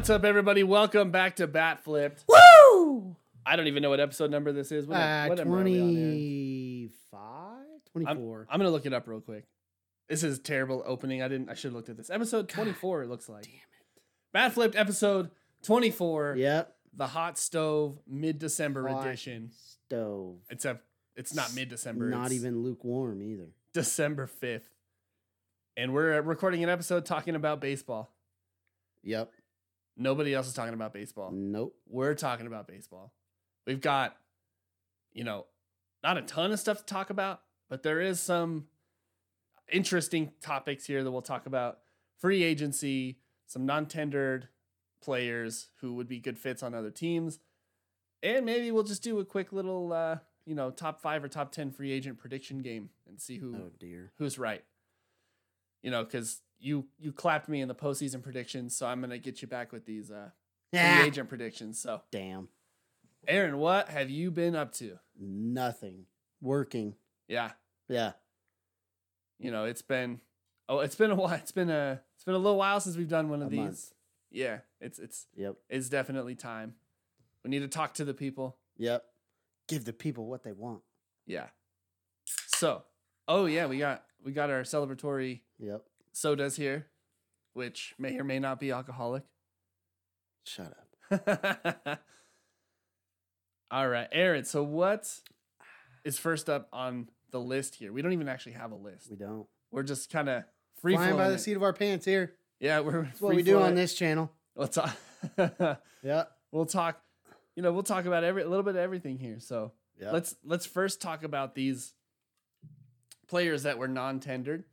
What's 0.00 0.08
up, 0.08 0.24
everybody? 0.24 0.62
Welcome 0.62 1.10
back 1.10 1.36
to 1.36 1.46
Bat 1.46 1.84
Flipped. 1.84 2.24
Woo! 2.26 3.16
I 3.44 3.54
don't 3.54 3.66
even 3.66 3.82
know 3.82 3.90
what 3.90 4.00
episode 4.00 4.30
number 4.30 4.50
this 4.50 4.72
is. 4.72 4.86
What, 4.86 4.96
Uh, 4.96 5.26
what 5.26 5.36
number 5.36 5.60
are 5.60 5.62
we 5.62 5.78
on 5.78 5.88
here? 5.90 6.88
25? 7.10 7.66
24. 7.92 8.46
I'm 8.50 8.58
gonna 8.58 8.70
look 8.70 8.86
it 8.86 8.94
up 8.94 9.06
real 9.06 9.20
quick. 9.20 9.44
This 10.08 10.22
is 10.22 10.38
terrible 10.38 10.82
opening. 10.86 11.20
I 11.20 11.28
didn't. 11.28 11.50
I 11.50 11.54
should 11.54 11.68
have 11.68 11.74
looked 11.74 11.90
at 11.90 11.98
this. 11.98 12.08
Episode 12.08 12.48
24. 12.48 13.02
it 13.02 13.08
looks 13.08 13.28
like. 13.28 13.42
Damn 13.42 13.52
it. 13.52 14.02
Bat 14.32 14.52
Flipped 14.54 14.74
episode 14.74 15.32
24. 15.64 16.36
Yep. 16.38 16.74
The 16.94 17.06
hot 17.06 17.36
stove 17.36 17.98
mid 18.08 18.38
December 18.38 18.88
edition. 18.88 19.50
Stove. 19.52 20.38
Except 20.48 20.82
it's 21.14 21.34
not 21.34 21.54
mid 21.54 21.68
December. 21.68 22.08
Not 22.08 22.28
it's 22.28 22.36
even 22.36 22.62
lukewarm 22.62 23.20
either. 23.22 23.50
December 23.74 24.30
5th. 24.42 24.62
And 25.76 25.92
we're 25.92 26.22
recording 26.22 26.64
an 26.64 26.70
episode 26.70 27.04
talking 27.04 27.34
about 27.34 27.60
baseball. 27.60 28.14
Yep. 29.02 29.30
Nobody 30.00 30.32
else 30.34 30.48
is 30.48 30.54
talking 30.54 30.72
about 30.72 30.94
baseball. 30.94 31.30
Nope. 31.30 31.76
We're 31.86 32.14
talking 32.14 32.46
about 32.46 32.66
baseball. 32.66 33.12
We've 33.66 33.80
got, 33.82 34.16
you 35.12 35.24
know, 35.24 35.44
not 36.02 36.16
a 36.16 36.22
ton 36.22 36.52
of 36.52 36.58
stuff 36.58 36.78
to 36.78 36.84
talk 36.86 37.10
about, 37.10 37.42
but 37.68 37.82
there 37.82 38.00
is 38.00 38.18
some 38.18 38.66
interesting 39.70 40.32
topics 40.40 40.86
here 40.86 41.04
that 41.04 41.10
we'll 41.10 41.20
talk 41.20 41.44
about. 41.44 41.80
Free 42.18 42.42
agency, 42.42 43.18
some 43.46 43.66
non 43.66 43.84
tendered 43.84 44.48
players 45.02 45.68
who 45.80 45.92
would 45.94 46.08
be 46.08 46.18
good 46.18 46.38
fits 46.38 46.62
on 46.62 46.72
other 46.74 46.90
teams. 46.90 47.38
And 48.22 48.46
maybe 48.46 48.70
we'll 48.70 48.84
just 48.84 49.02
do 49.02 49.18
a 49.20 49.24
quick 49.24 49.52
little, 49.52 49.92
uh, 49.92 50.16
you 50.46 50.54
know, 50.54 50.70
top 50.70 51.00
five 51.02 51.22
or 51.22 51.28
top 51.28 51.52
10 51.52 51.70
free 51.72 51.92
agent 51.92 52.18
prediction 52.18 52.60
game 52.60 52.88
and 53.06 53.20
see 53.20 53.36
who 53.36 53.54
Oh 53.54 53.70
dear. 53.78 54.12
who's 54.18 54.38
right. 54.38 54.64
You 55.82 55.90
know, 55.90 56.04
because 56.04 56.40
you 56.60 56.86
you 56.98 57.12
clapped 57.12 57.48
me 57.48 57.60
in 57.60 57.68
the 57.68 57.74
postseason 57.74 58.22
predictions, 58.22 58.76
so 58.76 58.86
I'm 58.86 59.00
gonna 59.00 59.18
get 59.18 59.42
you 59.42 59.48
back 59.48 59.72
with 59.72 59.84
these 59.86 60.10
uh, 60.10 60.30
free 60.72 60.78
Yeah. 60.80 61.04
agent 61.04 61.28
predictions. 61.28 61.78
So, 61.80 62.02
Damn. 62.10 62.48
Aaron, 63.26 63.58
what 63.58 63.88
have 63.88 64.08
you 64.10 64.30
been 64.30 64.54
up 64.54 64.72
to? 64.74 64.98
Nothing. 65.18 66.06
Working. 66.40 66.94
Yeah, 67.28 67.52
Yeah. 67.88 68.12
you 69.38 69.50
know, 69.50 69.64
it's 69.64 69.82
been 69.82 70.20
oh, 70.68 70.80
it's 70.80 70.94
been 70.96 71.10
a 71.10 71.14
while. 71.14 71.34
It's 71.34 71.52
been 71.52 71.70
a 71.70 72.00
it's 72.14 72.24
been 72.24 72.34
a 72.34 72.38
little 72.38 72.58
while 72.58 72.80
since 72.80 72.96
we've 72.96 73.08
done 73.08 73.28
one 73.28 73.42
of 73.42 73.48
A 73.48 73.50
these. 73.50 73.58
month. 73.58 73.92
Yeah, 74.30 74.60
it's 74.80 74.98
it's 74.98 75.26
Yep. 75.34 75.56
it's 75.68 75.88
definitely 75.88 76.34
time. 76.34 76.74
We 77.44 77.50
need 77.50 77.60
to 77.60 77.68
talk 77.68 77.94
to 77.94 78.04
the 78.04 78.14
people. 78.14 78.58
Yep. 78.78 79.04
Give 79.68 79.84
the 79.84 79.92
people 79.92 80.26
what 80.26 80.42
they 80.42 80.52
want. 80.52 80.82
Yeah. 81.26 81.48
So, 82.56 82.84
oh 83.28 83.46
yeah, 83.46 83.66
we 83.66 83.78
got 83.78 84.04
we 84.22 84.32
got 84.32 84.50
our 84.50 84.62
celebratory 84.62 85.40
Yep. 85.58 85.84
Sodas 86.12 86.56
here, 86.56 86.86
which 87.54 87.94
may 87.98 88.18
or 88.18 88.24
may 88.24 88.38
not 88.38 88.60
be 88.60 88.70
alcoholic. 88.70 89.22
Shut 90.44 90.74
up. 91.10 92.00
All 93.70 93.88
right, 93.88 94.08
Aaron. 94.10 94.44
So 94.44 94.62
what 94.62 95.08
is 96.04 96.18
first 96.18 96.48
up 96.50 96.68
on 96.72 97.08
the 97.30 97.40
list 97.40 97.76
here? 97.76 97.92
We 97.92 98.02
don't 98.02 98.12
even 98.12 98.28
actually 98.28 98.52
have 98.52 98.72
a 98.72 98.76
list. 98.76 99.08
We 99.10 99.16
don't. 99.16 99.46
We're 99.70 99.84
just 99.84 100.10
kind 100.10 100.28
of 100.28 100.44
free 100.80 100.96
Flying 100.96 101.16
by 101.16 101.30
the 101.30 101.38
seat 101.38 101.54
of 101.56 101.62
our 101.62 101.72
pants 101.72 102.04
here. 102.04 102.34
Yeah, 102.58 102.80
we're 102.80 103.04
That's 103.04 103.20
what 103.20 103.34
we 103.34 103.42
do 103.42 103.60
on 103.60 103.74
this 103.74 103.94
channel. 103.94 104.30
We'll 104.54 104.68
talk. 104.68 104.96
Yep. 106.02 106.32
we'll 106.50 106.64
talk. 106.66 107.00
You 107.54 107.62
know, 107.62 107.72
we'll 107.72 107.82
talk 107.82 108.06
about 108.06 108.24
every 108.24 108.42
a 108.42 108.48
little 108.48 108.62
bit 108.62 108.70
of 108.70 108.80
everything 108.80 109.18
here. 109.18 109.38
So 109.38 109.72
Yep. 110.00 110.12
let's 110.14 110.34
let's 110.44 110.64
first 110.66 111.02
talk 111.02 111.24
about 111.24 111.54
these 111.54 111.92
players 113.28 113.64
that 113.64 113.76
were 113.78 113.86
non-tendered 113.88 114.64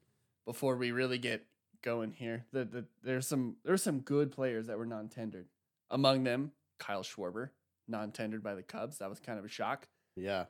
before 0.48 0.78
we 0.78 0.92
really 0.92 1.18
get 1.18 1.46
going 1.84 2.14
here. 2.14 2.46
The, 2.54 2.66
the, 2.66 2.86
there's 3.04 3.28
some 3.28 3.58
there's 3.64 3.84
some 3.84 4.00
good 4.00 4.32
players 4.32 4.66
that 4.68 4.80
were 4.80 4.86
non-tendered. 4.86 5.46
Among 5.92 6.24
them, 6.24 6.54
Kyle 6.80 7.04
Schwarber, 7.04 7.50
non-tendered 7.88 8.42
by 8.42 8.56
the 8.56 8.64
Cubs. 8.64 8.98
That 8.98 9.10
was 9.10 9.20
kind 9.20 9.38
of 9.38 9.46
a 9.46 9.50
shock. 9.50 9.88
Yeah. 10.16 10.46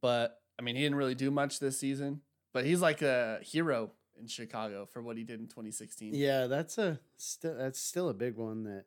But 0.00 0.40
I 0.58 0.62
mean, 0.62 0.76
he 0.76 0.82
didn't 0.82 0.98
really 0.98 1.14
do 1.16 1.30
much 1.30 1.58
this 1.58 1.80
season. 1.80 2.20
But 2.52 2.64
he's 2.64 2.80
like 2.80 3.00
a 3.00 3.38
hero 3.42 3.92
in 4.20 4.26
Chicago 4.26 4.84
for 4.84 5.02
what 5.02 5.16
he 5.16 5.24
did 5.24 5.40
in 5.40 5.46
2016. 5.46 6.14
Yeah, 6.14 6.46
that's 6.46 6.78
a 6.78 7.00
still 7.16 7.56
that's 7.56 7.80
still 7.80 8.10
a 8.10 8.14
big 8.14 8.36
one 8.36 8.64
that 8.64 8.84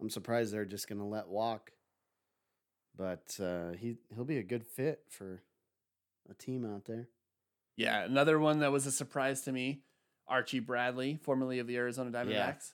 I'm 0.00 0.10
surprised 0.10 0.52
they're 0.52 0.64
just 0.64 0.88
gonna 0.88 1.06
let 1.06 1.28
walk. 1.28 1.70
But 2.96 3.38
uh, 3.40 3.72
he 3.72 3.98
he'll 4.14 4.24
be 4.24 4.38
a 4.38 4.42
good 4.42 4.64
fit 4.66 5.02
for 5.08 5.42
a 6.28 6.34
team 6.34 6.64
out 6.64 6.86
there. 6.86 7.08
Yeah, 7.76 8.04
another 8.04 8.38
one 8.38 8.60
that 8.60 8.70
was 8.72 8.86
a 8.86 8.92
surprise 8.92 9.42
to 9.42 9.52
me, 9.52 9.82
Archie 10.28 10.60
Bradley, 10.60 11.18
formerly 11.22 11.58
of 11.58 11.66
the 11.66 11.76
Arizona 11.76 12.10
Diamondbacks. 12.10 12.72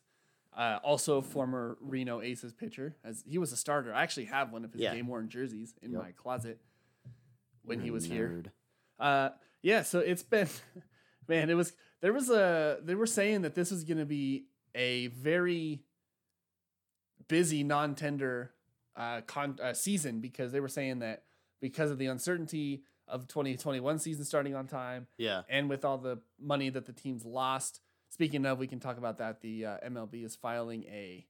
Uh, 0.56 0.78
also 0.82 1.22
former 1.22 1.78
Reno 1.80 2.20
Aces 2.20 2.52
pitcher, 2.52 2.96
as 3.04 3.22
he 3.26 3.38
was 3.38 3.52
a 3.52 3.56
starter. 3.56 3.94
I 3.94 4.02
actually 4.02 4.24
have 4.26 4.52
one 4.52 4.64
of 4.64 4.72
his 4.72 4.82
Yeah. 4.82 4.94
game 4.94 5.06
worn 5.06 5.28
jerseys 5.28 5.74
in 5.80 5.92
Yep. 5.92 6.02
my 6.02 6.12
closet 6.12 6.60
when 7.64 7.78
You're 7.78 7.84
he 7.84 7.90
was 7.92 8.04
here. 8.04 8.42
Uh, 8.98 9.30
yeah, 9.62 9.82
so 9.82 10.00
it's 10.00 10.24
been, 10.24 10.48
man, 11.28 11.50
it 11.50 11.54
was 11.54 11.72
there 12.00 12.12
was 12.12 12.30
a 12.30 12.78
they 12.82 12.94
were 12.96 13.06
saying 13.06 13.42
that 13.42 13.54
this 13.54 13.70
was 13.70 13.84
going 13.84 13.98
to 13.98 14.04
be 14.06 14.46
a 14.74 15.06
very 15.08 15.84
busy 17.28 17.62
non-tender 17.62 18.50
uh, 18.96 19.20
con- 19.22 19.58
uh, 19.62 19.72
season 19.72 20.20
because 20.20 20.50
they 20.52 20.60
were 20.60 20.68
saying 20.68 20.98
that 20.98 21.22
because 21.60 21.90
of 21.90 21.98
the 21.98 22.06
uncertainty 22.06 22.82
of 23.10 23.28
2021 23.28 23.98
season 23.98 24.25
starting 24.25 24.54
on 24.54 24.66
time 24.66 25.06
Yeah. 25.19 25.43
and 25.48 25.69
with 25.69 25.84
all 25.84 25.98
the 25.98 26.21
money 26.41 26.71
that 26.71 26.87
the 26.87 26.93
teams 26.93 27.25
lost. 27.25 27.81
Speaking 28.09 28.44
of, 28.47 28.59
we 28.59 28.66
can 28.66 28.81
talk 28.81 28.98
about 28.98 29.19
that. 29.19 29.41
The 29.41 29.66
uh, 29.66 29.76
MLB 29.87 30.25
is 30.25 30.34
filing 30.37 30.84
a 30.84 31.26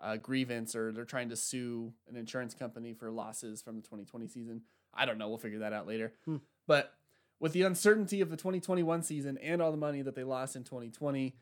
uh, 0.00 0.16
grievance, 0.16 0.74
or 0.74 0.92
they're 0.92 1.04
trying 1.04 1.28
to 1.28 1.36
sue 1.36 1.92
an 2.08 2.16
insurance 2.16 2.54
company 2.54 2.92
for 2.92 3.10
losses 3.10 3.62
from 3.62 3.76
the 3.76 3.82
2020 3.82 4.26
season. 4.26 4.62
I 4.92 5.06
don't 5.06 5.18
know. 5.18 5.28
We'll 5.28 5.38
figure 5.38 5.60
that 5.60 5.72
out 5.72 5.86
later. 5.86 6.12
Hmm. 6.24 6.36
But 6.66 6.92
with 7.40 7.52
the 7.52 7.62
uncertainty 7.62 8.20
of 8.20 8.30
the 8.30 8.36
2021 8.36 9.02
season 9.02 9.38
and 9.38 9.62
all 9.62 9.70
the 9.70 9.76
money 9.76 10.02
that 10.02 10.14
they 10.14 10.24
lost 10.24 10.56
in 10.56 10.64
2020, 10.64 11.36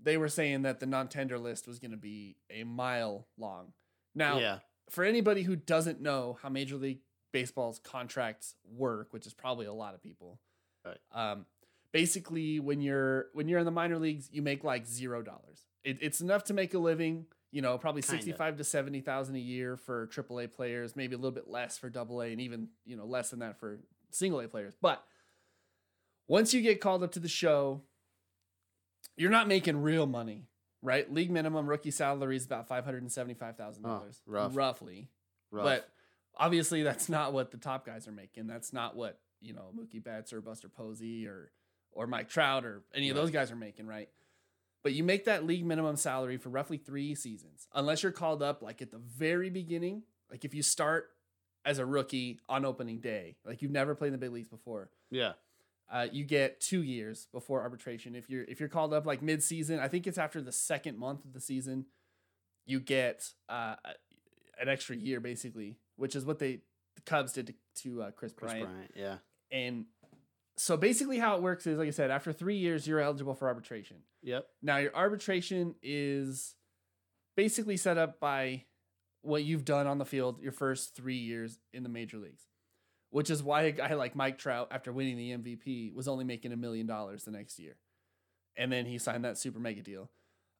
they 0.00 0.16
were 0.16 0.28
saying 0.28 0.62
that 0.62 0.80
the 0.80 0.86
non-tender 0.86 1.38
list 1.38 1.66
was 1.66 1.78
going 1.78 1.90
to 1.90 1.96
be 1.96 2.36
a 2.50 2.64
mile 2.64 3.26
long. 3.36 3.72
Now, 4.14 4.38
yeah. 4.38 4.58
for 4.90 5.04
anybody 5.04 5.42
who 5.42 5.56
doesn't 5.56 6.00
know 6.00 6.38
how 6.42 6.48
Major 6.48 6.76
League 6.76 7.00
Baseball's 7.32 7.78
contracts 7.78 8.54
work, 8.64 9.12
which 9.12 9.26
is 9.26 9.34
probably 9.34 9.66
a 9.66 9.72
lot 9.72 9.94
of 9.94 10.02
people, 10.02 10.38
Right. 10.84 10.98
um, 11.12 11.46
basically 11.92 12.60
when 12.60 12.80
you're 12.80 13.26
when 13.32 13.48
you're 13.48 13.58
in 13.58 13.64
the 13.64 13.70
minor 13.70 13.98
leagues, 13.98 14.28
you 14.32 14.42
make 14.42 14.64
like 14.64 14.86
zero 14.86 15.22
dollars. 15.22 15.66
It, 15.84 15.98
it's 16.00 16.20
enough 16.20 16.44
to 16.44 16.54
make 16.54 16.74
a 16.74 16.78
living. 16.78 17.26
You 17.50 17.62
know, 17.62 17.78
probably 17.78 18.02
Kinda. 18.02 18.16
sixty-five 18.16 18.56
to 18.58 18.64
seventy 18.64 19.00
thousand 19.00 19.36
a 19.36 19.40
year 19.40 19.76
for 19.76 20.06
AAA 20.08 20.52
players, 20.52 20.94
maybe 20.96 21.14
a 21.14 21.18
little 21.18 21.30
bit 21.32 21.48
less 21.48 21.78
for 21.78 21.90
AA, 21.94 22.20
and 22.32 22.40
even 22.40 22.68
you 22.84 22.96
know 22.96 23.06
less 23.06 23.30
than 23.30 23.38
that 23.40 23.58
for 23.58 23.78
single 24.10 24.40
A 24.40 24.48
players. 24.48 24.74
But 24.80 25.02
once 26.28 26.52
you 26.52 26.60
get 26.60 26.80
called 26.80 27.02
up 27.02 27.12
to 27.12 27.20
the 27.20 27.28
show, 27.28 27.82
you're 29.16 29.30
not 29.30 29.48
making 29.48 29.80
real 29.80 30.06
money, 30.06 30.44
right? 30.82 31.10
League 31.12 31.30
minimum 31.30 31.66
rookie 31.66 31.90
salary 31.90 32.36
is 32.36 32.44
about 32.44 32.68
five 32.68 32.84
hundred 32.84 33.02
and 33.02 33.12
seventy-five 33.12 33.56
thousand 33.56 33.82
dollars, 33.84 34.20
Oh, 34.28 34.32
rough. 34.32 34.56
roughly. 34.56 35.08
Rough. 35.50 35.64
But 35.64 35.88
obviously, 36.38 36.82
that's 36.82 37.08
not 37.08 37.32
what 37.32 37.50
the 37.50 37.58
top 37.58 37.84
guys 37.84 38.08
are 38.08 38.12
making. 38.12 38.46
That's 38.46 38.72
not 38.72 38.96
what 38.96 39.18
you 39.40 39.52
know 39.52 39.70
Mookie 39.76 40.02
Betts 40.02 40.32
or 40.32 40.40
Buster 40.40 40.68
Posey 40.68 41.26
or 41.26 41.50
or 41.92 42.06
Mike 42.06 42.28
Trout 42.28 42.64
or 42.64 42.82
any 42.94 43.10
of 43.10 43.16
those 43.16 43.30
guys 43.30 43.50
are 43.50 43.56
making, 43.56 43.86
right? 43.86 44.08
But 44.82 44.92
you 44.92 45.02
make 45.02 45.24
that 45.24 45.44
league 45.44 45.66
minimum 45.66 45.96
salary 45.96 46.36
for 46.36 46.50
roughly 46.50 46.78
three 46.78 47.14
seasons, 47.14 47.66
unless 47.74 48.02
you're 48.02 48.12
called 48.12 48.42
up 48.42 48.62
like 48.62 48.80
at 48.80 48.90
the 48.90 48.98
very 48.98 49.50
beginning. 49.50 50.02
Like 50.30 50.44
if 50.44 50.54
you 50.54 50.62
start 50.62 51.10
as 51.64 51.78
a 51.78 51.86
rookie 51.86 52.40
on 52.48 52.64
opening 52.64 53.00
day, 53.00 53.36
like 53.44 53.60
you've 53.60 53.72
never 53.72 53.94
played 53.94 54.08
in 54.08 54.12
the 54.12 54.18
big 54.18 54.32
leagues 54.32 54.48
before, 54.48 54.90
yeah. 55.10 55.32
uh, 55.90 56.06
you 56.12 56.24
get 56.24 56.60
two 56.60 56.82
years 56.82 57.26
before 57.32 57.62
arbitration. 57.62 58.14
If 58.14 58.30
you're 58.30 58.44
if 58.44 58.60
you're 58.60 58.68
called 58.68 58.94
up 58.94 59.04
like 59.04 59.22
mid 59.22 59.42
season, 59.42 59.80
I 59.80 59.88
think 59.88 60.06
it's 60.06 60.18
after 60.18 60.40
the 60.40 60.52
second 60.52 60.98
month 60.98 61.24
of 61.24 61.32
the 61.32 61.40
season, 61.40 61.86
you 62.64 62.78
get 62.78 63.32
uh, 63.48 63.74
an 64.60 64.68
extra 64.68 64.94
year 64.94 65.20
basically, 65.20 65.76
which 65.98 66.16
is 66.16 66.24
what 66.24 66.38
they 66.38 66.60
the 66.94 67.02
Cubs 67.02 67.32
did 67.32 67.48
to, 67.48 67.54
to 67.82 68.02
uh, 68.02 68.10
Kris, 68.12 68.32
Kris 68.32 68.52
Bryant. 68.52 68.68
Bryant. 68.68 68.90
Yeah. 68.96 69.16
And 69.52 69.84
so 70.56 70.76
basically, 70.76 71.18
how 71.18 71.36
it 71.36 71.42
works 71.42 71.66
is 71.66 71.78
like 71.78 71.88
I 71.88 71.92
said, 71.92 72.10
after 72.10 72.32
three 72.32 72.56
years, 72.56 72.86
you're 72.86 73.00
eligible 73.00 73.34
for 73.34 73.48
arbitration. 73.48 73.98
Yep. 74.22 74.46
Now 74.62 74.78
your 74.78 74.94
arbitration 74.94 75.74
is 75.82 76.54
basically 77.36 77.76
set 77.76 77.98
up 77.98 78.18
by 78.18 78.64
what 79.22 79.44
you've 79.44 79.64
done 79.64 79.86
on 79.86 79.98
the 79.98 80.04
field 80.04 80.40
your 80.40 80.52
first 80.52 80.94
three 80.96 81.18
years 81.18 81.58
in 81.72 81.82
the 81.82 81.88
major 81.88 82.18
leagues, 82.18 82.44
which 83.10 83.30
is 83.30 83.42
why 83.42 83.62
a 83.62 83.72
guy 83.72 83.94
like 83.94 84.16
Mike 84.16 84.38
Trout, 84.38 84.68
after 84.70 84.92
winning 84.92 85.16
the 85.16 85.32
MVP, 85.32 85.94
was 85.94 86.08
only 86.08 86.24
making 86.24 86.52
a 86.52 86.56
million 86.56 86.86
dollars 86.86 87.24
the 87.24 87.30
next 87.30 87.58
year, 87.58 87.76
and 88.56 88.72
then 88.72 88.86
he 88.86 88.98
signed 88.98 89.24
that 89.24 89.38
super 89.38 89.58
mega 89.58 89.82
deal. 89.82 90.10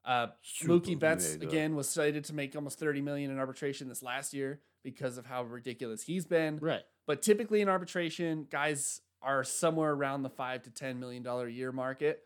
Uh, 0.08 0.28
Mookie 0.62 0.98
Betts 0.98 1.34
again 1.34 1.76
was 1.76 1.86
slated 1.86 2.24
to 2.24 2.34
make 2.34 2.56
almost 2.56 2.78
thirty 2.78 3.02
million 3.02 3.30
in 3.30 3.38
arbitration 3.38 3.88
this 3.88 4.02
last 4.02 4.32
year 4.32 4.60
because 4.82 5.18
of 5.18 5.26
how 5.26 5.42
ridiculous 5.42 6.02
he's 6.02 6.24
been. 6.24 6.56
Right. 6.56 6.80
But 7.06 7.20
typically 7.20 7.60
in 7.60 7.68
arbitration, 7.68 8.46
guys 8.50 9.02
are 9.20 9.44
somewhere 9.44 9.92
around 9.92 10.22
the 10.22 10.30
five 10.30 10.62
to 10.62 10.70
ten 10.70 10.98
million 10.98 11.22
dollar 11.22 11.46
a 11.46 11.52
year 11.52 11.72
market, 11.72 12.22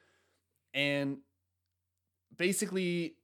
and 0.73 1.19
basically, 2.37 3.17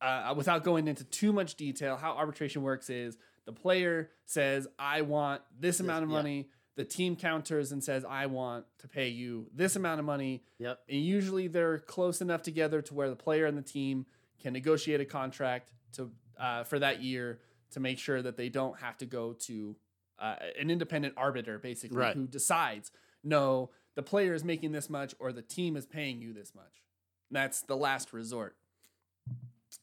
uh, 0.00 0.34
without 0.36 0.64
going 0.64 0.88
into 0.88 1.04
too 1.04 1.32
much 1.32 1.54
detail, 1.54 1.96
how 1.96 2.16
arbitration 2.16 2.62
works 2.62 2.90
is 2.90 3.16
the 3.46 3.52
player 3.52 4.10
says, 4.26 4.66
I 4.76 5.02
want 5.02 5.42
this 5.56 5.78
amount 5.80 6.02
of 6.02 6.10
money. 6.10 6.48
The 6.76 6.84
team 6.84 7.14
counters 7.14 7.70
and 7.70 7.82
says, 7.84 8.04
I 8.04 8.26
want 8.26 8.66
to 8.78 8.88
pay 8.88 9.08
you 9.08 9.46
this 9.54 9.76
amount 9.76 10.00
of 10.00 10.06
money. 10.06 10.42
Yep. 10.58 10.80
And 10.88 11.00
usually 11.00 11.46
they're 11.46 11.78
close 11.78 12.20
enough 12.20 12.42
together 12.42 12.82
to 12.82 12.94
where 12.94 13.08
the 13.08 13.16
player 13.16 13.46
and 13.46 13.56
the 13.56 13.62
team 13.62 14.06
can 14.40 14.52
negotiate 14.52 15.00
a 15.00 15.04
contract 15.04 15.72
to 15.92 16.10
uh, 16.38 16.64
for 16.64 16.80
that 16.80 17.00
year 17.02 17.38
to 17.70 17.80
make 17.80 17.98
sure 17.98 18.20
that 18.22 18.36
they 18.36 18.48
don't 18.48 18.78
have 18.80 18.98
to 18.98 19.06
go 19.06 19.32
to 19.32 19.76
uh, 20.18 20.36
an 20.58 20.70
independent 20.70 21.14
arbiter, 21.16 21.58
basically, 21.58 21.96
Right. 21.98 22.14
who 22.16 22.26
decides, 22.26 22.90
no, 23.22 23.70
the 23.94 24.02
player 24.02 24.34
is 24.34 24.42
making 24.44 24.72
this 24.72 24.90
much 24.90 25.14
or 25.20 25.32
the 25.32 25.42
team 25.42 25.76
is 25.76 25.86
paying 25.86 26.20
you 26.20 26.32
this 26.32 26.54
much. 26.54 26.82
That's 27.30 27.62
the 27.62 27.76
last 27.76 28.12
resort. 28.12 28.56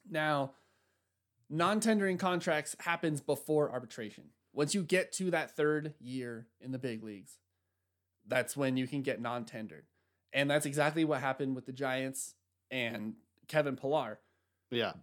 Now, 0.09 0.51
non-tendering 1.49 2.17
contracts 2.17 2.75
happens 2.79 3.21
before 3.21 3.71
arbitration. 3.71 4.25
Once 4.53 4.73
you 4.75 4.83
get 4.83 5.11
to 5.13 5.31
that 5.31 5.55
third 5.55 5.93
year 5.99 6.47
in 6.59 6.71
the 6.71 6.79
big 6.79 7.03
leagues, 7.03 7.37
that's 8.27 8.55
when 8.57 8.77
you 8.77 8.87
can 8.87 9.01
get 9.01 9.21
non-tendered. 9.21 9.85
And 10.33 10.49
that's 10.49 10.65
exactly 10.65 11.03
what 11.05 11.21
happened 11.21 11.55
with 11.55 11.65
the 11.65 11.71
Giants 11.73 12.35
and 12.69 13.13
Kevin 13.47 13.75
Pillar 13.75 14.19
Yeah. 14.69 14.93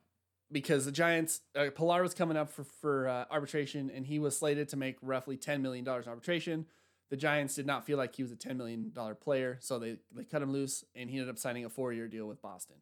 because 0.51 0.85
the 0.87 0.93
Giants 0.93 1.41
uh, 1.55 1.67
Pillar 1.75 2.03
was 2.03 2.15
coming 2.15 2.37
up 2.37 2.51
for 2.51 2.65
for 2.65 3.09
uh, 3.09 3.25
arbitration 3.31 3.91
and 3.95 4.07
he 4.07 4.19
was 4.19 4.37
slated 4.39 4.69
to 4.71 4.77
make 4.77 4.97
roughly 5.03 5.37
10 5.37 5.61
million 5.63 5.85
dollars 5.85 6.07
in 6.07 6.11
arbitration. 6.11 6.67
The 7.11 7.17
Giants 7.17 7.55
did 7.55 7.67
not 7.67 7.85
feel 7.87 7.97
like 7.99 8.15
he 8.17 8.23
was 8.23 8.33
a 8.33 8.37
10 8.37 8.57
million 8.57 8.91
dollar 8.95 9.15
player, 9.15 9.57
so 9.61 9.79
they 9.79 9.97
they 10.15 10.25
cut 10.25 10.41
him 10.43 10.53
loose 10.53 10.85
and 10.95 11.11
he 11.11 11.17
ended 11.19 11.31
up 11.31 11.39
signing 11.39 11.65
a 11.65 11.71
4-year 11.71 12.09
deal 12.09 12.27
with 12.27 12.41
Boston 12.41 12.77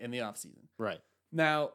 in 0.00 0.10
the 0.10 0.18
offseason. 0.18 0.64
Right. 0.78 1.00
Now, 1.32 1.70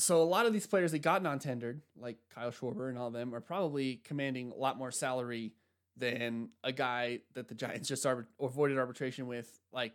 so 0.00 0.22
a 0.22 0.24
lot 0.24 0.46
of 0.46 0.52
these 0.52 0.66
players 0.66 0.92
that 0.92 1.00
got 1.00 1.22
non-tendered, 1.22 1.82
like 1.96 2.16
Kyle 2.34 2.50
Schwarber 2.50 2.88
and 2.88 2.98
all 2.98 3.08
of 3.08 3.12
them, 3.12 3.34
are 3.34 3.40
probably 3.40 3.96
commanding 4.04 4.50
a 4.50 4.54
lot 4.56 4.78
more 4.78 4.90
salary 4.90 5.52
than 5.96 6.48
a 6.64 6.72
guy 6.72 7.20
that 7.34 7.48
the 7.48 7.54
Giants 7.54 7.88
just 7.88 8.04
arbit- 8.04 8.26
avoided 8.40 8.78
arbitration 8.78 9.26
with, 9.26 9.60
like 9.72 9.92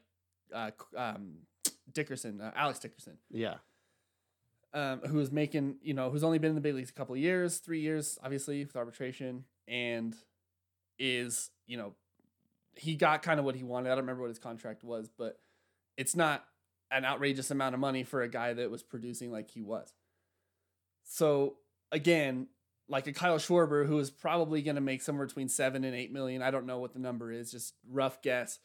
uh, 0.54 0.72
um, 0.96 1.38
Dickerson, 1.92 2.40
uh, 2.40 2.52
Alex 2.56 2.80
Dickerson 2.80 3.18
Yeah. 3.32 3.56
um, 4.74 5.00
who's 5.00 5.32
making, 5.32 5.78
you 5.82 5.94
know, 5.94 6.10
who's 6.12 6.24
only 6.24 6.38
been 6.38 6.50
in 6.50 6.56
the 6.56 6.62
big 6.62 6.76
leagues 6.76 6.90
a 6.92 6.94
couple 6.94 7.16
of 7.16 7.22
years, 7.22 7.58
three 7.58 7.80
years, 7.82 8.20
obviously, 8.24 8.64
with 8.64 8.76
arbitration, 8.76 9.46
and 9.68 10.16
is, 11.00 11.50
you 11.66 11.78
know, 11.78 11.94
he 12.76 12.96
got 12.96 13.24
kind 13.24 13.40
of 13.40 13.46
what 13.46 13.56
he 13.56 13.64
wanted. 13.64 13.88
I 13.88 13.96
don't 13.96 14.04
remember 14.04 14.22
what 14.22 14.30
his 14.30 14.40
contract 14.40 14.84
was, 14.84 15.10
but 15.18 15.40
it's 15.98 16.16
not 16.16 16.46
an 16.96 17.06
outrageous 17.06 17.52
amount 17.52 17.76
of 17.76 17.82
money 17.82 18.04
for 18.04 18.22
a 18.22 18.30
guy 18.30 18.54
that 18.54 18.72
was 18.72 18.82
producing 18.82 19.32
like 19.32 19.52
he 19.52 19.62
was. 19.62 19.94
So 21.04 21.58
again, 21.92 22.48
like 22.88 23.08
a 23.08 23.14
Kyle 23.14 23.38
Schwarber, 23.38 23.86
who 23.86 24.00
is 24.00 24.10
probably 24.10 24.62
going 24.62 24.76
to 24.76 24.82
make 24.82 25.02
somewhere 25.02 25.28
between 25.28 25.50
seven 25.50 25.84
and 25.84 25.96
eight 25.96 26.12
million. 26.12 26.42
I 26.42 26.52
don't 26.52 26.66
know 26.66 26.80
what 26.80 26.94
the 26.94 27.00
number 27.00 27.32
is, 27.32 27.52
just 27.52 27.74
rough 27.90 28.22
guess. 28.22 28.60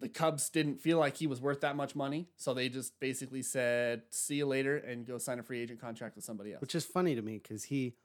The 0.00 0.08
Cubs 0.08 0.48
didn't 0.48 0.80
feel 0.80 0.98
like 0.98 1.16
he 1.16 1.26
was 1.26 1.40
worth 1.40 1.60
that 1.60 1.76
much 1.76 1.94
money, 1.94 2.28
so 2.36 2.54
they 2.54 2.68
just 2.70 2.98
basically 3.00 3.42
said, 3.42 4.02
"See 4.10 4.36
you 4.36 4.46
later," 4.46 4.78
and 4.78 5.06
go 5.06 5.18
sign 5.18 5.38
a 5.38 5.42
free 5.42 5.60
agent 5.60 5.80
contract 5.80 6.16
with 6.16 6.24
somebody 6.24 6.52
else. 6.52 6.62
Which 6.62 6.74
is 6.74 6.86
funny 6.86 7.14
to 7.14 7.22
me 7.22 7.38
because 7.38 7.64
he 7.64 7.96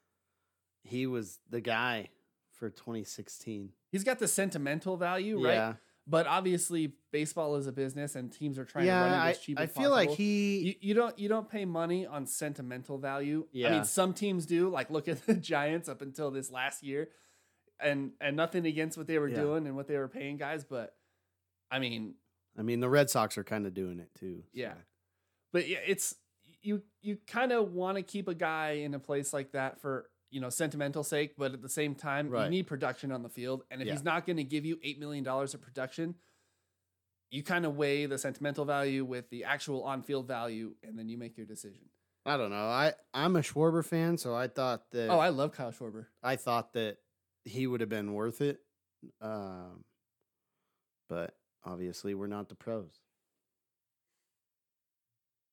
he 0.84 1.08
was 1.08 1.40
the 1.50 1.62
guy 1.62 2.10
for 2.52 2.70
2016. 2.70 3.72
He's 3.92 4.04
got 4.04 4.20
the 4.20 4.28
sentimental 4.28 4.98
value, 4.98 5.44
right? 5.44 5.76
Yeah. 6.07 6.12
But 6.12 6.28
obviously, 6.28 6.94
baseball 7.12 7.56
is 7.56 7.66
a 7.68 7.72
business, 7.72 8.16
and 8.16 8.31
teams 8.31 8.60
are 8.60 8.66
trying 8.66 8.86
to 8.86 8.92
run 8.92 9.12
Yeah. 9.12 9.18
it 9.18 9.25
I, 9.25 9.30
as 9.31 9.40
cheap 9.40 9.60
I 9.60 9.63
as 9.63 9.72
feel 9.72 9.90
like 9.90 10.12
he. 10.12 10.60
you, 10.60 10.74
you 10.90 10.94
don't 10.94 11.18
you 11.18 11.28
don't 11.30 11.50
pay 11.50 11.66
money 11.66 12.06
on 12.06 12.25
sentimental 12.28 12.98
value. 12.98 13.48
Yeah. 13.52 13.69
I 13.69 13.72
mean, 13.72 13.86
some 13.86 14.13
teams 14.13 14.46
do. 14.46 14.69
Like 14.69 14.90
look 14.92 15.07
at 15.07 15.25
the 15.25 15.34
Giants 15.34 15.90
up 15.90 16.02
until 16.02 16.30
this 16.31 16.52
last 16.52 16.84
year, 16.84 17.10
and 17.80 18.12
and 18.22 18.36
nothing 18.36 18.66
against 18.66 18.98
what 18.98 19.07
they 19.07 19.18
were 19.19 19.30
Yeah. 19.30 19.42
doing 19.42 19.66
and 19.68 19.75
what 19.75 19.88
they 19.88 19.98
were 19.98 20.07
paying 20.07 20.38
guys, 20.38 20.63
but 20.63 20.94
I 21.72 21.80
mean, 21.80 22.16
I 22.57 22.62
mean, 22.62 22.80
the 22.80 22.90
Red 22.90 23.10
Sox 23.10 23.38
are 23.38 23.44
kind 23.44 23.66
of 23.66 23.74
doing 23.74 24.00
it 24.00 24.10
too. 24.13 24.44
so. 24.44 24.50
yeah, 24.54 24.74
but 25.52 25.68
yeah, 25.68 25.80
it's 25.88 26.16
you 26.62 26.84
you 27.02 27.18
kind 27.28 27.52
of 27.52 27.72
want 27.74 27.98
to 27.98 28.04
keep 28.04 28.28
a 28.28 28.36
guy 28.36 28.72
in 28.84 28.94
a 28.94 29.00
place 29.00 29.34
like 29.34 29.52
that 29.54 29.81
for 29.81 30.07
you 30.36 30.42
know 30.42 30.50
sentimental 30.50 31.02
sake, 31.02 31.36
but 31.38 31.54
at 31.54 31.62
the 31.62 31.70
same 31.70 31.96
time, 31.96 32.28
you 32.28 32.50
need 32.50 32.68
production 32.68 33.10
on 33.14 33.24
the 33.24 33.30
field, 33.30 33.64
and 33.72 33.82
if 33.82 33.88
Yeah. 33.88 33.94
he's 33.94 34.04
not 34.04 34.26
going 34.26 34.36
to 34.36 34.44
give 34.44 34.66
you 34.66 34.78
eight 34.84 35.00
million 35.00 35.24
dollars 35.24 35.54
of 35.54 35.62
production. 35.62 36.16
You 37.32 37.42
kind 37.42 37.66
of 37.66 37.76
weigh 37.78 38.06
the 38.06 38.18
sentimental 38.18 38.66
value 38.66 39.04
with 39.06 39.30
the 39.30 39.46
actual 39.46 39.84
on-field 39.84 40.28
value, 40.28 40.76
and 40.84 41.00
then 41.00 41.08
you 41.10 41.18
make 41.18 41.38
your 41.38 41.46
decision. 41.46 41.90
I 42.26 42.36
don't 42.38 42.50
know. 42.50 42.68
I 42.68 42.94
I'm 43.14 43.38
a 43.38 43.40
Schwarber 43.40 43.84
fan, 43.84 44.18
so 44.18 44.36
I 44.36 44.48
thought 44.48 44.92
that. 44.92 45.10
Oh, 45.10 45.20
I 45.20 45.30
love 45.30 45.54
Kyle 45.54 45.72
Schwarber. 45.72 46.08
I 46.22 46.36
thought 46.36 46.74
that 46.74 46.98
he 47.46 47.66
would 47.66 47.80
have 47.80 47.90
been 47.90 48.14
worth 48.14 48.42
it. 48.42 48.60
Um, 49.22 49.86
but 51.08 51.36
obviously, 51.64 52.14
we're 52.14 52.28
not 52.28 52.50
the 52.50 52.56
pros. 52.56 53.00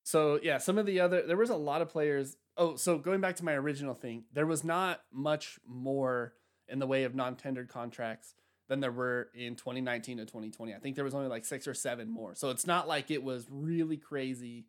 So 0.03 0.41
yeah, 0.43 0.59
some 0.59 0.77
of 0.77 0.87
the 0.87 0.99
other 1.01 1.23
there 1.23 1.37
was 1.37 1.51
a 1.51 1.57
lot 1.57 1.83
of 1.83 1.89
players. 1.89 2.37
Oh, 2.57 2.77
so 2.77 2.99
going 2.99 3.21
back 3.21 3.37
to 3.37 3.45
my 3.45 3.55
original 3.55 3.95
thing, 3.95 4.25
there 4.33 4.47
was 4.47 4.63
not 4.63 5.01
much 5.11 5.59
more 5.67 6.35
in 6.69 6.79
the 6.79 6.87
way 6.87 7.05
of 7.05 7.15
non-tendered 7.15 7.69
contracts 7.69 8.35
than 8.69 8.81
there 8.81 8.93
were 8.93 9.29
in 9.35 9.57
2019 9.57 10.19
to 10.19 10.25
2020. 10.25 10.75
I 10.75 10.79
think 10.79 10.97
there 10.97 11.05
was 11.05 11.15
only 11.15 11.29
like 11.29 11.45
six 11.45 11.67
or 11.67 11.75
seven 11.75 12.11
more. 12.11 12.35
So 12.35 12.51
it's 12.51 12.67
not 12.67 12.87
like 12.89 13.11
it 13.11 13.23
was 13.23 13.47
really 13.51 13.97
crazy. 13.97 14.67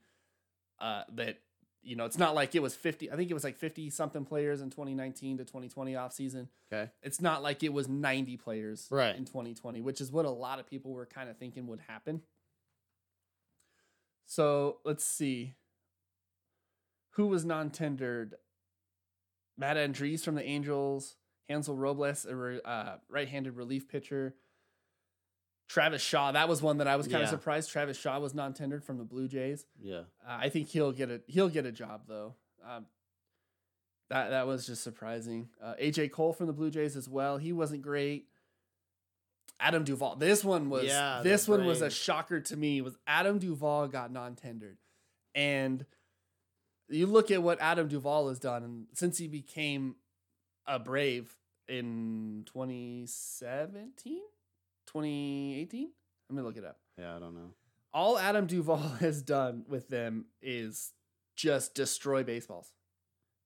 Uh, 0.79 1.03
that 1.15 1.37
you 1.85 1.97
know, 1.97 2.05
it's 2.05 2.17
not 2.17 2.33
like 2.33 2.55
it 2.55 2.61
was 2.61 2.73
50. 2.75 3.11
I 3.11 3.17
think 3.17 3.29
it 3.29 3.33
was 3.33 3.43
like 3.43 3.57
50 3.57 3.89
something 3.89 4.23
players 4.23 4.61
in 4.61 4.69
2019 4.69 5.37
to 5.39 5.43
2020 5.43 5.95
off 5.97 6.13
season. 6.13 6.47
Okay. 6.71 6.89
It's 7.01 7.19
not 7.19 7.43
like 7.43 7.61
it 7.61 7.73
was 7.73 7.89
90 7.89 8.37
players 8.37 8.87
Right. 8.89 9.13
in 9.15 9.25
2020, 9.25 9.81
which 9.81 9.99
is 9.99 10.09
what 10.09 10.23
a 10.25 10.29
lot 10.29 10.59
of 10.59 10.65
people 10.67 10.91
were 10.93 11.05
kind 11.05 11.29
of 11.29 11.37
thinking 11.37 11.67
would 11.67 11.81
happen. 11.81 12.21
So 14.25 14.77
let's 14.85 15.05
see. 15.05 15.55
Who 17.13 17.27
was 17.27 17.45
non 17.45 17.69
tendered? 17.69 18.35
Matt 19.57 19.77
Andriese 19.77 20.21
from 20.23 20.35
the 20.35 20.43
Angels, 20.43 21.15
Hansel 21.47 21.77
Robles, 21.77 22.25
a 22.25 22.67
uh, 22.67 22.97
right 23.09 23.27
handed 23.27 23.55
relief 23.55 23.87
pitcher. 23.87 24.35
Travis 25.69 26.01
Shaw, 26.01 26.31
that 26.33 26.49
was 26.49 26.61
one 26.61 26.77
that 26.77 26.87
I 26.87 26.95
was 26.97 27.07
kind 27.07 27.17
of 27.23 27.27
Yeah. 27.27 27.29
surprised. 27.31 27.69
Travis 27.71 27.97
Shaw 27.97 28.19
was 28.19 28.33
non 28.33 28.53
tendered 28.53 28.83
from 28.83 28.97
the 28.97 29.03
Blue 29.03 29.27
Jays. 29.27 29.65
Yeah. 29.79 30.01
Uh, 30.25 30.37
I 30.39 30.49
think 30.49 30.67
he'll 30.69 30.91
get 30.91 31.09
a 31.09 31.21
he'll 31.27 31.49
get 31.49 31.65
a 31.65 31.71
job 31.71 32.01
though. 32.07 32.35
Um, 32.63 32.85
that 34.09 34.29
that 34.29 34.47
was 34.47 34.65
just 34.67 34.83
surprising. 34.83 35.49
Uh, 35.61 35.73
AJ 35.79 36.11
Cole 36.11 36.33
from 36.33 36.47
the 36.47 36.53
Blue 36.53 36.69
Jays 36.71 36.95
as 36.97 37.07
well. 37.07 37.37
He 37.37 37.53
wasn't 37.53 37.81
great. 37.81 38.27
Adam 39.59 39.83
Duvall. 39.83 40.15
This 40.17 40.43
one 40.43 40.69
was 40.69 40.85
Yeah, 40.85 41.21
this 41.23 41.47
one 41.47 41.65
was 41.65 41.81
a 41.81 41.89
shocker 41.89 42.41
to 42.41 42.57
me. 42.57 42.81
Was 42.81 42.97
Adam 43.07 43.39
Duvall 43.39 43.87
got 43.87 44.11
non 44.11 44.35
tendered, 44.35 44.77
and 45.33 45.85
you 46.89 47.05
look 47.07 47.31
at 47.31 47.41
what 47.43 47.59
Adam 47.61 47.87
Duvall 47.87 48.29
has 48.29 48.39
done, 48.39 48.63
and 48.63 48.87
since 48.93 49.17
he 49.17 49.27
became 49.27 49.95
a 50.67 50.79
Brave 50.79 51.35
in 51.67 52.43
2017, 52.47 54.19
2018. 54.85 55.89
Let 56.29 56.35
me 56.35 56.41
look 56.41 56.57
it 56.57 56.65
up 56.65 56.77
Yeah. 56.97 57.15
I 57.15 57.19
don't 57.19 57.35
know. 57.35 57.51
all 57.93 58.17
Adam 58.17 58.45
Duvall 58.47 58.77
has 58.99 59.21
done 59.21 59.65
with 59.67 59.87
them 59.89 60.25
is 60.41 60.91
just 61.35 61.73
destroy 61.75 62.23
baseballs. 62.23 62.71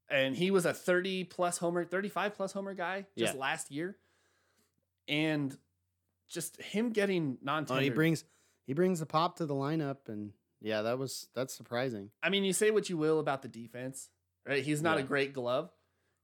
And 0.09 0.35
he 0.37 0.51
was 0.51 0.65
a 0.65 0.73
30 0.73 1.25
plus 1.25 1.57
homer, 1.57 1.83
35 1.83 2.33
plus 2.35 2.53
homer 2.53 2.73
guy 2.73 3.05
just 3.17 3.33
Yeah. 3.35 3.39
last 3.39 3.71
year. 3.71 3.97
And 5.07 5.57
just 6.29 6.61
him 6.61 6.91
getting 6.91 7.37
non 7.41 7.65
Oh, 7.69 7.77
he 7.77 7.89
brings 7.89 8.23
he 8.65 8.73
brings 8.73 8.99
the 8.99 9.05
pop 9.05 9.37
to 9.37 9.45
the 9.45 9.53
lineup, 9.53 10.07
and 10.09 10.33
yeah, 10.61 10.81
that 10.83 10.97
was 10.97 11.27
that's 11.35 11.53
surprising. 11.53 12.11
I 12.23 12.29
mean, 12.29 12.43
you 12.43 12.53
say 12.53 12.71
what 12.71 12.89
you 12.89 12.97
will 12.97 13.19
about 13.19 13.41
the 13.41 13.47
defense, 13.47 14.09
right? 14.47 14.63
He's 14.63 14.81
not 14.81 14.97
a 14.97 15.03
great 15.03 15.33
glove. 15.33 15.71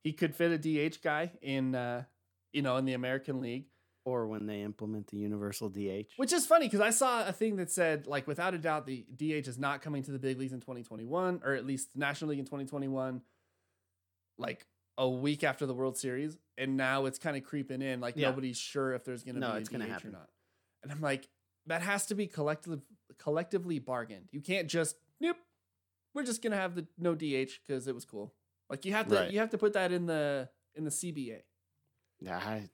He 0.03 0.11
could 0.13 0.35
fit 0.35 0.51
a 0.51 0.57
DH 0.57 1.01
guy 1.01 1.31
in 1.41 1.75
uh, 1.75 2.03
you 2.51 2.61
know, 2.61 2.77
in 2.77 2.85
the 2.85 2.93
American 2.93 3.41
League. 3.41 3.65
Or 4.05 4.27
when 4.27 4.47
they 4.47 4.63
implement 4.63 5.07
the 5.07 5.15
universal 5.15 5.69
DH. 5.69 6.07
Which 6.17 6.33
is 6.33 6.45
funny 6.45 6.65
because 6.65 6.81
I 6.81 6.89
saw 6.89 7.25
a 7.25 7.31
thing 7.31 7.55
that 7.55 7.71
said, 7.71 8.05
like, 8.05 8.27
without 8.27 8.53
a 8.53 8.57
doubt, 8.57 8.85
the 8.85 9.05
DH 9.15 9.47
is 9.47 9.57
not 9.57 9.81
coming 9.81 10.03
to 10.03 10.11
the 10.11 10.19
big 10.19 10.37
leagues 10.37 10.51
in 10.51 10.59
2021, 10.59 11.39
or 11.41 11.53
at 11.53 11.65
least 11.65 11.93
the 11.93 11.99
National 11.99 12.31
League 12.31 12.39
in 12.39 12.43
2021, 12.43 13.21
like 14.37 14.65
a 14.97 15.09
week 15.09 15.45
after 15.45 15.65
the 15.65 15.73
World 15.73 15.97
Series. 15.97 16.37
And 16.57 16.75
now 16.75 17.05
it's 17.05 17.17
kind 17.17 17.37
of 17.37 17.43
creeping 17.45 17.81
in. 17.81 18.01
Like, 18.01 18.15
Yeah. 18.17 18.29
nobody's 18.29 18.57
sure 18.57 18.93
if 18.93 19.05
there's 19.05 19.23
going 19.23 19.35
to 19.35 19.41
No, 19.41 19.51
be 19.51 19.57
a 19.57 19.59
it's 19.59 19.69
gonna 19.69 19.87
DH 19.87 20.05
or 20.05 20.11
not. 20.11 20.29
And 20.83 20.91
I'm 20.91 20.99
like, 21.01 21.29
that 21.67 21.81
has 21.81 22.05
to 22.07 22.15
be 22.15 22.27
collective, 22.27 22.81
collectively 23.17 23.79
bargained. 23.79 24.27
You 24.31 24.41
can't 24.41 24.67
just, 24.69 24.95
nope, 25.19 25.37
we're 26.13 26.23
just 26.23 26.41
going 26.41 26.51
to 26.51 26.57
have 26.57 26.75
the 26.75 26.85
no 26.97 27.15
DH 27.15 27.59
because 27.65 27.87
it 27.87 27.95
was 27.95 28.05
cool. 28.05 28.33
Like, 28.69 28.85
you 28.85 28.93
have 28.93 29.07
to, 29.09 29.15
Right. 29.15 29.31
you 29.31 29.39
have 29.39 29.49
to 29.51 29.57
put 29.57 29.73
that 29.73 29.91
in 29.91 30.05
the, 30.05 30.49
in 30.75 30.83
the 30.83 30.89
CBA. 30.89 31.41
Yeah, 32.19 32.37
I, 32.37 32.69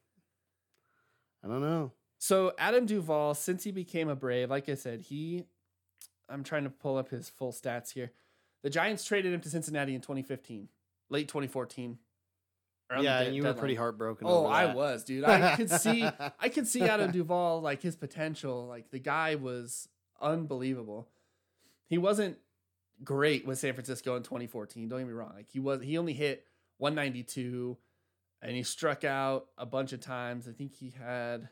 I 1.43 1.47
don't 1.47 1.61
know. 1.61 1.91
So 2.17 2.53
Adam 2.57 2.85
Duvall, 2.85 3.33
since 3.33 3.63
he 3.63 3.71
became 3.71 4.09
a 4.09 4.15
Brave, 4.15 4.49
like 4.49 4.67
I 4.69 4.75
said, 4.75 5.01
he 5.01 5.45
I'm 6.27 6.43
trying 6.43 6.65
to 6.65 6.69
pull 6.69 6.97
up 6.97 7.09
his 7.09 7.29
full 7.29 7.51
stats 7.51 7.91
here. 7.93 8.11
The 8.61 8.69
Giants 8.69 9.05
traded 9.05 9.33
him 9.33 9.39
to 9.41 9.49
Cincinnati 9.49 9.95
in 9.95 10.01
2015, 10.01 10.67
late 11.09 11.27
2014. 11.29 11.97
around 12.91 13.03
yeah, 13.03 13.19
de- 13.21 13.27
and 13.27 13.35
you 13.35 13.43
were 13.43 13.53
pretty 13.53 13.73
heartbroken. 13.75 14.27
Oh, 14.27 14.39
over 14.45 14.47
I 14.53 14.73
was, 14.73 15.03
dude. 15.05 15.23
I 15.23 15.55
could 15.55 15.71
see, 15.71 16.03
I 16.39 16.49
could 16.49 16.67
see 16.67 16.81
Adam 16.83 17.11
Duvall 17.11 17.61
like 17.61 17.81
his 17.81 17.95
potential. 17.95 18.67
Like 18.67 18.91
the 18.91 18.99
guy 18.99 19.35
was 19.35 19.87
unbelievable. 20.21 21.07
He 21.87 21.97
wasn't 21.97 22.37
great 23.03 23.45
with 23.45 23.59
San 23.59 23.73
Francisco 23.73 24.15
in 24.15 24.23
2014. 24.23 24.87
Don't 24.87 24.99
get 24.99 25.07
me 25.07 25.13
wrong. 25.13 25.31
Like 25.35 25.49
he 25.49 25.59
was, 25.59 25.81
he 25.81 25.97
only 25.97 26.13
hit 26.13 26.45
192, 26.77 27.77
and 28.41 28.55
he 28.55 28.63
struck 28.63 29.03
out 29.03 29.47
a 29.57 29.65
bunch 29.65 29.93
of 29.93 29.99
times. 29.99 30.47
I 30.47 30.51
think 30.51 30.73
he 30.73 30.93
had, 30.97 31.49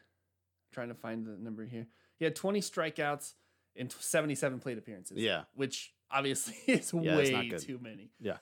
trying 0.72 0.90
to 0.90 0.96
find 0.96 1.26
the 1.26 1.38
number 1.38 1.66
here. 1.66 1.88
He 2.18 2.26
had 2.26 2.36
20 2.36 2.62
strikeouts 2.62 3.34
in 3.76 3.90
77 3.90 4.60
plate 4.60 4.78
appearances. 4.78 5.18
Yeah. 5.18 5.44
which 5.54 5.94
obviously 6.12 6.56
is 6.74 6.92
Yeah, 6.94 7.18
way 7.18 7.50
too 7.50 7.80
many. 7.82 8.12
Yeah. 8.20 8.38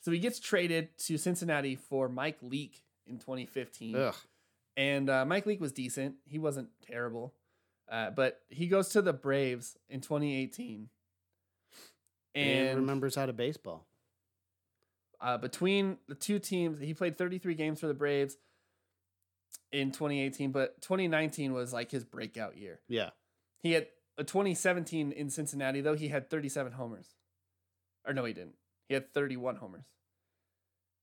So 0.00 0.10
he 0.10 0.18
gets 0.18 0.40
traded 0.40 0.96
to 1.06 1.16
Cincinnati 1.16 1.76
for 1.76 2.08
Mike 2.08 2.38
Leake 2.42 2.82
in 3.06 3.18
2015. 3.18 3.94
Ugh. 3.94 4.14
And 4.76 5.08
uh, 5.08 5.24
Mike 5.24 5.46
Leake 5.46 5.60
was 5.60 5.72
decent. 5.72 6.16
He 6.24 6.38
wasn't 6.38 6.68
terrible. 6.84 7.34
Uh, 7.92 8.08
but 8.10 8.40
he 8.48 8.66
goes 8.68 8.88
to 8.88 9.02
the 9.02 9.12
Braves 9.12 9.76
in 9.90 10.00
2018. 10.00 10.88
And 12.34 12.68
And 12.68 12.78
remembers 12.78 13.14
how 13.14 13.26
to 13.26 13.34
baseball. 13.34 13.86
uh, 15.20 15.36
between 15.36 15.98
the 16.08 16.14
two 16.14 16.38
teams, 16.38 16.80
he 16.80 16.94
played 16.94 17.18
33 17.18 17.54
games 17.54 17.78
for 17.80 17.86
the 17.86 17.94
Braves 17.94 18.38
in 19.70 19.92
2018, 19.92 20.50
but 20.52 20.80
2019 20.80 21.52
was 21.52 21.72
like 21.72 21.90
his 21.90 22.04
breakout 22.04 22.56
year. 22.56 22.80
Yeah. 22.88 23.10
He 23.60 23.72
had 23.72 23.88
a 24.16 24.24
2017 24.24 25.12
in 25.12 25.28
Cincinnati, 25.30 25.82
though, 25.82 25.94
he 25.94 26.08
had 26.08 26.30
37 26.30 26.72
homers. 26.72 27.14
Or 28.06 28.14
no, 28.14 28.24
he 28.24 28.32
didn't. 28.32 28.56
He 28.88 28.94
had 28.94 29.12
31 29.12 29.56
homers. 29.56 29.84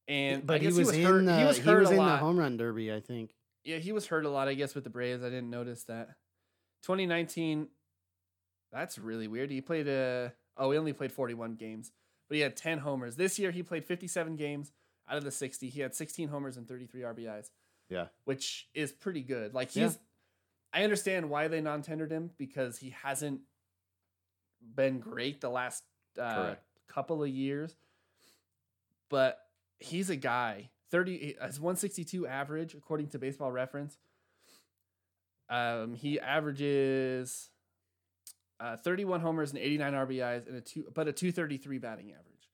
And 0.07 0.45
but 0.45 0.59
he 0.59 0.67
guess 0.67 0.75
was, 0.77 0.89
in 0.89 1.03
hurt. 1.03 1.25
the 1.25 1.37
he 1.37 1.45
was 1.45 1.57
he 1.57 1.69
was 1.71 1.91
in 1.91 1.97
the 1.97 2.17
home 2.17 2.37
run 2.37 2.57
derby, 2.57 2.91
I 2.91 2.99
think. 2.99 3.35
Yeah, 3.63 3.77
he 3.77 3.91
was 3.91 4.07
hurt 4.07 4.25
a 4.25 4.29
lot, 4.29 4.47
I 4.47 4.55
guess, 4.55 4.73
with 4.73 4.83
the 4.83 4.89
Braves. 4.89 5.21
I 5.23 5.29
didn't 5.29 5.51
notice 5.51 5.83
that. 5.83 6.15
2019, 6.83 7.67
that's 8.71 8.97
really 8.97 9.27
weird. 9.27 9.51
He 9.51 9.61
played 9.61 9.87
a 9.87 10.33
oh, 10.57 10.71
he 10.71 10.77
only 10.77 10.93
played 10.93 11.11
41 11.11 11.55
games, 11.55 11.91
but 12.27 12.35
he 12.35 12.41
had 12.41 12.55
10 12.55 12.79
homers. 12.79 13.15
This 13.15 13.39
year 13.39 13.51
he 13.51 13.63
played 13.63 13.85
57 13.85 14.35
games 14.35 14.71
out 15.09 15.17
of 15.17 15.23
the 15.23 15.31
60. 15.31 15.69
He 15.69 15.81
had 15.81 15.95
16 15.95 16.27
homers 16.29 16.57
and 16.57 16.67
33 16.67 17.01
RBIs. 17.01 17.49
Yeah. 17.89 18.07
Which 18.25 18.67
is 18.73 18.91
pretty 18.91 19.21
good. 19.21 19.53
Like 19.53 19.75
Yeah. 19.75 19.85
he's 19.85 19.99
I 20.71 20.83
understand 20.83 21.29
why 21.31 21.47
they 21.47 21.61
non-tendered 21.61 22.11
him 22.11 22.29
because 22.37 22.77
he 22.77 22.91
hasn't 22.91 23.41
been 24.75 24.99
great 24.99 25.41
the 25.41 25.49
last 25.49 25.83
uh, 26.19 26.55
couple 26.87 27.23
of 27.23 27.29
years. 27.29 27.75
But 29.09 29.39
he's 29.79 30.11
a 30.11 30.15
guy 30.15 30.69
30 30.91 31.37
as 31.41 31.59
162 31.59 32.27
average 32.27 32.75
according 32.75 33.07
to 33.09 33.19
baseball 33.19 33.51
reference 33.51 33.97
um 35.49 35.93
he 35.95 36.19
averages 36.19 37.49
uh 38.59 38.75
31 38.77 39.21
homers 39.21 39.49
and 39.51 39.59
89 39.59 39.93
rbis 39.93 40.47
and 40.47 40.55
a 40.57 40.61
two 40.61 40.85
but 40.93 41.07
a 41.07 41.13
233 41.13 41.77
batting 41.77 42.11
average 42.11 42.49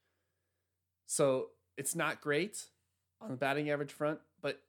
so 1.06 1.48
it's 1.78 1.96
not 1.96 2.22
great 2.22 2.66
on 3.22 3.30
the 3.32 3.38
batting 3.38 3.70
average 3.70 3.92
front 3.92 4.20
but 4.42 4.62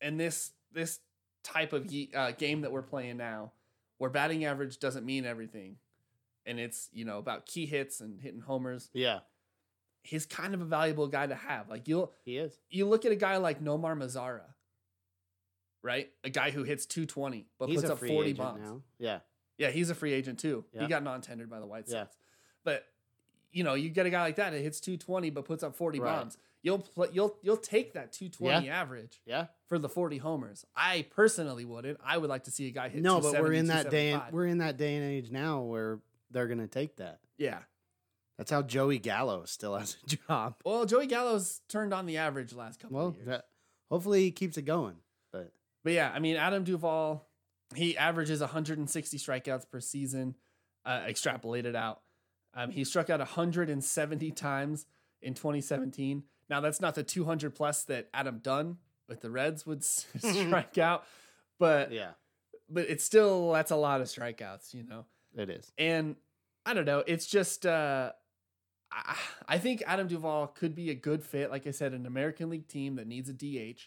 in 0.00 0.16
this 0.16 0.52
this 0.72 1.00
type 1.42 1.72
of 1.72 1.90
ye- 1.90 2.10
uh, 2.14 2.32
game 2.32 2.60
that 2.62 2.72
we're 2.72 2.82
playing 2.82 3.16
now 3.16 3.52
where 3.98 4.10
batting 4.10 4.44
average 4.44 4.78
doesn't 4.78 5.04
mean 5.06 5.24
everything 5.24 5.76
and 6.46 6.58
it's 6.60 6.88
you 6.92 7.04
know 7.04 7.18
about 7.18 7.46
key 7.46 7.66
hits 7.66 8.00
and 8.00 8.20
hitting 8.20 8.40
homers 8.40 8.90
Yeah. 8.92 9.20
he's 10.02 10.26
kind 10.26 10.54
of 10.54 10.60
a 10.60 10.64
valuable 10.64 11.06
guy 11.08 11.26
to 11.26 11.34
have 11.34 11.68
like 11.68 11.88
you'll 11.88 12.12
He 12.24 12.36
is. 12.36 12.58
you 12.68 12.86
look 12.86 13.04
at 13.04 13.12
a 13.12 13.16
guy 13.16 13.36
like 13.38 13.62
Nomar 13.62 13.96
Mazara, 13.96 14.42
right? 15.82 16.10
A 16.24 16.30
guy 16.30 16.50
who 16.50 16.62
hits 16.64 16.86
220 16.86 17.46
but 17.58 17.68
He's 17.68 17.80
puts 17.80 17.90
up 17.90 17.98
40 17.98 18.32
bombs. 18.34 18.60
now. 18.60 18.82
Yeah. 18.98 19.18
Yeah, 19.58 19.70
he's 19.70 19.90
a 19.90 19.94
free 19.94 20.12
agent 20.12 20.38
too. 20.38 20.64
Yeah. 20.72 20.82
He 20.82 20.86
got 20.88 21.02
non-tendered 21.02 21.50
by 21.50 21.60
the 21.60 21.66
White 21.66 21.88
Sox. 21.88 21.92
Yeah. 22.12 22.24
But 22.64 22.84
you 23.52 23.64
know, 23.64 23.74
you 23.74 23.88
get 23.90 24.06
a 24.06 24.10
guy 24.10 24.22
like 24.22 24.36
that 24.36 24.50
that 24.50 24.60
hits 24.60 24.80
220 24.80 25.30
but 25.30 25.44
puts 25.44 25.62
up 25.62 25.74
40 25.76 26.00
Right. 26.00 26.18
bombs. 26.18 26.38
You'll 26.62 26.86
you'll 27.12 27.36
you'll 27.42 27.56
take 27.56 27.94
that 27.94 28.12
220 28.12 28.68
average 28.68 29.20
Yeah. 29.26 29.46
for 29.66 29.78
the 29.78 29.88
40 29.88 30.18
homers. 30.18 30.64
I 30.76 31.06
personally 31.10 31.64
wouldn't. 31.64 31.98
I 32.04 32.16
would 32.18 32.28
like 32.30 32.44
to 32.44 32.50
see 32.50 32.68
a 32.68 32.70
guy 32.70 32.88
hit 32.90 33.02
No, 33.02 33.20
but 33.20 33.32
we're 33.40 33.52
in 33.54 33.66
that 33.68 33.90
day. 33.90 34.12
And, 34.12 34.22
we're 34.30 34.46
in 34.46 34.58
that 34.58 34.76
day 34.76 34.94
and 34.96 35.04
age 35.04 35.30
now 35.30 35.62
where 35.62 36.00
they're 36.30 36.46
gonna 36.48 36.68
take 36.68 36.96
that. 36.96 37.20
yeah. 37.38 37.60
That's 38.38 38.50
how 38.50 38.62
Joey 38.62 38.98
Gallo 38.98 39.44
still 39.44 39.76
has 39.76 39.98
a 40.02 40.16
job. 40.28 40.54
Well, 40.64 40.86
Joey 40.86 41.06
Gallo's 41.06 41.60
turned 41.68 41.92
on 41.92 42.06
the 42.06 42.16
average 42.16 42.54
last 42.54 42.80
couple 42.80 42.96
Well, 42.96 43.08
of 43.08 43.16
years. 43.16 43.26
that, 43.26 43.48
hopefully 43.90 44.22
he 44.22 44.30
keeps 44.30 44.56
it 44.56 44.62
going. 44.62 44.96
But 45.82 45.92
yeah, 45.94 46.10
I 46.14 46.18
mean, 46.18 46.36
Adam 46.36 46.64
Duvall, 46.64 47.28
he 47.74 47.96
averages 47.96 48.40
160 48.40 49.16
strikeouts 49.18 49.70
per 49.70 49.80
season, 49.80 50.34
uh, 50.84 51.00
extrapolated 51.00 51.74
out. 51.74 52.00
Um, 52.54 52.70
he 52.70 52.84
struck 52.84 53.10
out 53.10 53.20
170 53.20 54.30
times 54.32 54.86
in 55.22 55.34
2017. 55.34 56.24
Now, 56.48 56.60
that's 56.60 56.80
not 56.80 56.94
the 56.94 57.02
200 57.02 57.54
plus 57.54 57.84
that 57.84 58.08
Adam 58.12 58.40
Dunn 58.42 58.78
with 59.08 59.20
the 59.20 59.30
Reds 59.30 59.66
would 59.66 59.84
strike 60.18 60.78
out, 60.78 61.04
but 61.58 61.92
yeah, 61.92 62.12
but 62.68 62.88
it's 62.88 63.04
still 63.04 63.52
that's 63.52 63.70
a 63.70 63.76
lot 63.76 64.00
of 64.00 64.06
strikeouts, 64.08 64.74
you 64.74 64.82
know. 64.82 65.04
it 65.36 65.50
is. 65.50 65.70
And 65.78 66.16
I 66.66 66.74
don't 66.74 66.84
know, 66.84 67.02
it's 67.06 67.26
just 67.26 67.66
uh, 67.66 68.12
I, 68.92 69.16
I 69.48 69.58
think 69.58 69.82
Adam 69.86 70.08
Duvall 70.08 70.48
could 70.48 70.74
be 70.74 70.90
a 70.90 70.94
good 70.94 71.22
fit. 71.22 71.50
Like 71.50 71.66
I 71.66 71.70
said, 71.70 71.92
an 71.92 72.06
American 72.06 72.50
League 72.50 72.68
team 72.68 72.96
that 72.96 73.06
needs 73.06 73.28
a 73.28 73.32
DH 73.32 73.80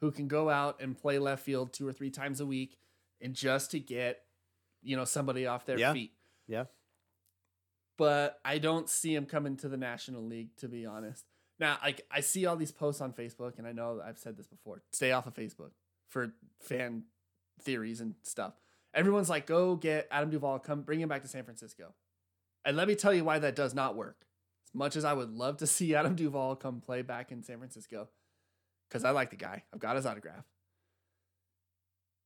who 0.00 0.10
can 0.10 0.28
go 0.28 0.48
out 0.50 0.80
and 0.80 0.96
play 0.96 1.18
left 1.18 1.42
field 1.44 1.72
two 1.72 1.86
or 1.86 1.92
three 1.92 2.10
times 2.10 2.40
a 2.40 2.46
week, 2.46 2.78
and 3.20 3.34
just 3.34 3.70
to 3.72 3.80
get 3.80 4.22
you 4.82 4.96
know 4.96 5.04
somebody 5.04 5.46
off 5.46 5.64
their 5.66 5.78
Yeah. 5.78 5.92
feet. 5.92 6.12
Yeah. 6.46 6.64
But 7.98 8.38
I 8.44 8.58
don't 8.58 8.88
see 8.88 9.14
him 9.14 9.26
coming 9.26 9.56
to 9.58 9.68
the 9.68 9.76
National 9.78 10.22
League, 10.22 10.54
to 10.58 10.68
be 10.68 10.84
honest. 10.84 11.24
Now, 11.58 11.78
like 11.82 12.06
I 12.10 12.20
see 12.20 12.44
all 12.44 12.56
these 12.56 12.72
posts 12.72 13.00
on 13.00 13.12
Facebook, 13.12 13.58
and 13.58 13.66
I 13.66 13.72
know 13.72 14.00
I've 14.04 14.18
said 14.18 14.36
this 14.36 14.46
before. 14.46 14.82
Stay 14.92 15.12
off 15.12 15.26
of 15.26 15.34
Facebook 15.34 15.70
for 16.08 16.34
fan 16.60 17.04
theories 17.62 18.00
and 18.02 18.14
stuff. 18.22 18.54
Everyone's 18.92 19.30
like, 19.30 19.46
"Go 19.46 19.76
get 19.76 20.06
Adam 20.10 20.28
Duvall, 20.30 20.58
come 20.58 20.82
bring 20.82 21.00
him 21.00 21.08
back 21.08 21.22
to 21.22 21.28
San 21.28 21.44
Francisco." 21.44 21.94
And 22.64 22.76
let 22.76 22.88
me 22.88 22.94
tell 22.94 23.14
you 23.14 23.24
why 23.24 23.38
that 23.38 23.56
does 23.56 23.72
not 23.74 23.96
work. 23.96 24.26
As 24.66 24.74
much 24.74 24.96
as 24.96 25.04
I 25.04 25.14
would 25.14 25.30
love 25.30 25.56
to 25.58 25.66
see 25.66 25.94
Adam 25.96 26.14
Duvall 26.14 26.56
come 26.56 26.80
play 26.82 27.00
back 27.00 27.32
in 27.32 27.42
San 27.42 27.58
Francisco, 27.58 28.08
because 28.88 29.04
I 29.04 29.10
like 29.10 29.30
the 29.30 29.36
guy, 29.36 29.62
I've 29.72 29.80
got 29.80 29.96
his 29.96 30.06
autograph. 30.06 30.44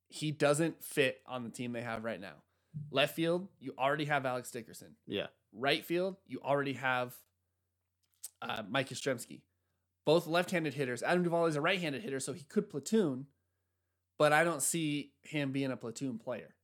He 0.08 0.32
doesn't 0.32 0.82
fit 0.82 1.20
on 1.26 1.44
the 1.44 1.50
team 1.50 1.72
they 1.72 1.82
have 1.82 2.04
right 2.04 2.20
now. 2.20 2.42
Left 2.90 3.14
field, 3.14 3.48
you 3.58 3.74
already 3.78 4.04
have 4.06 4.26
Alex 4.26 4.50
Dickerson. 4.50 4.96
Yeah, 5.06 5.26
Right 5.52 5.84
field, 5.84 6.16
you 6.26 6.40
already 6.44 6.74
have 6.74 7.14
uh, 8.42 8.62
Mike 8.68 8.88
Yastrzemski. 8.90 9.42
Both 10.06 10.26
left-handed 10.26 10.74
hitters. 10.74 11.02
Adam 11.02 11.22
Duvall 11.22 11.46
is 11.46 11.56
a 11.56 11.60
right-handed 11.60 12.02
hitter, 12.02 12.20
so 12.20 12.32
he 12.32 12.44
could 12.44 12.70
platoon, 12.70 13.26
but 14.18 14.32
I 14.32 14.44
don't 14.44 14.62
see 14.62 15.12
him 15.22 15.52
being 15.52 15.70
a 15.70 15.76
platoon 15.76 16.18
player. 16.18 16.54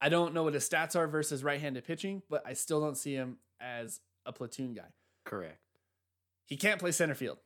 I 0.00 0.08
don't 0.10 0.34
know 0.34 0.42
what 0.44 0.54
his 0.54 0.68
stats 0.68 0.94
are 0.96 1.06
versus 1.08 1.42
right-handed 1.42 1.84
pitching, 1.84 2.22
but 2.28 2.42
I 2.46 2.52
still 2.52 2.80
don't 2.80 2.96
see 2.96 3.14
him 3.14 3.38
as 3.60 4.00
a 4.26 4.32
platoon 4.32 4.74
guy. 4.74 4.92
correct. 5.24 5.58
He 6.46 6.56
can't 6.58 6.78
play 6.78 6.92
center 6.92 7.14
field, 7.14 7.38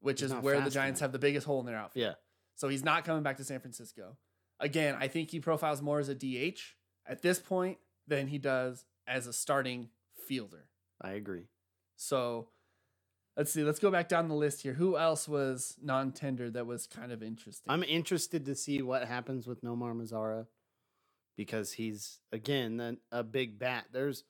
which 0.00 0.20
He's 0.20 0.30
is 0.32 0.36
where 0.38 0.60
the 0.60 0.70
Giants 0.70 1.00
enough. 1.00 1.08
have 1.08 1.12
the 1.12 1.18
biggest 1.18 1.46
hole 1.46 1.60
in 1.60 1.66
their 1.66 1.76
outfield. 1.76 2.02
Yeah, 2.06 2.14
So 2.56 2.68
he's 2.68 2.84
not 2.84 3.04
coming 3.04 3.22
back 3.22 3.36
to 3.38 3.44
San 3.44 3.60
Francisco. 3.60 4.16
Again, 4.58 4.96
I 4.98 5.08
think 5.08 5.30
he 5.30 5.40
profiles 5.40 5.80
more 5.80 6.00
as 6.00 6.08
a 6.08 6.14
DH 6.14 6.58
at 7.06 7.22
this 7.22 7.38
point 7.38 7.78
than 8.06 8.26
he 8.28 8.38
does 8.38 8.84
as 9.06 9.26
a 9.26 9.32
starting 9.32 9.88
fielder. 10.26 10.66
I 11.00 11.12
agree. 11.12 11.48
So 11.96 12.48
let's 13.36 13.52
see. 13.52 13.62
Let's 13.64 13.78
go 13.78 13.90
back 13.90 14.08
down 14.08 14.28
the 14.28 14.34
list 14.34 14.62
here. 14.62 14.74
Who 14.74 14.98
else 14.98 15.26
was 15.28 15.76
non-tender 15.82 16.50
that 16.50 16.66
was 16.66 16.86
kind 16.86 17.12
of 17.12 17.22
interesting? 17.22 17.72
I'm 17.72 17.82
interested 17.82 18.44
to 18.46 18.54
see 18.54 18.82
what 18.82 19.06
happens 19.06 19.46
with 19.46 19.62
Nomar 19.62 19.94
Mazara 19.94 20.46
because 21.36 21.72
he's 21.72 22.18
again 22.32 22.98
a, 23.12 23.20
a 23.20 23.22
big 23.22 23.58
bat. 23.58 23.86
There's 23.92 24.24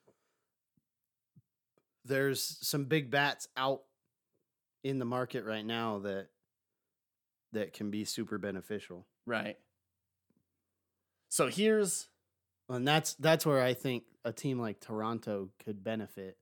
there's 2.05 2.57
some 2.61 2.85
big 2.85 3.11
bats 3.11 3.47
out 3.55 3.81
in 4.83 4.99
the 4.99 5.05
market 5.05 5.45
right 5.45 5.65
now 5.65 5.99
that 5.99 6.27
that 7.53 7.73
can 7.73 7.91
be 7.91 8.05
super 8.05 8.37
beneficial. 8.37 9.05
right. 9.25 9.57
So 11.29 11.47
here's 11.47 12.09
And 12.69 12.85
that's 12.87 13.13
that's 13.15 13.45
where 13.45 13.61
I 13.61 13.73
think 13.73 14.03
a 14.25 14.33
team 14.33 14.59
like 14.59 14.79
Toronto 14.79 15.49
could 15.63 15.83
benefit 15.83 16.37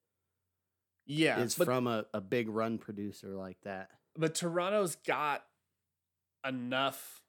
yeah, 1.05 1.39
is 1.39 1.55
but, 1.55 1.65
from 1.65 1.87
a, 1.87 2.05
a 2.13 2.21
big 2.21 2.49
run 2.49 2.77
producer 2.77 3.29
like 3.29 3.57
that. 3.63 3.89
but 4.17 4.35
Toronto's 4.35 4.95
got 5.07 5.43
enough 6.47 7.21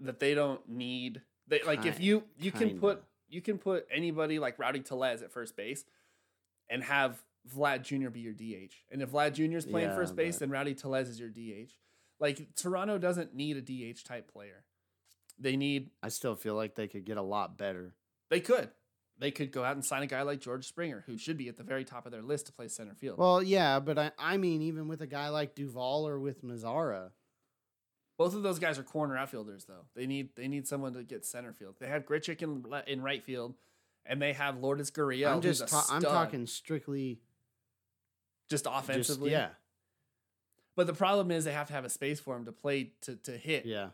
that 0.00 0.18
they 0.18 0.34
don't 0.34 0.68
need. 0.68 1.22
They 1.48 1.62
like 1.62 1.86
if 1.86 2.00
you 2.00 2.24
you 2.38 2.50
can 2.50 2.78
put 2.78 3.02
you 3.28 3.40
can 3.40 3.58
put 3.58 3.86
anybody 3.90 4.38
like 4.38 4.58
Rowdy 4.58 4.80
Tellez 4.80 5.22
at 5.22 5.32
first 5.32 5.56
base 5.56 5.84
and 6.68 6.82
have 6.82 7.22
Vlad 7.54 7.82
Jr. 7.82 8.08
be 8.10 8.20
your 8.20 8.32
DH. 8.32 8.72
And 8.90 9.02
if 9.02 9.10
Vlad 9.12 9.34
Jr. 9.34 9.56
is 9.56 9.66
playing 9.66 9.88
Yeah, 9.88 9.94
first 9.96 10.16
base, 10.16 10.36
but- 10.36 10.40
then 10.40 10.50
Rowdy 10.50 10.74
Tellez 10.74 11.08
is 11.08 11.20
your 11.20 11.28
DH. 11.30 11.72
Like 12.18 12.54
Toronto 12.54 12.98
doesn't 12.98 13.34
need 13.34 13.56
a 13.56 13.60
DH 13.60 14.04
type 14.04 14.30
player. 14.32 14.64
They 15.38 15.56
need 15.56 15.90
I 16.02 16.08
still 16.08 16.34
feel 16.34 16.54
like 16.54 16.74
they 16.74 16.88
could 16.88 17.04
get 17.04 17.16
a 17.18 17.22
lot 17.22 17.58
better. 17.58 17.94
they 18.30 18.40
could. 18.40 18.70
They 19.18 19.30
could 19.30 19.50
go 19.50 19.64
out 19.64 19.76
and 19.76 19.84
sign 19.84 20.02
a 20.02 20.06
guy 20.06 20.20
like 20.22 20.40
George 20.40 20.66
Springer, 20.66 21.02
who 21.06 21.16
should 21.16 21.38
be 21.38 21.48
at 21.48 21.56
the 21.56 21.62
very 21.62 21.84
top 21.86 22.04
of 22.04 22.12
their 22.12 22.20
list 22.22 22.46
to 22.46 22.52
play 22.52 22.68
center 22.68 22.94
field. 22.94 23.18
Well, 23.18 23.42
yeah, 23.42 23.80
but 23.80 23.98
I, 23.98 24.10
I 24.18 24.36
mean, 24.36 24.60
even 24.60 24.88
with 24.88 25.00
a 25.00 25.06
guy 25.06 25.30
like 25.30 25.54
Duvall 25.54 26.06
or 26.06 26.20
with 26.20 26.44
Mazara, 26.44 27.12
Both 28.18 28.34
of 28.34 28.42
those 28.42 28.58
guys 28.58 28.78
are 28.78 28.82
corner 28.82 29.16
outfielders, 29.16 29.64
though. 29.64 29.86
They 29.94 30.06
need 30.06 30.30
they 30.36 30.48
need 30.48 30.66
someone 30.66 30.92
to 30.94 31.02
get 31.02 31.24
center 31.24 31.52
field. 31.54 31.76
They 31.80 31.86
have 31.88 32.04
Grichuk 32.04 32.42
in 32.42 32.64
in 32.86 33.02
right 33.02 33.22
field, 33.24 33.54
and 34.04 34.20
they 34.20 34.32
have 34.34 34.58
Lourdes 34.58 34.90
Gurriel. 34.90 35.32
I'm 35.32 35.40
just 35.42 35.66
ta- 35.68 35.86
I'm 35.90 36.02
talking 36.02 36.46
strictly 36.46 37.20
just 38.48 38.64
just 38.64 38.66
offensively. 38.78 39.30
yeah, 39.30 39.50
But 40.76 40.86
the 40.86 40.92
problem 40.94 41.30
is 41.30 41.44
they 41.44 41.52
have 41.52 41.68
to 41.68 41.72
have 41.72 41.84
a 41.84 41.88
space 41.90 42.20
for 42.20 42.36
him 42.36 42.44
to 42.44 42.52
play 42.52 42.92
to 43.02 43.16
to 43.16 43.32
hit. 43.32 43.64
yeah, 43.66 43.90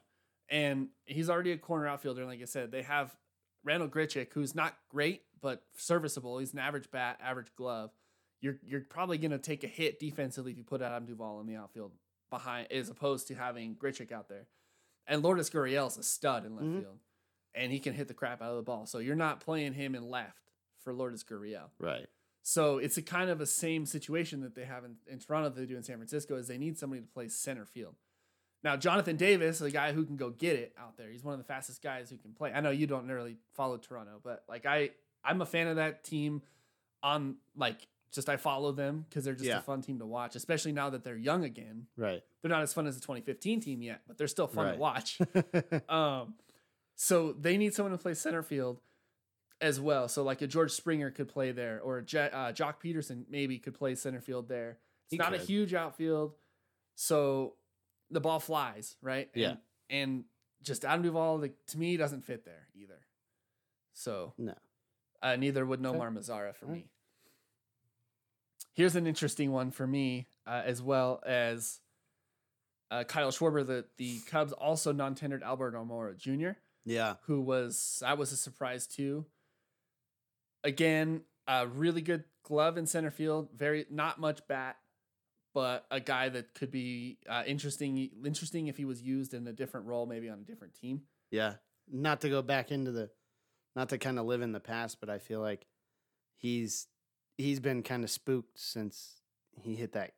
and 0.49 0.88
he's 1.06 1.30
already 1.30 1.52
a 1.52 1.59
corner 1.59 1.87
outfielder. 1.87 2.23
And 2.23 2.30
like 2.30 2.42
I 2.42 2.47
said, 2.47 2.71
they 2.73 2.82
have 2.82 3.16
Randal 3.64 3.88
Grichuk, 3.88 4.32
who's 4.32 4.54
not 4.54 4.76
great 4.90 5.23
but 5.40 5.64
serviceable. 5.76 6.38
He's 6.38 6.52
an 6.52 6.61
average 6.61 6.88
bat, 6.92 7.18
average 7.23 7.52
glove. 7.56 7.90
You're 8.40 8.59
you're 8.64 8.80
probably 8.82 9.18
gonna 9.18 9.38
take 9.38 9.64
a 9.64 9.68
hit 9.68 9.99
defensively 10.00 10.52
if 10.52 10.59
you 10.59 10.64
put 10.64 10.82
Adam 10.82 11.06
Duvall 11.06 11.40
in 11.40 11.47
the 11.47 11.56
outfield 11.56 11.92
behind, 12.30 12.71
as 12.73 12.88
opposed 12.88 13.28
to 13.28 13.35
having 13.35 13.76
Grichuk 13.76 14.11
out 14.12 14.28
there. 14.28 14.47
And 15.06 15.23
Lourdes 15.23 15.50
Gurriel's 15.50 15.97
a 15.99 16.02
stud 16.02 16.44
in 16.47 16.54
left 16.56 16.66
Mhm. 16.68 16.80
field, 16.80 16.99
and 17.54 17.71
he 17.73 17.78
can 17.80 17.92
hit 17.92 18.09
the 18.09 18.14
crap 18.14 18.40
out 18.40 18.50
of 18.50 18.56
the 18.56 18.62
ball. 18.62 18.87
So 18.87 18.99
you're 18.99 19.16
not 19.16 19.40
playing 19.40 19.75
him 19.75 19.94
in 19.94 20.09
left 20.09 20.38
for 20.80 20.92
Lourdes 20.92 21.23
Gurriel. 21.25 21.71
right. 21.78 22.09
So 22.42 22.78
it's 22.78 22.96
a 22.96 23.02
kind 23.02 23.30
of 23.30 23.40
a 23.40 23.46
same 23.46 23.87
situation 23.87 24.40
that 24.40 24.54
they 24.54 24.64
have 24.64 24.84
in, 24.84 24.96
in 25.06 25.18
Toronto 25.20 25.49
that 25.50 25.61
they 25.61 25.66
do 25.66 25.76
in 25.76 25.82
San 25.82 25.96
Francisco 25.96 26.37
is 26.37 26.49
they 26.49 26.58
need 26.58 26.76
somebody 26.78 27.00
to 27.02 27.06
play 27.08 27.28
center 27.28 27.64
field. 27.64 27.94
Now 28.64 28.76
Jonathan 28.76 29.16
Davis, 29.16 29.58
the 29.61 29.70
guy 29.70 29.92
who 29.92 30.04
can 30.04 30.16
go 30.16 30.30
get 30.30 30.56
it 30.56 30.75
out 30.78 30.96
there, 30.96 31.08
he's 31.11 31.22
one 31.25 31.34
of 31.34 31.38
the 31.38 31.44
fastest 31.44 31.82
guys 31.82 32.11
who 32.11 32.16
can 32.16 32.32
play. 32.32 32.52
I 32.52 32.61
know 32.61 32.70
you 32.70 32.87
don't 32.87 33.06
really 33.08 33.37
follow 33.54 33.76
Toronto, 33.76 34.20
but 34.22 34.44
like 34.49 34.66
I, 34.66 34.90
I'm 35.25 35.40
a 35.40 35.46
fan 35.46 35.66
of 35.68 35.76
that 35.76 36.04
team. 36.04 36.42
On 37.04 37.34
like 37.56 37.88
just 38.12 38.28
I 38.28 38.37
follow 38.37 38.70
them 38.70 39.04
because 39.08 39.25
they're 39.25 39.34
just 39.34 39.46
Yeah. 39.46 39.58
a 39.58 39.62
fun 39.62 39.82
team 39.82 39.99
to 39.99 40.06
watch, 40.06 40.37
especially 40.37 40.70
now 40.70 40.90
that 40.90 41.02
they're 41.02 41.16
young 41.16 41.42
again. 41.44 41.87
Right. 41.96 42.22
They're 42.40 42.49
not 42.50 42.62
as 42.62 42.72
fun 42.72 42.87
as 42.87 42.94
the 42.94 43.00
2015 43.00 43.61
team 43.61 43.82
yet, 43.82 44.02
but 44.06 44.18
they're 44.18 44.28
still 44.28 44.46
fun 44.46 44.66
Right. 44.66 44.75
to 44.75 44.78
watch. 44.78 45.18
Um, 45.88 46.34
so 46.94 47.32
they 47.32 47.56
need 47.56 47.75
someone 47.75 47.90
to 47.90 47.99
play 47.99 48.14
center 48.14 48.44
field 48.44 48.80
as 49.62 49.81
well. 49.81 50.09
So 50.09 50.23
like 50.23 50.42
a 50.42 50.47
George 50.47 50.73
Springer 50.73 51.11
could 51.11 51.28
play 51.28 51.52
there, 51.52 51.81
or 51.83 51.99
a 51.99 52.04
Je- 52.04 52.19
uh, 52.31 52.52
Joc 52.52 52.75
Pederson 52.85 53.25
maybe 53.31 53.59
could 53.59 53.75
play 53.75 53.95
center 53.95 54.21
field 54.21 54.49
there. 54.49 54.78
It's 55.07 55.12
He 55.12 55.16
not 55.16 55.33
a 55.35 55.38
huge 55.38 55.73
outfield, 55.73 56.35
so 56.95 57.54
the 58.11 58.21
ball 58.21 58.40
flies 58.40 58.97
right. 59.00 59.31
Yeah. 59.35 59.49
and, 59.50 59.59
and 59.90 60.25
just 60.62 60.85
Adam 60.85 61.02
Duvall, 61.02 61.38
like, 61.38 61.54
to 61.69 61.78
me, 61.78 61.97
doesn't 61.97 62.23
fit 62.25 62.45
there 62.45 62.69
either. 62.75 63.00
So 63.95 64.35
no. 64.38 64.54
uh, 65.23 65.37
neither 65.37 65.64
would 65.66 65.85
Okay. 65.85 65.99
Nomar 65.99 66.12
Mazara 66.12 66.54
for 66.54 66.66
All 66.66 66.73
right. 66.73 66.83
me. 66.85 66.90
Here's 68.75 68.97
an 68.97 69.07
interesting 69.07 69.52
one 69.52 69.71
for 69.71 69.87
me, 69.87 70.28
uh, 70.47 70.62
as 70.64 70.81
well 70.81 71.23
as 71.26 71.81
uh, 72.90 73.04
Kyle 73.04 73.31
Schwarber, 73.31 73.66
the 73.66 73.85
the 73.96 74.18
Cubs 74.31 74.53
also 74.53 74.92
non-tendered 74.92 75.42
Albert 75.42 75.75
Almora 75.75 76.16
Jr., 76.16 76.59
Yeah. 76.85 77.14
who 77.27 77.40
was 77.42 77.98
that 78.01 78.16
was 78.18 78.33
a 78.33 78.37
surprise 78.37 78.87
too. 78.87 79.27
Again, 80.64 81.22
a 81.46 81.66
really 81.66 82.03
good 82.03 82.25
glove 82.44 82.77
in 82.77 82.87
center 82.87 83.11
field. 83.11 83.48
Very 83.57 83.87
not 83.90 84.20
much 84.20 84.46
bat, 84.48 84.77
but 85.55 85.87
a 85.90 86.01
guy 86.01 86.29
that 86.29 86.55
could 86.55 86.70
be 86.70 87.18
uh, 87.29 87.42
interesting. 87.46 88.11
Interesting 88.25 88.68
if 88.68 88.77
he 88.77 88.85
was 88.85 89.03
used 89.03 89.35
in 89.35 89.46
a 89.46 89.53
different 89.53 89.87
role, 89.87 90.07
maybe 90.07 90.29
on 90.29 90.38
a 90.38 90.44
different 90.44 90.75
team. 90.75 91.03
Yeah. 91.31 91.55
Not 91.90 92.20
to 92.20 92.29
go 92.29 92.42
back 92.42 92.70
into 92.70 92.92
the, 92.92 93.11
not 93.75 93.88
to 93.88 93.98
kind 93.98 94.18
of 94.18 94.27
live 94.27 94.40
in 94.42 94.53
the 94.53 94.61
past, 94.61 94.98
but 95.01 95.11
I 95.11 95.18
feel 95.18 95.40
like 95.40 95.66
he's 96.37 96.87
he's 97.38 97.61
been 97.61 97.83
kind 97.83 98.05
of 98.05 98.11
spooked 98.11 98.59
since 98.59 99.20
he 99.61 99.75
hit 99.75 99.92
that 99.92 100.12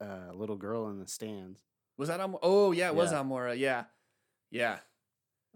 uh, 0.00 0.32
little 0.34 0.56
girl 0.56 0.88
in 0.88 0.98
the 0.98 1.06
stands. 1.08 1.60
Was 1.96 2.08
that 2.08 2.20
Almora? 2.20 2.38
Oh 2.42 2.72
yeah, 2.72 2.88
it 2.88 2.94
was 2.94 3.12
Yeah. 3.12 3.18
Almora. 3.18 3.58
Yeah, 3.58 3.84
yeah. 4.50 4.78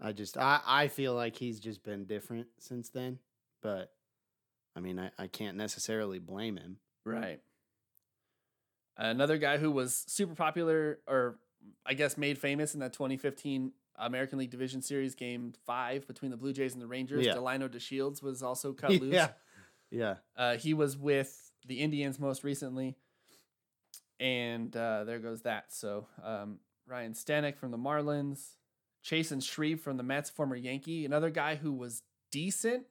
I 0.01 0.11
just 0.11 0.37
I 0.37 0.61
I 0.65 0.87
feel 0.87 1.13
like 1.13 1.35
he's 1.35 1.59
just 1.59 1.83
been 1.83 2.05
different 2.05 2.47
since 2.59 2.89
then, 2.89 3.19
but 3.61 3.91
I 4.77 4.79
mean 4.79 4.99
I, 4.99 5.11
I 5.17 5.27
can't 5.27 5.57
necessarily 5.57 6.19
blame 6.19 6.55
him. 6.55 6.77
Right. 7.03 7.41
Another 8.95 9.37
guy 9.37 9.57
who 9.57 9.71
was 9.71 10.05
super 10.07 10.35
popular, 10.35 10.99
or 11.07 11.37
I 11.85 11.93
guess 11.93 12.17
made 12.17 12.37
famous 12.37 12.73
in 12.73 12.79
that 12.79 12.93
2015 12.93 13.71
American 13.97 14.39
League 14.39 14.49
Division 14.51 14.81
Series 14.81 15.15
Game 15.15 15.53
Five 15.65 16.07
between 16.07 16.31
the 16.31 16.37
Blue 16.37 16.53
Jays 16.53 16.73
and 16.73 16.81
the 16.81 16.87
Rangers. 16.87 17.25
Yeah. 17.25 17.33
Delino 17.33 17.69
DeShields 17.69 18.21
was 18.21 18.41
also 18.41 18.73
cut 18.73 18.91
loose. 18.91 19.13
yeah. 19.13 19.29
Yeah. 19.89 20.15
Uh, 20.35 20.57
he 20.57 20.73
was 20.73 20.97
with 20.97 21.51
the 21.65 21.79
Indians 21.79 22.19
most 22.19 22.43
recently, 22.43 22.95
and 24.19 24.75
uh, 24.75 25.03
there 25.03 25.19
goes 25.19 25.41
that. 25.43 25.73
So 25.73 26.07
um, 26.23 26.59
Ryan 26.87 27.13
Stanek 27.13 27.57
from 27.57 27.71
the 27.71 27.77
Marlins, 27.77 28.55
Chasen 29.03 29.43
Shreve 29.43 29.79
from 29.79 29.97
the 29.97 30.03
Mets, 30.03 30.29
former 30.29 30.55
Yankee, 30.55 31.05
another 31.05 31.29
guy 31.29 31.55
who 31.55 31.71
was 31.73 32.01
decent, 32.31 32.85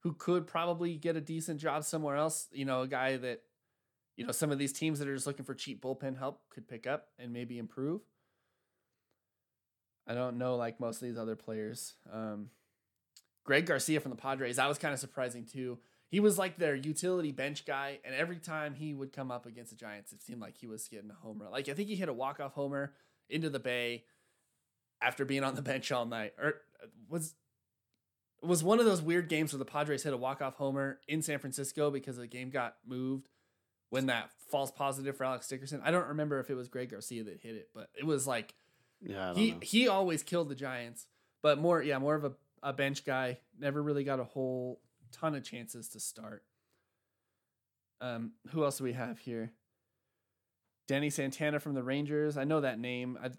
who 0.00 0.12
could 0.12 0.46
probably 0.46 0.96
get 0.96 1.16
a 1.16 1.20
decent 1.20 1.60
job 1.60 1.84
somewhere 1.84 2.16
else. 2.16 2.48
You 2.52 2.64
know, 2.64 2.82
a 2.82 2.88
guy 2.88 3.16
that 3.16 3.42
you 4.16 4.26
know 4.26 4.32
some 4.32 4.50
of 4.50 4.58
these 4.58 4.72
teams 4.72 4.98
that 4.98 5.08
are 5.08 5.14
just 5.14 5.26
looking 5.26 5.44
for 5.44 5.54
cheap 5.54 5.82
bullpen 5.82 6.18
help 6.18 6.40
could 6.50 6.68
pick 6.68 6.86
up 6.86 7.08
and 7.18 7.32
maybe 7.32 7.58
improve. 7.58 8.02
I 10.06 10.14
don't 10.14 10.38
know 10.38 10.56
like 10.56 10.80
most 10.80 11.02
of 11.02 11.08
these 11.08 11.18
other 11.18 11.36
players. 11.36 11.94
Um, 12.10 12.48
Greg 13.44 13.66
Garcia 13.66 14.00
from 14.00 14.10
the 14.10 14.16
Padres, 14.16 14.56
that 14.56 14.68
was 14.68 14.78
kind 14.78 14.94
of 14.94 15.00
surprising 15.00 15.44
too. 15.44 15.78
He 16.10 16.20
was 16.20 16.38
like 16.38 16.56
their 16.56 16.74
utility 16.74 17.32
bench 17.32 17.66
guy, 17.66 17.98
and 18.04 18.14
every 18.14 18.38
time 18.38 18.74
he 18.74 18.94
would 18.94 19.12
come 19.12 19.30
up 19.30 19.44
against 19.44 19.70
the 19.70 19.76
Giants, 19.76 20.12
it 20.12 20.22
seemed 20.22 20.40
like 20.40 20.56
he 20.56 20.66
was 20.66 20.88
getting 20.88 21.10
a 21.10 21.14
homer. 21.14 21.48
Like 21.50 21.68
I 21.68 21.74
think 21.74 21.88
he 21.88 21.96
hit 21.96 22.08
a 22.08 22.14
walk 22.14 22.40
off 22.40 22.54
homer 22.54 22.94
into 23.28 23.50
the 23.50 23.58
Bay 23.58 24.04
after 25.02 25.24
being 25.24 25.44
on 25.44 25.54
the 25.54 25.62
bench 25.62 25.92
all 25.92 26.06
night, 26.06 26.32
or 26.38 26.62
uh, 26.82 26.86
was 27.08 27.34
was 28.42 28.62
one 28.62 28.78
of 28.78 28.86
those 28.86 29.02
weird 29.02 29.28
games 29.28 29.52
where 29.52 29.58
the 29.58 29.64
Padres 29.64 30.02
hit 30.02 30.12
a 30.12 30.16
walk 30.16 30.40
off 30.40 30.54
homer 30.56 31.00
in 31.08 31.22
San 31.22 31.38
Francisco 31.38 31.90
because 31.90 32.16
the 32.16 32.26
game 32.26 32.50
got 32.50 32.76
moved 32.86 33.28
when 33.90 34.06
that 34.06 34.30
false 34.50 34.70
positive 34.70 35.16
for 35.16 35.24
Alex 35.24 35.48
Dickerson. 35.48 35.80
I 35.84 35.90
don't 35.90 36.08
remember 36.08 36.38
if 36.40 36.50
it 36.50 36.54
was 36.54 36.68
Greg 36.68 36.90
Garcia 36.90 37.24
that 37.24 37.40
hit 37.40 37.54
it, 37.56 37.70
but 37.74 37.88
it 37.98 38.04
was 38.06 38.26
like 38.26 38.54
Yeah. 39.00 39.34
He 39.34 39.52
know. 39.52 39.58
he 39.62 39.88
always 39.88 40.22
killed 40.22 40.48
the 40.48 40.54
Giants, 40.54 41.06
but 41.42 41.58
more 41.58 41.82
yeah, 41.82 41.98
more 41.98 42.14
of 42.14 42.24
a, 42.24 42.32
a 42.62 42.72
bench 42.72 43.04
guy. 43.04 43.38
Never 43.58 43.82
really 43.82 44.04
got 44.04 44.20
a 44.20 44.24
whole 44.24 44.80
ton 45.12 45.34
of 45.34 45.42
chances 45.42 45.88
to 45.90 46.00
start. 46.00 46.44
Um, 48.00 48.32
who 48.50 48.62
else 48.64 48.78
do 48.78 48.84
we 48.84 48.92
have 48.92 49.18
here? 49.18 49.52
Danny 50.86 51.10
Santana 51.10 51.58
from 51.60 51.74
the 51.74 51.82
Rangers. 51.82 52.36
I 52.36 52.44
know 52.44 52.60
that 52.60 52.78
name. 52.78 53.18
I 53.22 53.30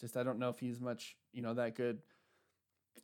just 0.00 0.16
I 0.16 0.22
don't 0.22 0.38
know 0.38 0.50
if 0.50 0.58
he's 0.58 0.80
much 0.80 1.16
you 1.32 1.42
know 1.42 1.54
that 1.54 1.74
good. 1.74 2.00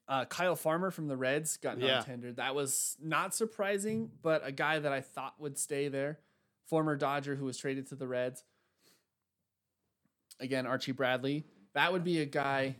Uh, 0.07 0.24
Kyle 0.24 0.57
Farmer 0.57 0.90
from 0.90 1.07
the 1.09 1.16
Reds 1.16 1.59
got 1.59 1.79
Yeah. 1.79 1.96
non-tendered. 1.96 2.37
That 2.37 2.55
was 2.55 2.96
not 3.01 3.35
surprising, 3.35 4.11
but 4.22 4.40
a 4.46 4.53
guy 4.53 4.79
that 4.79 4.90
I 4.92 5.01
thought 5.03 5.38
would 5.38 5.59
stay 5.59 5.88
there. 5.88 6.18
Former 6.66 6.96
Dodger 6.96 7.35
who 7.37 7.44
was 7.44 7.59
traded 7.59 7.87
to 7.88 7.94
the 7.94 8.07
Reds. 8.09 8.44
Again, 10.40 10.66
Archie 10.66 10.92
Bradley. 10.92 11.44
That 11.74 11.92
would 11.92 12.05
be 12.05 12.20
a 12.20 12.24
guy 12.27 12.77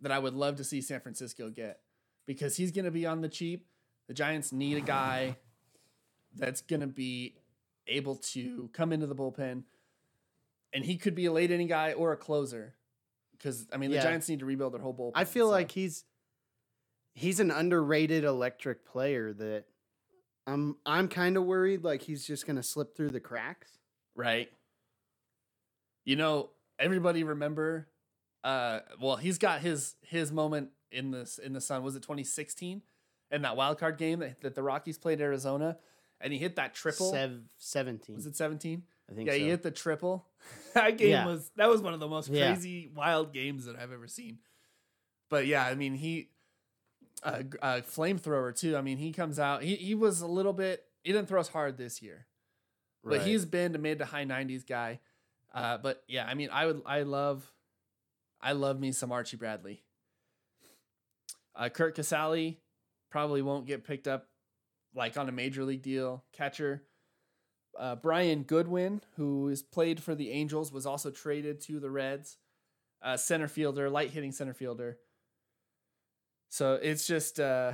that 0.00 0.12
I 0.12 0.18
would 0.18 0.34
love 0.34 0.56
to 0.56 0.64
see 0.64 0.80
San 0.80 1.00
Francisco 1.00 1.50
get 1.50 1.80
because 2.26 2.56
he's 2.56 2.72
going 2.72 2.84
to 2.84 2.90
be 2.90 3.06
on 3.06 3.20
the 3.20 3.28
cheap. 3.28 3.66
The 4.08 4.14
Giants 4.14 4.52
need 4.52 4.76
a 4.76 4.80
guy 4.80 5.36
that's 6.34 6.60
going 6.62 6.80
to 6.80 6.86
be 6.86 7.36
able 7.86 8.16
to 8.16 8.68
come 8.72 8.92
into 8.92 9.06
the 9.06 9.14
bullpen, 9.14 9.62
and 10.72 10.84
he 10.84 10.96
could 10.96 11.14
be 11.14 11.26
a 11.26 11.32
late 11.32 11.50
inning 11.50 11.68
guy 11.68 11.92
or 11.92 12.12
a 12.12 12.16
closer. 12.16 12.74
Because 13.32 13.66
I 13.72 13.76
mean, 13.78 13.90
the 13.90 13.96
Yeah. 13.96 14.02
Giants 14.02 14.28
need 14.28 14.40
to 14.40 14.44
rebuild 14.46 14.74
their 14.74 14.80
whole 14.80 14.94
bullpen. 14.94 15.12
I 15.14 15.24
feel 15.24 15.46
so- 15.46 15.52
like 15.52 15.70
he's 15.70 16.04
he's 17.14 17.40
an 17.40 17.50
underrated 17.50 18.24
electric 18.24 18.84
player 18.86 19.32
that 19.34 19.64
I'm 20.46 20.76
I'm 20.86 21.08
kind 21.08 21.36
of 21.36 21.44
worried 21.44 21.84
like 21.84 22.02
he's 22.02 22.26
just 22.26 22.46
gonna 22.46 22.62
slip 22.62 22.96
through 22.96 23.10
the 23.10 23.20
cracks. 23.20 23.78
right. 24.14 24.48
You 26.04 26.16
know, 26.16 26.50
everybody 26.78 27.24
remember. 27.24 27.88
Uh, 28.42 28.80
well, 29.00 29.16
he's 29.16 29.38
got 29.38 29.60
his 29.60 29.96
his 30.02 30.32
moment 30.32 30.70
in 30.90 31.10
this 31.10 31.38
in 31.38 31.52
the 31.52 31.60
sun. 31.60 31.82
Was 31.82 31.94
it 31.94 32.00
2016 32.02 32.82
in 33.30 33.42
that 33.42 33.56
wild 33.56 33.78
card 33.78 33.98
game 33.98 34.20
that, 34.20 34.40
that 34.40 34.54
the 34.54 34.62
Rockies 34.62 34.96
played 34.98 35.20
Arizona, 35.20 35.76
and 36.20 36.32
he 36.32 36.38
hit 36.38 36.56
that 36.56 36.74
triple? 36.74 37.10
Sev- 37.12 37.42
Seventeen, 37.58 38.16
Was 38.16 38.26
it 38.26 38.34
17? 38.34 38.82
I 39.10 39.14
think. 39.14 39.26
Yeah, 39.26 39.34
so. 39.34 39.38
he 39.38 39.48
hit 39.48 39.62
the 39.62 39.70
triple. 39.70 40.26
that 40.74 40.96
game 40.96 41.10
Yeah. 41.10 41.26
was 41.26 41.50
that 41.56 41.68
was 41.68 41.82
one 41.82 41.92
of 41.92 42.00
the 42.00 42.08
most 42.08 42.30
Yeah. 42.30 42.52
crazy 42.52 42.90
wild 42.94 43.34
games 43.34 43.66
that 43.66 43.76
I've 43.76 43.92
ever 43.92 44.08
seen. 44.08 44.38
But 45.28 45.46
yeah, 45.46 45.64
I 45.66 45.74
mean 45.74 45.94
he 45.94 46.30
a 47.22 47.44
uh, 47.62 47.80
flamethrower 47.82 48.54
too. 48.58 48.76
I 48.76 48.80
mean 48.82 48.98
he 48.98 49.12
comes 49.12 49.38
out. 49.38 49.62
He 49.62 49.76
he 49.76 49.94
was 49.94 50.20
a 50.20 50.26
little 50.26 50.52
bit. 50.52 50.84
He 51.02 51.12
didn't 51.12 51.28
throw 51.28 51.40
us 51.40 51.48
hard 51.48 51.76
this 51.78 52.02
year. 52.02 52.26
but 53.02 53.18
Right. 53.18 53.22
he's 53.22 53.44
been 53.46 53.74
a 53.74 53.78
mid 53.78 53.98
to 54.00 54.04
high 54.04 54.24
90s 54.24 54.66
guy. 54.66 55.00
Uh, 55.52 55.78
but 55.78 56.02
yeah, 56.06 56.26
I 56.26 56.34
mean, 56.34 56.50
I 56.52 56.66
would, 56.66 56.82
I 56.86 57.02
love, 57.02 57.50
I 58.40 58.52
love 58.52 58.78
me 58.78 58.92
some 58.92 59.10
Archie 59.10 59.36
Bradley. 59.38 59.82
Uh, 61.56 61.68
Curt 61.68 61.96
Casali 61.96 62.58
probably 63.10 63.42
won't 63.42 63.66
get 63.66 63.84
picked 63.84 64.06
up 64.06 64.28
like 64.94 65.16
on 65.16 65.28
a 65.28 65.32
major 65.32 65.64
league 65.64 65.82
deal. 65.82 66.24
Catcher 66.32 66.84
uh, 67.78 67.96
Brian 67.96 68.42
Goodwin, 68.42 69.00
who 69.16 69.48
is 69.48 69.62
played 69.62 70.02
for 70.02 70.14
the 70.14 70.30
Angels, 70.30 70.72
was 70.72 70.86
also 70.86 71.10
traded 71.10 71.60
to 71.62 71.80
the 71.80 71.90
Reds. 71.90 72.36
Uh, 73.02 73.16
center 73.16 73.48
fielder, 73.48 73.88
light 73.88 74.10
hitting 74.10 74.32
center 74.32 74.52
fielder. 74.52 74.98
So 76.50 76.74
it's 76.74 77.06
just, 77.06 77.38
uh, 77.40 77.72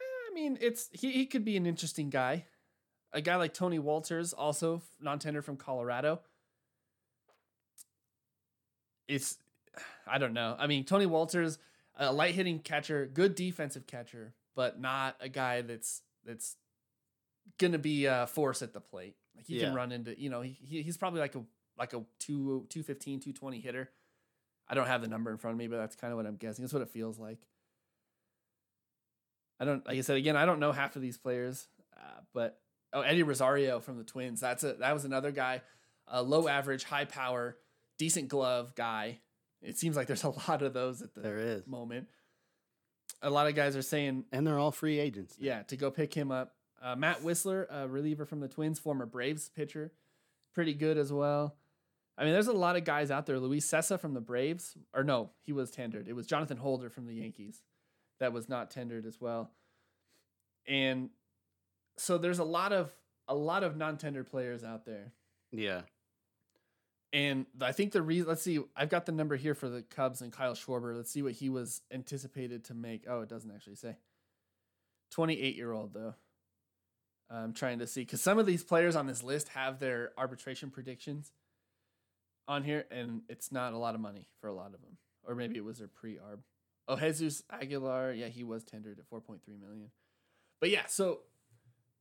I 0.00 0.34
mean, 0.34 0.56
it's 0.60 0.88
he, 0.92 1.10
he 1.12 1.26
could 1.26 1.44
be 1.44 1.56
an 1.56 1.66
interesting 1.66 2.10
guy. 2.10 2.46
A 3.12 3.20
guy 3.20 3.36
like 3.36 3.52
Tony 3.54 3.78
Wolters, 3.78 4.32
also 4.36 4.82
non 5.00 5.18
tender 5.18 5.42
from 5.42 5.56
Colorado. 5.56 6.20
It's, 9.06 9.36
I 10.06 10.18
don't 10.18 10.32
know. 10.32 10.56
I 10.58 10.66
mean, 10.66 10.84
Tony 10.84 11.06
Wolters, 11.06 11.58
a 11.96 12.12
light 12.12 12.34
hitting 12.34 12.58
catcher, 12.60 13.06
good 13.06 13.34
defensive 13.34 13.86
catcher, 13.86 14.32
but 14.54 14.80
not 14.80 15.16
a 15.20 15.28
guy 15.28 15.62
that's 15.62 16.02
that's 16.24 16.56
gonna 17.58 17.78
be 17.78 18.06
a 18.06 18.26
force 18.26 18.62
at 18.62 18.72
the 18.72 18.80
plate. 18.80 19.16
Like 19.36 19.46
he 19.46 19.56
Yeah. 19.56 19.66
can 19.66 19.74
run 19.74 19.92
into, 19.92 20.18
you 20.18 20.30
know, 20.30 20.40
he, 20.40 20.56
he 20.60 20.82
he's 20.82 20.96
probably 20.96 21.20
like 21.20 21.34
a 21.34 21.42
like 21.76 21.92
a 21.92 22.04
two 22.18 22.66
215, 22.70 23.20
220 23.20 23.60
hitter. 23.60 23.90
I 24.68 24.74
don't 24.74 24.86
have 24.86 25.02
the 25.02 25.08
number 25.08 25.30
in 25.30 25.36
front 25.36 25.54
of 25.54 25.58
me, 25.58 25.66
but 25.66 25.76
that's 25.76 25.96
kind 25.96 26.12
of 26.12 26.16
what 26.16 26.26
I'm 26.26 26.36
guessing. 26.36 26.62
That's 26.64 26.72
what 26.72 26.82
it 26.82 26.88
feels 26.88 27.18
like. 27.18 27.38
I 29.60 29.64
don't, 29.64 29.86
like 29.86 29.98
I 29.98 30.00
said 30.00 30.16
again, 30.16 30.36
I 30.36 30.46
don't 30.46 30.60
know 30.60 30.72
half 30.72 30.96
of 30.96 31.02
these 31.02 31.16
players, 31.16 31.68
uh, 31.96 32.20
but 32.32 32.58
oh, 32.92 33.02
Eddie 33.02 33.22
Rosario 33.22 33.80
from 33.80 33.96
the 33.98 34.04
Twins. 34.04 34.40
That's 34.40 34.64
a 34.64 34.74
that 34.74 34.92
was 34.92 35.04
another 35.04 35.30
guy, 35.30 35.62
a 36.08 36.22
low 36.22 36.48
average, 36.48 36.84
high 36.84 37.04
power, 37.04 37.56
decent 37.98 38.28
glove 38.28 38.74
guy. 38.74 39.20
It 39.62 39.78
seems 39.78 39.96
like 39.96 40.06
there's 40.08 40.24
a 40.24 40.30
lot 40.48 40.62
of 40.62 40.72
those 40.74 41.02
at 41.02 41.14
the 41.14 41.20
There 41.20 41.38
is. 41.38 41.66
moment. 41.66 42.08
A 43.22 43.30
lot 43.30 43.46
of 43.46 43.54
guys 43.54 43.76
are 43.76 43.82
saying, 43.82 44.24
And 44.32 44.46
they're 44.46 44.58
all 44.58 44.72
free 44.72 44.98
agents. 44.98 45.36
now. 45.40 45.46
yeah, 45.46 45.62
to 45.64 45.76
go 45.76 45.90
pick 45.90 46.12
him 46.12 46.30
up. 46.30 46.54
Uh, 46.82 46.94
Matt 46.96 47.22
Wisler, 47.22 47.64
a 47.70 47.88
reliever 47.88 48.26
from 48.26 48.40
the 48.40 48.48
Twins, 48.48 48.78
former 48.78 49.06
Braves 49.06 49.48
pitcher, 49.48 49.92
pretty 50.54 50.74
good 50.74 50.98
as 50.98 51.10
well. 51.10 51.56
I 52.18 52.24
mean, 52.24 52.34
there's 52.34 52.46
a 52.48 52.52
lot 52.52 52.76
of 52.76 52.84
guys 52.84 53.10
out 53.10 53.24
there. 53.24 53.38
Luis 53.38 53.66
Cessa 53.66 53.98
from 53.98 54.12
the 54.12 54.20
Braves, 54.20 54.76
or 54.92 55.02
no, 55.02 55.30
he 55.42 55.52
was 55.52 55.70
tendered. 55.70 56.06
It 56.08 56.12
was 56.14 56.26
Jonathan 56.26 56.58
Holder 56.58 56.90
from 56.90 57.06
the 57.06 57.14
Yankees 57.14 57.62
that 58.24 58.32
was 58.32 58.48
not 58.48 58.70
tendered 58.70 59.04
as 59.04 59.20
well. 59.20 59.50
And 60.66 61.10
so 61.98 62.16
there's 62.16 62.38
a 62.38 62.44
lot 62.44 62.72
of 62.72 62.90
a 63.28 63.34
lot 63.34 63.62
of 63.62 63.76
non-tender 63.76 64.24
players 64.24 64.64
out 64.64 64.86
there. 64.86 65.12
Yeah. 65.52 65.82
And 67.12 67.46
I 67.60 67.72
think 67.72 67.92
the 67.92 68.02
reason, 68.02 68.28
let's 68.28 68.42
see, 68.42 68.60
I've 68.74 68.88
got 68.88 69.06
the 69.06 69.12
number 69.12 69.36
here 69.36 69.54
for 69.54 69.68
the 69.68 69.82
Cubs 69.82 70.20
and 70.20 70.32
Kyle 70.32 70.54
Schwarber. 70.54 70.96
Let's 70.96 71.10
see 71.10 71.22
what 71.22 71.32
he 71.32 71.48
was 71.48 71.82
anticipated 71.92 72.64
to 72.64 72.74
make. 72.74 73.04
Oh, 73.08 73.20
it 73.20 73.28
doesn't 73.28 73.50
actually 73.50 73.76
say. 73.76 73.96
28 75.12 75.54
year 75.54 75.70
old, 75.70 75.94
though. 75.94 76.14
I'm 77.30 77.52
trying 77.52 77.78
to 77.78 77.86
see 77.86 78.02
because 78.02 78.20
some 78.20 78.38
of 78.38 78.46
these 78.46 78.64
players 78.64 78.96
on 78.96 79.06
this 79.06 79.22
list 79.22 79.48
have 79.50 79.78
their 79.78 80.12
arbitration 80.18 80.70
predictions 80.70 81.32
on 82.48 82.64
here, 82.64 82.84
and 82.90 83.22
it's 83.28 83.52
not 83.52 83.72
a 83.72 83.78
lot 83.78 83.94
of 83.94 84.00
money 84.00 84.28
for 84.40 84.48
a 84.48 84.54
lot 84.54 84.74
of 84.74 84.82
them. 84.82 84.98
Or 85.26 85.34
maybe 85.34 85.56
it 85.56 85.64
was 85.64 85.78
their 85.78 85.88
pre 85.88 86.16
arb. 86.16 86.40
Oh, 86.86 86.96
Jesus 86.96 87.42
Aguilar. 87.50 88.12
Yeah, 88.12 88.28
he 88.28 88.44
was 88.44 88.62
tendered 88.64 88.98
at 88.98 89.08
4.3 89.10 89.38
million. 89.60 89.90
But 90.60 90.70
yeah, 90.70 90.86
so 90.86 91.20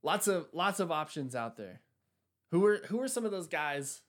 lots 0.04 0.28
of 0.28 0.48
lots 0.54 0.80
of 0.80 0.92
options 0.92 1.36
out 1.36 1.58
there. 1.58 1.82
Who 2.52 2.66
are 2.66 2.78
who 2.88 3.02
are 3.02 3.08
some 3.08 3.26
of 3.26 3.32
those 3.32 3.48
guys 3.48 4.02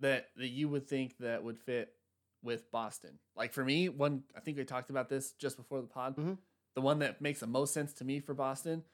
that 0.00 0.28
that 0.36 0.48
you 0.48 0.68
would 0.68 0.88
think 0.88 1.16
that 1.18 1.42
would 1.44 1.58
fit 1.58 1.94
with 2.42 2.70
Boston? 2.70 3.18
Like 3.36 3.52
for 3.52 3.64
me, 3.64 3.88
one 3.88 4.24
I 4.36 4.40
think 4.40 4.56
we 4.56 4.64
talked 4.64 4.90
about 4.90 5.08
this 5.08 5.32
just 5.32 5.56
before 5.56 5.80
the 5.80 5.86
pod. 5.86 6.16
Mhm. 6.16 6.38
The 6.74 6.80
one 6.80 7.00
that 7.00 7.20
makes 7.20 7.40
the 7.40 7.46
most 7.46 7.74
sense 7.74 7.92
to 7.94 8.04
me 8.04 8.18
for 8.20 8.34
Boston 8.34 8.84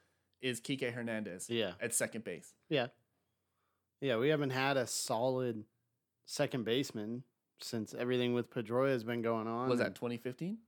is 0.41 0.59
Kike 0.61 0.93
Hernandez 0.93 1.49
Yeah. 1.49 1.73
at 1.81 1.93
second 1.93 2.23
base. 2.25 2.53
Yeah. 2.69 2.87
Yeah. 4.01 4.17
We 4.17 4.29
haven't 4.29 4.49
had 4.51 4.77
a 4.77 4.85
solid 4.85 5.65
second 6.25 6.63
baseman 6.65 7.23
since 7.61 7.93
everything 7.93 8.33
with 8.33 8.49
Pedroia 8.49 8.89
has 8.89 9.03
been 9.03 9.21
going 9.21 9.47
on. 9.47 9.69
Was 9.69 9.79
that 9.79 9.95
2015? 9.95 10.59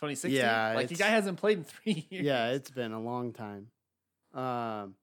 2016? 0.00 0.36
Yeah, 0.40 0.72
Like 0.74 0.88
the 0.88 0.94
guy 0.94 1.08
hasn't 1.08 1.38
played 1.38 1.58
in 1.58 1.64
three 1.84 2.06
years. 2.10 2.24
Yeah, 2.24 2.50
it's 2.52 2.70
been 2.70 2.92
a 2.92 3.00
long 3.00 3.32
time. 3.32 3.66
Um, 4.32 4.94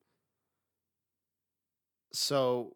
so 2.12 2.76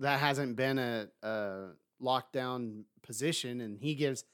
that 0.00 0.18
hasn't 0.18 0.56
been 0.56 0.78
a, 0.78 1.08
a 1.22 1.68
lockdown 2.02 2.82
position, 3.02 3.60
and 3.60 3.78
he 3.78 3.94
gives 3.94 4.24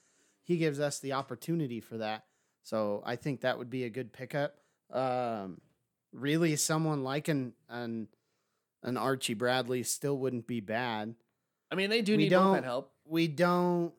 he 0.43 0.57
gives 0.57 0.79
us 0.79 0.99
the 0.99 1.13
opportunity 1.13 1.79
for 1.79 1.97
that. 1.97 2.23
So 2.63 3.03
I 3.05 3.15
think 3.17 3.41
that 3.41 3.57
would 3.57 3.69
be 3.69 3.83
a 3.83 3.89
good 3.89 4.11
pickup. 4.13 4.55
Um, 4.91 5.61
really, 6.11 6.55
someone 6.55 7.03
like 7.03 7.27
an 7.27 7.53
an 7.69 8.07
an 8.83 8.97
Archie 8.97 9.33
Bradley 9.35 9.83
still 9.83 10.17
wouldn't 10.17 10.47
be 10.47 10.59
bad. 10.59 11.15
I 11.69 11.75
mean, 11.75 11.89
they 11.89 12.01
do 12.01 12.13
We 12.13 12.23
need 12.23 12.31
bullpen 12.31 12.63
help. 12.63 12.91
We 13.05 13.27
don't 13.27 13.93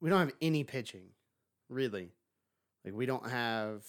we 0.00 0.08
don't 0.08 0.20
have 0.20 0.32
any 0.40 0.64
pitching, 0.64 1.10
really. 1.68 2.12
Like 2.88 2.96
we 2.96 3.04
don't 3.04 3.28
have 3.28 3.84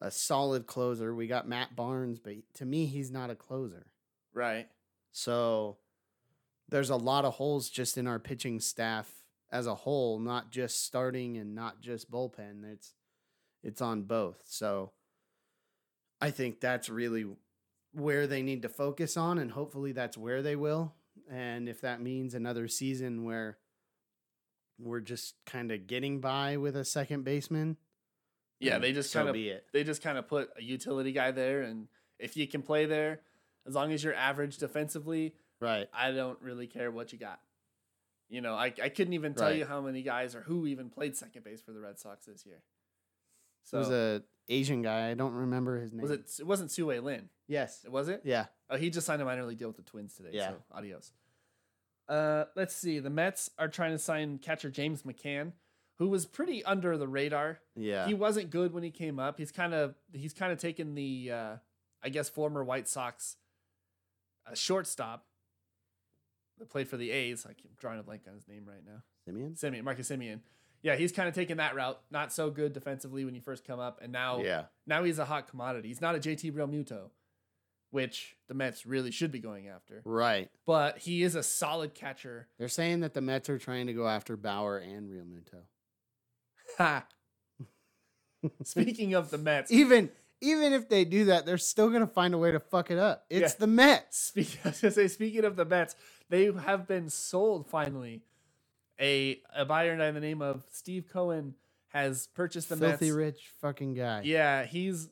a 0.00 0.12
solid 0.12 0.68
closer. 0.68 1.12
We 1.12 1.26
got 1.26 1.48
Matt 1.48 1.74
Barnes, 1.74 2.20
but 2.20 2.34
to 2.54 2.64
me, 2.64 2.86
he's 2.86 3.10
not 3.10 3.30
a 3.30 3.34
closer. 3.34 3.86
Right. 4.32 4.68
So 5.10 5.78
there's 6.68 6.90
a 6.90 6.96
lot 6.96 7.24
of 7.24 7.34
holes 7.34 7.68
just 7.68 7.98
in 7.98 8.06
our 8.06 8.20
pitching 8.20 8.60
staff 8.60 9.10
as 9.50 9.66
a 9.66 9.74
whole, 9.74 10.20
not 10.20 10.52
just 10.52 10.84
starting 10.84 11.36
and 11.36 11.54
not 11.54 11.80
just 11.80 12.08
bullpen. 12.08 12.64
It's 12.72 12.94
it's 13.64 13.82
on 13.82 14.02
both. 14.02 14.42
So 14.44 14.92
I 16.20 16.30
think 16.30 16.60
that's 16.60 16.88
really 16.88 17.26
where 17.92 18.28
they 18.28 18.42
need 18.42 18.62
to 18.62 18.68
focus 18.68 19.16
on 19.16 19.38
and 19.38 19.50
hopefully 19.50 19.90
that's 19.90 20.16
where 20.16 20.42
they 20.42 20.54
will. 20.54 20.94
And 21.28 21.68
if 21.68 21.80
that 21.80 22.00
means 22.00 22.34
another 22.34 22.68
season 22.68 23.24
where 23.24 23.58
we're 24.78 25.00
just 25.00 25.34
kind 25.46 25.72
of 25.72 25.86
getting 25.88 26.20
by 26.20 26.56
with 26.58 26.76
a 26.76 26.84
second 26.84 27.24
baseman, 27.24 27.76
Yeah, 28.60 28.78
they 28.78 28.92
just 28.92 29.10
so 29.10 29.18
kind 29.20 29.28
of 29.28 29.34
be 29.34 29.48
it. 29.50 29.66
they 29.72 29.84
just 29.84 30.02
kind 30.02 30.16
of 30.18 30.28
put 30.28 30.48
a 30.58 30.62
utility 30.62 31.12
guy 31.12 31.30
there, 31.30 31.62
and 31.62 31.88
if 32.18 32.36
you 32.36 32.46
can 32.46 32.62
play 32.62 32.86
there, 32.86 33.20
as 33.66 33.74
long 33.74 33.92
as 33.92 34.02
you're 34.02 34.14
average 34.14 34.58
defensively, 34.58 35.34
Right. 35.60 35.88
I 35.92 36.12
don't 36.12 36.40
really 36.42 36.66
care 36.66 36.90
what 36.90 37.12
you 37.12 37.18
got. 37.18 37.40
You 38.28 38.40
know, 38.40 38.54
I, 38.54 38.66
I 38.82 38.88
couldn't 38.90 39.14
even 39.14 39.34
tell 39.34 39.48
Right. 39.48 39.56
you 39.58 39.64
how 39.66 39.80
many 39.80 40.02
guys 40.02 40.34
or 40.34 40.40
who 40.42 40.66
even 40.66 40.90
played 40.90 41.16
second 41.16 41.44
base 41.44 41.60
for 41.62 41.72
the 41.72 41.80
Red 41.80 41.98
Sox 41.98 42.26
this 42.26 42.44
year. 42.44 42.62
So 43.64 43.78
It 43.78 43.80
was 43.80 43.90
a 43.90 44.22
Asian 44.48 44.82
guy. 44.82 45.10
I 45.10 45.14
don't 45.14 45.32
remember 45.34 45.80
his 45.80 45.92
name. 45.92 46.02
was 46.02 46.10
it? 46.10 46.30
It 46.38 46.46
wasn't 46.46 46.70
Sue 46.70 46.86
Lin, 47.00 47.28
Yes. 47.48 47.84
was 47.88 48.08
it? 48.08 48.20
Yeah. 48.24 48.46
Oh, 48.70 48.76
he 48.76 48.90
just 48.90 49.06
signed 49.06 49.22
a 49.22 49.24
minor 49.24 49.44
league 49.44 49.58
deal 49.58 49.68
with 49.68 49.76
the 49.76 49.82
Twins 49.82 50.14
today. 50.14 50.30
Yeah. 50.32 50.50
So 50.50 50.56
adios. 50.72 51.12
Uh, 52.08 52.44
let's 52.54 52.74
see. 52.76 52.98
The 53.00 53.10
Mets 53.10 53.50
are 53.58 53.68
trying 53.68 53.92
to 53.92 53.98
sign 53.98 54.38
catcher 54.38 54.70
James 54.70 55.02
McCann, 55.02 55.52
who 55.98 56.08
was 56.08 56.26
pretty 56.26 56.64
under 56.64 56.96
the 56.98 57.08
radar. 57.08 57.58
Yeah. 57.74 58.06
He 58.06 58.14
wasn't 58.14 58.50
good 58.50 58.72
when 58.72 58.82
he 58.82 58.90
came 58.90 59.18
up. 59.18 59.38
He's 59.38 59.52
kind 59.52 59.74
of 59.74 59.94
he's 60.12 60.32
kind 60.34 60.52
of 60.52 60.58
taken 60.58 60.94
the 60.94 61.30
uh, 61.32 61.56
I 62.02 62.08
guess 62.10 62.28
former 62.28 62.62
White 62.64 62.88
Sox 62.88 63.36
uh, 64.50 64.54
shortstop 64.54 65.24
that 66.58 66.70
played 66.70 66.88
for 66.88 66.96
the 66.96 67.10
A's. 67.10 67.46
I 67.48 67.52
keep 67.52 67.76
drawing 67.78 67.98
a 67.98 68.02
blank 68.02 68.22
on 68.28 68.34
his 68.34 68.48
name 68.48 68.64
right 68.66 68.82
now. 68.84 69.02
Semien? 69.28 69.58
Semien, 69.58 69.82
Marcus 69.82 70.08
Semien. 70.10 70.40
Yeah, 70.82 70.94
he's 70.96 71.10
kind 71.12 71.28
of 71.28 71.34
taken 71.34 71.56
that 71.58 71.74
route. 71.74 71.98
Not 72.10 72.32
so 72.32 72.50
good 72.50 72.72
defensively 72.72 73.24
when 73.24 73.34
you 73.34 73.40
first 73.40 73.64
come 73.66 73.80
up, 73.80 73.98
and 74.02 74.12
now 74.12 74.40
Yeah. 74.42 74.64
now 74.86 75.02
he's 75.04 75.18
a 75.18 75.24
hot 75.24 75.48
commodity. 75.48 75.88
He's 75.88 76.00
not 76.00 76.14
a 76.14 76.18
JT 76.18 76.52
Realmuto, 76.52 77.10
which 77.90 78.36
the 78.46 78.54
Mets 78.54 78.86
really 78.86 79.10
should 79.10 79.32
be 79.32 79.40
going 79.40 79.66
after. 79.68 80.02
Right. 80.04 80.48
But 80.64 80.98
he 80.98 81.22
is 81.22 81.34
a 81.34 81.42
solid 81.42 81.94
catcher. 81.94 82.48
They're 82.58 82.68
saying 82.68 83.00
that 83.00 83.14
the 83.14 83.20
Mets 83.20 83.48
are 83.50 83.58
trying 83.58 83.86
to 83.88 83.92
go 83.94 84.06
after 84.06 84.36
Bauer 84.36 84.78
and 84.78 85.08
Realmuto. 85.10 85.54
Ha. 85.54 85.60
Speaking 88.62 89.14
of 89.14 89.30
the 89.30 89.38
Mets, 89.38 89.70
Even 89.72 90.10
even 90.42 90.74
if 90.74 90.88
they 90.90 91.04
do 91.06 91.24
that, 91.26 91.46
they're 91.46 91.56
still 91.58 91.88
gonna 91.90 92.06
find 92.06 92.34
a 92.34 92.38
way 92.38 92.52
to 92.52 92.60
fuck 92.60 92.90
it 92.90 92.98
up. 92.98 93.24
It's 93.30 93.52
Yeah. 93.54 93.58
the 93.60 93.66
Mets. 93.66 94.18
Speak, 94.28 94.58
I 94.64 94.68
was 94.68 94.80
gonna 94.80 94.92
say, 94.92 95.08
speaking 95.08 95.44
of 95.44 95.56
the 95.56 95.64
Mets, 95.64 95.96
they 96.28 96.52
have 96.52 96.86
been 96.86 97.08
sold 97.10 97.66
finally. 97.68 98.22
A 99.00 99.40
a 99.54 99.64
buyer 99.64 99.96
by 99.96 100.10
the 100.10 100.20
name 100.20 100.40
of 100.42 100.64
Steve 100.70 101.06
Cohen 101.10 101.54
has 101.88 102.28
purchased 102.28 102.68
the 102.68 102.76
Filthy 102.76 103.06
Mets. 103.06 103.16
rich 103.16 103.50
fucking 103.60 103.94
guy. 103.94 104.22
Yeah, 104.24 104.64
he's 104.64 105.08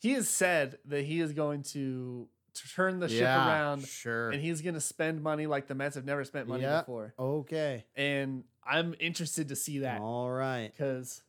he 0.00 0.12
has 0.12 0.28
said 0.28 0.78
that 0.86 1.04
he 1.04 1.20
is 1.20 1.32
going 1.32 1.62
to, 1.62 2.28
to 2.54 2.68
turn 2.74 3.00
the 3.00 3.08
ship 3.08 3.22
around 3.24 3.86
Sure. 3.86 4.30
and 4.30 4.40
he's 4.42 4.60
going 4.60 4.74
to 4.74 4.80
spend 4.80 5.22
money 5.22 5.46
like 5.46 5.66
the 5.68 5.74
Mets 5.74 5.94
have 5.96 6.04
never 6.04 6.22
spent 6.24 6.46
money 6.48 6.62
Yeah. 6.62 6.80
before. 6.80 7.14
okay. 7.18 7.86
And 7.96 8.44
I'm 8.68 8.94
interested 8.98 9.48
to 9.48 9.56
see 9.56 9.80
that 9.80 10.00
All 10.00 10.30
right. 10.30 10.72
because 10.76 11.22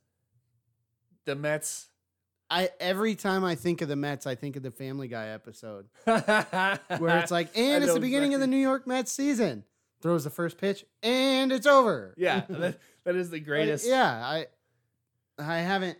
the 1.25 1.35
Mets 1.35 1.87
I 2.49 2.69
every 2.79 3.15
time 3.15 3.43
I 3.43 3.55
think 3.55 3.81
of 3.81 3.89
the 3.89 3.95
Mets, 3.95 4.25
I 4.25 4.35
think 4.35 4.55
of 4.55 4.63
the 4.63 4.71
Family 4.71 5.07
Guy 5.07 5.27
episode 5.27 5.87
Where 6.05 7.19
it's 7.19 7.31
like, 7.31 7.49
and 7.57 7.83
it's 7.83 7.93
the 7.93 7.99
beginning 7.99 8.33
of 8.33 8.39
the. 8.39 8.47
New 8.47 8.57
York 8.57 8.87
Mets 8.87 9.11
season. 9.11 9.63
Throws 10.01 10.23
the 10.23 10.29
first 10.29 10.57
pitch, 10.57 10.85
and 11.01 11.51
it's 11.51 11.65
over. 11.65 12.13
yeah, 12.17 12.43
that, 12.49 12.79
that 13.03 13.15
is 13.15 13.29
the 13.31 13.39
greatest. 13.39 13.87
yeah, 13.87 14.05
I 14.05 14.45
I 15.39 15.57
haven't 15.57 15.97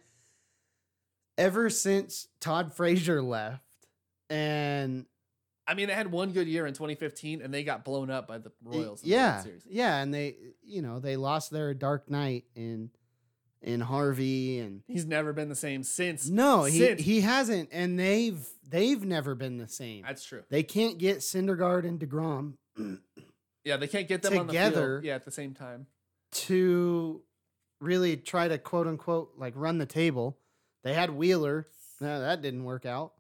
ever 1.38 1.70
since 1.70 2.28
Todd 2.40 2.74
Frazier 2.74 3.22
left, 3.22 3.64
and 4.30 5.06
I 5.68 5.74
mean, 5.74 5.88
they 5.88 5.94
had 5.94 6.12
one 6.12 6.32
good 6.32 6.48
year 6.48 6.66
in 6.66 6.74
2015, 6.74 7.42
and 7.42 7.54
they 7.54 7.64
got 7.64 7.84
blown 7.84 8.10
up 8.10 8.28
by 8.28 8.38
the 8.38 8.52
Royals. 8.64 9.04
in 9.04 9.10
the 9.10 9.16
yeah, 9.16 9.42
Series. 9.42 9.64
yeah, 9.70 9.98
and 9.98 10.14
they 10.14 10.38
you 10.64 10.82
know 10.82 11.00
they 11.00 11.18
lost 11.18 11.52
their 11.52 11.74
Dark 11.74 12.10
Knight 12.10 12.46
in 12.56 12.90
in 13.62 13.82
Harvey 13.82 14.60
and 14.60 14.84
He's 14.88 15.06
never 15.06 15.34
been 15.34 15.50
the 15.50 15.56
same 15.56 15.84
since. 15.84 16.30
no, 16.30 16.64
he 16.64 16.78
since. 16.80 17.02
he 17.02 17.22
hasn't, 17.22 17.70
and 17.72 18.00
they've 18.00 18.48
they've 18.68 19.04
never 19.04 19.36
been 19.36 19.58
the 19.58 19.68
same. 19.68 20.04
That's 20.06 20.24
true. 20.24 20.44
They 20.50 20.64
can't 20.64 20.98
get 20.98 21.18
Syndergaard 21.20 21.86
and 21.86 22.00
Degrom 22.00 22.54
Yeah, 23.66 23.76
they 23.78 23.88
can't 23.88 24.08
get 24.08 24.22
them 24.22 24.38
on 24.38 24.48
the 24.48 24.54
Together. 24.54 24.96
field. 25.00 25.04
Yeah, 25.04 25.16
at 25.16 25.26
the 25.26 25.32
same 25.32 25.54
time. 25.54 25.88
to 26.32 27.22
really 27.82 28.16
try 28.18 28.48
to 28.48 28.58
quote 28.58 28.88
unquote 28.88 29.32
like 29.38 29.54
run 29.56 29.78
the 29.80 29.86
table. 29.86 30.38
They 30.84 30.94
had 30.94 31.10
Wheeler, 31.10 31.68
no, 32.00 32.22
that 32.22 32.42
didn't 32.42 32.64
work 32.64 32.86
out. 32.86 33.14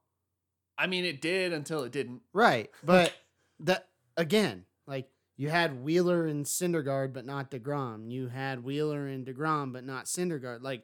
I 0.77 0.87
mean, 0.87 1.05
it 1.05 1.21
did 1.21 1.53
until 1.53 1.83
it 1.83 1.91
didn't. 1.91 2.21
Right. 2.33 2.69
But 2.83 3.13
that 3.61 3.87
again, 4.15 4.65
like 4.85 5.09
you 5.35 5.49
had 5.49 5.83
Wheeler 5.83 6.25
and 6.25 6.45
Syndergaard, 6.45 7.13
but 7.13 7.25
not 7.25 7.51
DeGrom. 7.51 8.11
You 8.11 8.27
had 8.27 8.63
Wheeler 8.63 9.07
and 9.07 9.25
DeGrom, 9.25 9.73
but 9.73 9.83
not 9.83 10.05
Syndergaard. 10.05 10.61
Like 10.61 10.83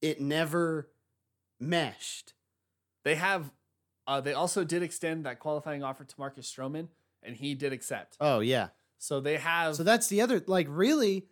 it 0.00 0.20
never 0.20 0.88
meshed. 1.58 2.34
They 3.04 3.16
have. 3.16 3.52
Uh, 4.06 4.20
they 4.20 4.32
also 4.32 4.64
did 4.64 4.82
extend 4.82 5.24
that 5.24 5.38
qualifying 5.38 5.84
offer 5.84 6.04
to 6.04 6.14
Marcus 6.18 6.52
Stroman, 6.52 6.88
and 7.22 7.36
he 7.36 7.54
did 7.54 7.72
accept. 7.72 8.16
Oh 8.20 8.40
yeah. 8.40 8.68
So 8.98 9.20
they 9.20 9.36
have. 9.36 9.76
So 9.76 9.82
that's 9.82 10.08
the 10.08 10.20
other 10.20 10.42
like 10.46 10.66
really 10.68 11.26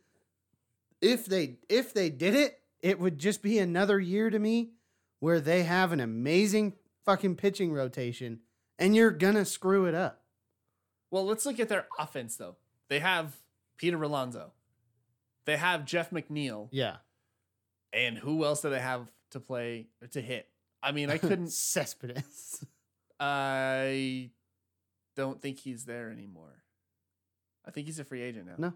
if 1.01 1.27
they 1.27 1.59
if 1.69 1.93
they 1.93 2.11
did 2.11 2.35
it, 2.35 2.61
it 2.81 2.99
would 2.99 3.19
just 3.19 3.43
be 3.43 3.59
another 3.59 3.99
year 3.99 4.31
to 4.31 4.38
me 4.38 4.71
where 5.21 5.41
they 5.41 5.64
have 5.64 5.93
an 5.93 6.01
amazing 6.01 6.75
fucking 7.09 7.35
pitching 7.37 7.73
rotation 7.73 8.40
and 8.79 8.94
you're 8.94 9.11
gonna 9.11 9.44
screw 9.47 9.87
it 9.87 9.94
up. 9.94 10.21
well, 11.11 11.25
let's 11.25 11.47
look 11.47 11.59
at 11.59 11.71
their 11.71 11.87
offense 11.99 12.37
though. 12.37 12.57
They 12.88 12.99
have 12.99 13.35
Peter 13.79 14.03
Alonso. 14.03 14.53
They 15.47 15.57
have 15.57 15.87
Jeff 15.87 16.11
McNeil, 16.11 16.68
Yeah. 16.71 16.97
and 17.94 18.18
who 18.18 18.44
else 18.44 18.61
do 18.61 18.68
they 18.68 18.79
have 18.81 19.11
to 19.31 19.40
play 19.40 19.87
or 20.03 20.09
to 20.09 20.21
hit? 20.21 20.49
I 20.83 20.92
mean, 20.92 21.09
I 21.11 21.16
couldn't. 21.29 21.51
Cespedes. 21.53 22.62
I 23.18 24.31
don't 25.16 25.40
think 25.40 25.59
he's 25.61 25.87
there 25.87 26.11
anymore. 26.11 26.62
I 27.66 27.71
think 27.71 27.87
he's 27.87 27.99
a 27.99 28.05
free 28.05 28.21
agent 28.21 28.47
now. 28.47 28.55
No, 28.59 28.73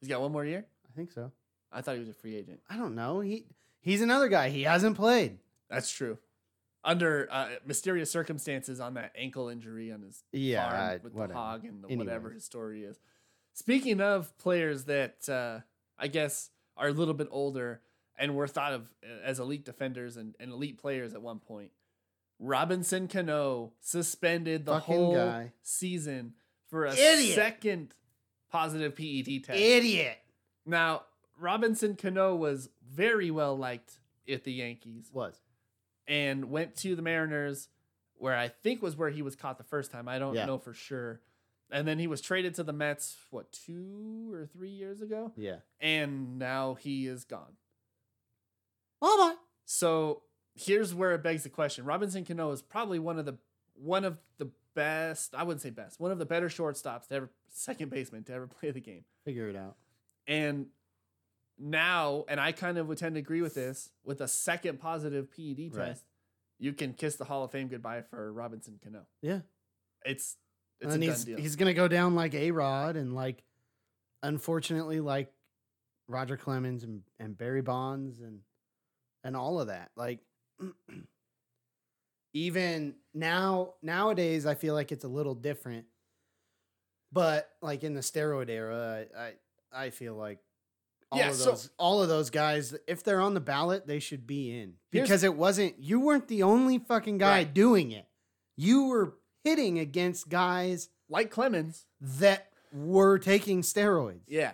He's 0.00 0.08
got 0.08 0.20
one 0.20 0.32
more 0.32 0.44
year. 0.44 0.66
I 0.88 0.96
think 0.96 1.12
so. 1.12 1.30
I 1.70 1.80
thought 1.82 1.94
he 1.94 2.00
was 2.00 2.08
a 2.08 2.14
free 2.14 2.34
agent. 2.34 2.60
I 2.68 2.76
don't 2.76 2.96
know. 2.96 3.20
He 3.20 3.46
he's 3.80 4.02
another 4.02 4.28
guy. 4.28 4.48
He 4.50 4.62
hasn't 4.64 4.96
played. 4.96 5.38
That's 5.70 5.90
true. 5.90 6.18
Under 6.84 7.28
uh, 7.30 7.48
mysterious 7.64 8.10
circumstances 8.10 8.80
on 8.80 8.94
that 8.94 9.12
ankle 9.16 9.48
injury 9.48 9.92
on 9.92 10.02
his 10.02 10.24
Yeah, 10.32 10.68
farm 10.68 10.80
I- 10.80 11.00
with 11.02 11.12
whatever. 11.14 11.32
the 11.32 11.38
hog 11.38 11.64
and 11.64 11.84
the, 11.84 11.96
whatever 11.96 12.30
his 12.30 12.44
story 12.44 12.82
is. 12.84 12.98
Speaking 13.54 14.00
of 14.00 14.36
players 14.38 14.84
that 14.84 15.28
uh, 15.28 15.60
I 15.98 16.08
guess 16.08 16.50
are 16.76 16.88
a 16.88 16.92
little 16.92 17.14
bit 17.14 17.28
older 17.30 17.82
and 18.18 18.34
were 18.34 18.48
thought 18.48 18.72
of 18.72 18.92
uh, 19.04 19.22
as 19.24 19.38
elite 19.38 19.64
defenders 19.64 20.16
and, 20.16 20.34
and 20.40 20.50
elite 20.52 20.78
players 20.78 21.14
at 21.14 21.22
one 21.22 21.38
point, 21.38 21.70
Robinson 22.40 23.06
Cano 23.08 23.72
suspended 23.80 24.64
the 24.64 24.72
Fucking 24.80 24.94
whole 24.94 25.14
guy. 25.14 25.52
season 25.62 26.34
for 26.68 26.86
a 26.86 26.92
Idiot. 26.92 27.34
second 27.36 27.94
positive 28.50 28.96
PED 28.96 29.44
test. 29.44 29.58
Idiot. 29.60 30.18
Now, 30.66 31.02
Robinson 31.38 31.94
Cano 31.94 32.34
was 32.34 32.70
very 32.84 33.30
well 33.30 33.56
liked 33.56 33.98
at 34.28 34.44
the 34.44 34.52
Yankees 34.52 35.10
Was. 35.12 35.40
And 36.06 36.50
went 36.50 36.76
to 36.76 36.94
the 36.96 37.02
Mariners, 37.02 37.68
where 38.14 38.36
I 38.36 38.48
think 38.48 38.82
was 38.82 38.96
where 38.96 39.10
he 39.10 39.22
was 39.22 39.34
caught 39.36 39.58
the 39.58 39.64
first 39.64 39.90
time. 39.90 40.08
I 40.08 40.18
don't 40.18 40.34
Yeah. 40.34 40.46
know 40.46 40.58
for 40.58 40.72
sure. 40.74 41.20
And 41.70 41.88
then 41.88 41.98
he 41.98 42.06
was 42.06 42.20
traded 42.20 42.54
to 42.56 42.62
the 42.62 42.72
Mets, 42.72 43.16
what, 43.30 43.50
two 43.52 44.30
or 44.32 44.46
three 44.46 44.68
years 44.70 45.00
ago? 45.00 45.32
Yeah. 45.36 45.56
And 45.80 46.38
now 46.38 46.74
he 46.74 47.06
is 47.06 47.24
gone. 47.24 47.56
Bye 49.00 49.16
bye. 49.18 49.34
So 49.64 50.22
here's 50.54 50.94
where 50.94 51.12
it 51.12 51.22
begs 51.22 51.42
the 51.44 51.48
question. 51.48 51.84
Robinson 51.84 52.24
Cano 52.24 52.50
is 52.52 52.62
probably 52.62 52.98
one 52.98 53.18
of 53.18 53.24
the 53.24 53.38
one 53.74 54.04
of 54.04 54.18
the 54.38 54.50
best, 54.74 55.34
I 55.34 55.42
wouldn't 55.44 55.62
say 55.62 55.70
best, 55.70 55.98
one 55.98 56.10
of 56.10 56.18
the 56.18 56.26
better 56.26 56.48
shortstops 56.48 57.08
to 57.08 57.14
ever 57.14 57.30
second 57.48 57.90
baseman 57.90 58.22
to 58.24 58.32
ever 58.34 58.46
play 58.60 58.70
the 58.70 58.80
game. 58.80 59.04
Figure 59.24 59.48
it 59.48 59.56
out. 59.56 59.76
And 60.26 60.66
now, 61.58 62.24
and 62.28 62.40
I 62.40 62.52
kind 62.52 62.78
of 62.78 62.88
would 62.88 62.98
tend 62.98 63.14
to 63.14 63.20
agree 63.20 63.42
with 63.42 63.54
this, 63.54 63.90
with 64.04 64.20
a 64.20 64.28
second 64.28 64.80
positive 64.80 65.30
PED 65.30 65.70
Right. 65.74 65.86
test, 65.88 66.04
you 66.58 66.72
can 66.72 66.92
kiss 66.94 67.16
the 67.16 67.24
Hall 67.24 67.44
of 67.44 67.50
Fame 67.50 67.68
goodbye 67.68 68.02
for 68.02 68.32
Robinson 68.32 68.78
Cano. 68.82 69.06
Yeah. 69.20 69.40
It's 70.04 70.36
it's 70.80 70.94
and 70.94 71.02
a 71.02 71.06
he's 71.06 71.24
done 71.24 71.34
deal. 71.34 71.38
he's 71.42 71.56
gonna 71.56 71.74
go 71.74 71.86
down 71.88 72.14
like 72.14 72.34
A 72.34 72.50
Rod 72.50 72.96
and 72.96 73.14
like 73.14 73.42
unfortunately 74.22 75.00
like 75.00 75.32
Roger 76.08 76.36
Clemens 76.36 76.82
and, 76.82 77.02
and 77.20 77.36
Barry 77.38 77.62
Bonds 77.62 78.20
and 78.20 78.40
and 79.24 79.36
all 79.36 79.60
of 79.60 79.68
that. 79.68 79.90
Like 79.96 80.20
even 82.34 82.94
now 83.14 83.74
nowadays 83.82 84.46
I 84.46 84.54
feel 84.54 84.74
like 84.74 84.92
it's 84.92 85.04
a 85.04 85.08
little 85.08 85.34
different. 85.34 85.86
But 87.12 87.50
like 87.60 87.84
in 87.84 87.94
the 87.94 88.00
steroid 88.00 88.48
era, 88.48 89.04
I 89.16 89.20
I, 89.22 89.32
I 89.86 89.90
feel 89.90 90.14
like 90.14 90.38
all 91.12 91.18
Yeah, 91.18 91.28
of 91.30 91.36
so- 91.36 91.50
those 91.50 91.70
all 91.78 92.02
of 92.02 92.08
those 92.08 92.30
guys, 92.30 92.74
if 92.86 93.04
they're 93.04 93.20
on 93.20 93.34
the 93.34 93.40
ballot, 93.40 93.86
they 93.86 93.98
should 94.00 94.26
be 94.26 94.50
in. 94.58 94.74
Because 94.90 95.22
it 95.22 95.34
wasn't 95.36 95.78
you 95.78 96.00
weren't 96.00 96.26
the 96.28 96.42
only 96.42 96.78
fucking 96.78 97.18
guy 97.18 97.38
Right. 97.38 97.54
doing 97.54 97.92
it. 97.92 98.06
You 98.56 98.84
were 98.88 99.18
hitting 99.44 99.78
against 99.78 100.28
guys 100.28 100.88
like 101.08 101.30
Clemens. 101.30 101.86
that 102.00 102.50
were 102.72 103.18
taking 103.18 103.60
steroids. 103.62 104.22
Yeah. 104.26 104.52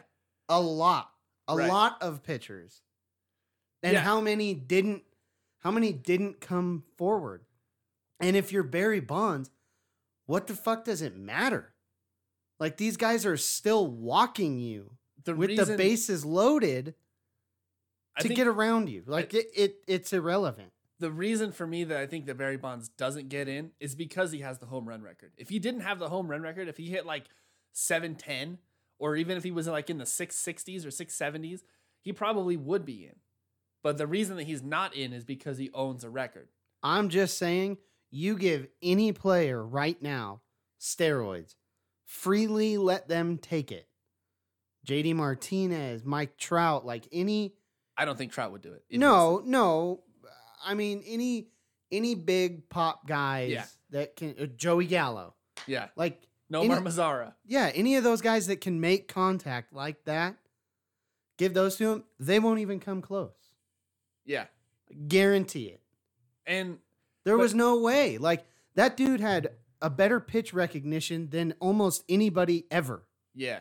A 0.48 0.60
lot. 0.60 1.10
A 1.46 1.56
Right. 1.56 1.68
lot 1.68 2.02
of 2.02 2.22
pitchers. 2.22 2.82
And 3.82 3.94
Yeah. 3.94 4.00
how 4.00 4.20
many 4.20 4.54
didn't 4.54 5.04
how 5.58 5.70
many 5.70 5.92
didn't 5.92 6.40
come 6.40 6.84
forward? 6.96 7.44
And 8.20 8.36
if 8.36 8.52
you're 8.52 8.62
Barry 8.64 9.00
Bonds, 9.00 9.50
what 10.26 10.46
the 10.46 10.54
fuck 10.54 10.84
does 10.84 11.00
it 11.02 11.16
matter? 11.16 11.74
Like 12.60 12.76
these 12.76 12.96
guys 12.96 13.24
are 13.24 13.36
still 13.36 13.86
walking 13.86 14.58
you 14.58 14.96
The 15.28 15.36
with 15.36 15.50
reason 15.50 15.68
the 15.68 15.76
bases 15.76 16.24
loaded 16.24 16.94
I 18.16 18.22
to 18.22 18.28
get 18.28 18.46
around 18.46 18.88
you. 18.88 19.02
Like 19.06 19.34
it, 19.34 19.46
it 19.54 19.76
it's 19.86 20.12
irrelevant. 20.12 20.72
the 20.98 21.10
reason 21.10 21.52
for 21.52 21.66
me 21.66 21.84
that 21.84 21.98
I 21.98 22.06
think 22.06 22.26
that 22.26 22.36
Barry 22.36 22.56
Bonds 22.56 22.88
doesn't 22.88 23.28
get 23.28 23.48
in 23.48 23.70
is 23.78 23.94
because 23.94 24.32
he 24.32 24.40
has 24.40 24.58
the 24.58 24.66
home 24.66 24.88
run 24.88 25.02
record. 25.02 25.32
If 25.36 25.48
he 25.48 25.58
didn't 25.58 25.82
have 25.82 25.98
the 25.98 26.08
home 26.08 26.28
run 26.28 26.42
record, 26.42 26.68
if 26.68 26.76
he 26.76 26.88
hit 26.88 27.06
like 27.06 27.24
710 27.72 28.58
or 28.98 29.14
even 29.16 29.36
if 29.36 29.44
he 29.44 29.50
was 29.50 29.68
like 29.68 29.90
in 29.90 29.98
the 29.98 30.04
660s 30.04 30.84
or 30.84 30.88
670s, 30.88 31.60
he 32.00 32.12
probably 32.12 32.56
would 32.56 32.84
be 32.84 33.04
in. 33.04 33.16
But 33.82 33.96
the 33.98 34.06
reason 34.06 34.36
that 34.36 34.44
he's 34.44 34.62
not 34.62 34.94
in 34.94 35.12
is 35.12 35.24
because 35.24 35.58
he 35.58 35.70
owns 35.72 36.02
a 36.02 36.10
record. 36.10 36.48
I'm 36.82 37.08
just 37.08 37.38
saying, 37.38 37.78
you 38.10 38.36
give 38.36 38.66
any 38.82 39.12
player 39.12 39.64
right 39.64 40.00
now 40.02 40.40
steroids, 40.80 41.54
freely 42.04 42.76
let 42.76 43.08
them 43.08 43.38
take 43.38 43.70
it. 43.70 43.86
JD 44.88 45.14
Martinez, 45.14 46.03
Mike 46.05 46.37
Trout, 46.38 46.87
like 46.87 47.07
any 47.12 47.55
I 47.96 48.05
don't 48.05 48.16
think 48.16 48.33
Trout 48.33 48.53
would 48.53 48.62
do 48.62 48.72
it. 48.72 48.85
if 48.88 48.98
no, 48.98 49.42
no. 49.44 50.03
I 50.64 50.74
mean 50.74 51.03
any 51.07 51.48
any 51.92 52.14
big 52.14 52.68
pop 52.68 53.07
guys 53.07 53.51
Yeah. 53.51 53.64
that 53.90 54.16
can 54.16 54.35
uh, 54.40 54.46
Joey 54.46 54.87
Gallo. 54.87 55.35
Yeah. 55.66 55.88
Like 55.96 56.22
No 56.51 56.62
Any- 56.62 56.74
Mazara. 56.74 57.35
yeah, 57.44 57.70
any 57.74 57.96
of 57.96 58.05
those 58.05 58.22
guys 58.22 58.46
that 58.46 58.61
can 58.62 58.81
make 58.81 59.09
contact 59.09 59.72
like 59.72 60.05
that, 60.05 60.37
give 61.37 61.53
those 61.55 61.77
to 61.77 61.85
them, 61.87 62.05
they 62.18 62.38
won't 62.38 62.61
even 62.61 62.81
come 62.81 63.03
close. 63.03 63.33
Yeah. 64.24 64.46
Guarantee 65.07 65.66
it. 65.66 65.83
And 66.46 66.79
There 67.24 67.37
But- 67.37 67.42
was 67.42 67.55
no 67.55 67.79
way. 67.81 68.16
Like 68.16 68.46
that 68.74 68.96
dude 68.96 69.20
had 69.20 69.51
a 69.83 69.90
better 69.90 70.18
pitch 70.18 70.55
recognition 70.55 71.29
than 71.31 71.55
almost 71.61 72.05
anybody 72.09 72.66
ever. 72.70 73.07
yeah. 73.35 73.61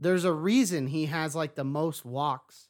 There's 0.00 0.24
a 0.24 0.32
reason 0.32 0.86
he 0.86 1.06
has 1.06 1.36
like 1.36 1.54
the 1.54 1.64
most 1.64 2.04
walks. 2.04 2.68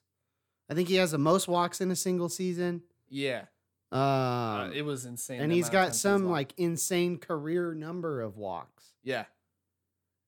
I 0.69 0.75
think 0.75 0.89
he 0.89 0.97
has 0.97 1.13
the 1.13 1.19
most 1.19 1.49
walks 1.49 1.81
in 1.81 1.91
a 1.91 1.97
single 1.97 2.29
season. 2.29 2.83
Yeah. 3.09 3.45
Um, 3.93 3.99
Uh, 4.01 4.71
it 4.75 4.83
was 4.83 5.05
insane. 5.07 5.41
and 5.41 5.53
he's 5.53 5.69
got 5.71 5.95
some 5.97 6.29
like 6.29 6.53
insane 6.57 7.19
career 7.19 7.75
number 7.75 8.21
of 8.21 8.37
walks. 8.37 8.93
Yeah. 9.03 9.25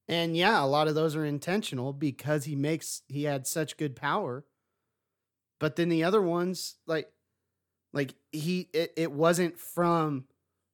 And 0.08 0.36
yeah, 0.36 0.62
a 0.62 0.66
lot 0.66 0.88
of 0.88 0.94
those 0.94 1.14
are 1.14 1.24
intentional 1.24 1.92
because 1.92 2.44
he 2.44 2.56
makes 2.56 3.02
he 3.08 3.24
had 3.24 3.46
such 3.46 3.76
good 3.76 3.94
power. 3.96 4.44
But 5.60 5.76
then 5.76 5.88
the 5.88 6.02
other 6.04 6.20
ones, 6.22 6.76
like 6.86 7.12
Like 7.92 8.14
he, 8.32 8.68
it, 8.72 8.92
it 8.96 9.12
wasn't 9.12 9.58
from 9.58 10.24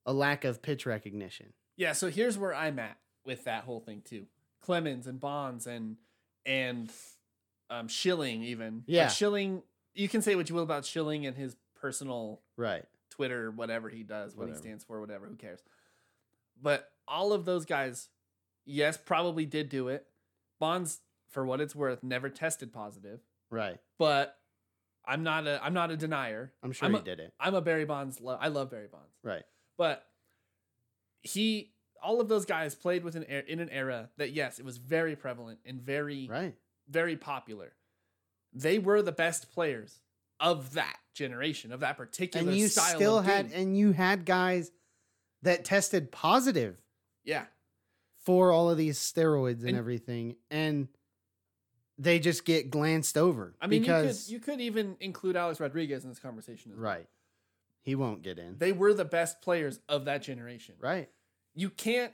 a 0.05 0.13
lack 0.13 0.43
of 0.45 0.61
pitch 0.61 0.85
recognition. 0.85 1.53
Yeah, 1.77 1.93
so 1.93 2.09
here's 2.09 2.37
where 2.37 2.55
I'm 2.55 2.79
at 2.79 2.97
with 3.25 3.43
that 3.43 3.65
whole 3.65 3.79
thing 3.81 4.01
too. 4.03 4.25
Clemens 4.61 5.05
and 5.05 5.19
Bonds 5.19 5.67
and 5.67 5.97
and 6.45 6.91
um 7.69 7.87
Schilling 7.87 8.43
even. 8.43 8.75
Like, 8.77 8.83
Yeah. 8.87 9.07
Schilling 9.07 9.63
you 9.93 10.07
can 10.07 10.21
say 10.21 10.35
what 10.35 10.47
you 10.49 10.55
will 10.55 10.63
about 10.63 10.85
Schilling 10.85 11.25
and 11.25 11.35
his 11.35 11.55
personal 11.75 12.41
Right. 12.57 12.85
Twitter, 13.09 13.51
whatever 13.51 13.89
he 13.89 14.03
does, 14.03 14.33
what 14.35 14.43
Whatever. 14.47 14.57
he 14.57 14.61
stands 14.61 14.83
for, 14.83 14.99
whatever, 15.01 15.25
who 15.27 15.35
cares. 15.35 15.61
But 16.61 16.89
all 17.07 17.33
of 17.33 17.45
those 17.45 17.65
guys, 17.65 18.09
yes, 18.65 18.97
probably 18.97 19.45
did 19.45 19.69
do 19.69 19.87
it. 19.87 20.05
Bonds, 20.59 20.99
for 21.29 21.45
what 21.45 21.59
it's 21.61 21.75
worth, 21.75 22.03
never 22.03 22.29
tested 22.29 22.71
positive. 22.73 23.19
Right. 23.49 23.77
But 23.97 24.37
I'm 25.05 25.23
not 25.23 25.47
a 25.47 25.59
I'm 25.63 25.73
not 25.73 25.89
a 25.91 25.97
denier. 25.97 26.53
I'm 26.61 26.71
sure 26.71 26.85
I'm 26.87 26.93
he 26.93 26.99
a- 26.99 27.03
did 27.03 27.19
it. 27.19 27.33
I'm 27.39 27.55
a 27.55 27.61
Barry 27.61 27.85
Bonds. 27.85 28.19
Lo- 28.21 28.37
I 28.39 28.49
love 28.49 28.69
Barry 28.71 28.87
Bonds. 28.87 29.15
Right. 29.23 29.43
But 29.77 30.05
he, 31.21 31.71
all 32.03 32.19
of 32.21 32.27
those 32.29 32.45
guys 32.45 32.75
played 32.75 33.03
with 33.03 33.15
an 33.15 33.23
er- 33.31 33.45
in 33.47 33.59
an 33.59 33.69
era 33.69 34.09
that 34.17 34.31
yes, 34.31 34.59
it 34.59 34.65
was 34.65 34.77
very 34.77 35.15
prevalent 35.15 35.59
and 35.65 35.81
very 35.81 36.27
Right. 36.27 36.55
very 36.87 37.15
popular. 37.17 37.73
They 38.53 38.79
were 38.79 39.01
the 39.01 39.11
best 39.11 39.51
players 39.51 40.01
of 40.39 40.73
that 40.73 40.97
generation 41.13 41.71
of 41.71 41.81
that 41.81 41.97
particular 41.97 42.49
And 42.49 42.57
you 42.57 42.67
style. 42.69 42.95
still 42.95 43.21
had, 43.21 43.51
and 43.51 43.77
you 43.77 43.91
had 43.91 44.25
guys 44.25 44.71
that 45.41 45.65
tested 45.65 46.11
positive 46.11 46.81
yeah, 47.23 47.45
for 48.17 48.51
all 48.51 48.69
of 48.69 48.77
these 48.77 48.97
steroids 48.99 49.59
and, 49.59 49.69
And- 49.69 49.77
everything, 49.77 50.35
and 50.49 50.87
they 51.97 52.19
just 52.19 52.45
get 52.45 52.69
glanced 52.71 53.17
over. 53.17 53.53
I 53.61 53.67
mean, 53.67 53.81
because 53.81 54.31
you 54.31 54.39
could 54.39 54.51
you 54.51 54.53
could 54.57 54.61
even 54.61 54.97
include 55.01 55.35
Alex 55.35 55.59
Rodriguez 55.59 56.03
in 56.03 56.09
this 56.09 56.19
conversation 56.19 56.71
as 56.71 56.77
well. 56.77 56.85
right, 56.85 57.07
he 57.81 57.95
won't 57.95 58.21
get 58.21 58.39
in. 58.39 58.57
They 58.57 58.71
were 58.71 58.93
the 58.93 59.05
best 59.05 59.41
players 59.41 59.79
of 59.89 60.05
that 60.05 60.21
generation. 60.23 60.75
right. 60.79 61.09
You 61.55 61.69
can't 61.69 62.13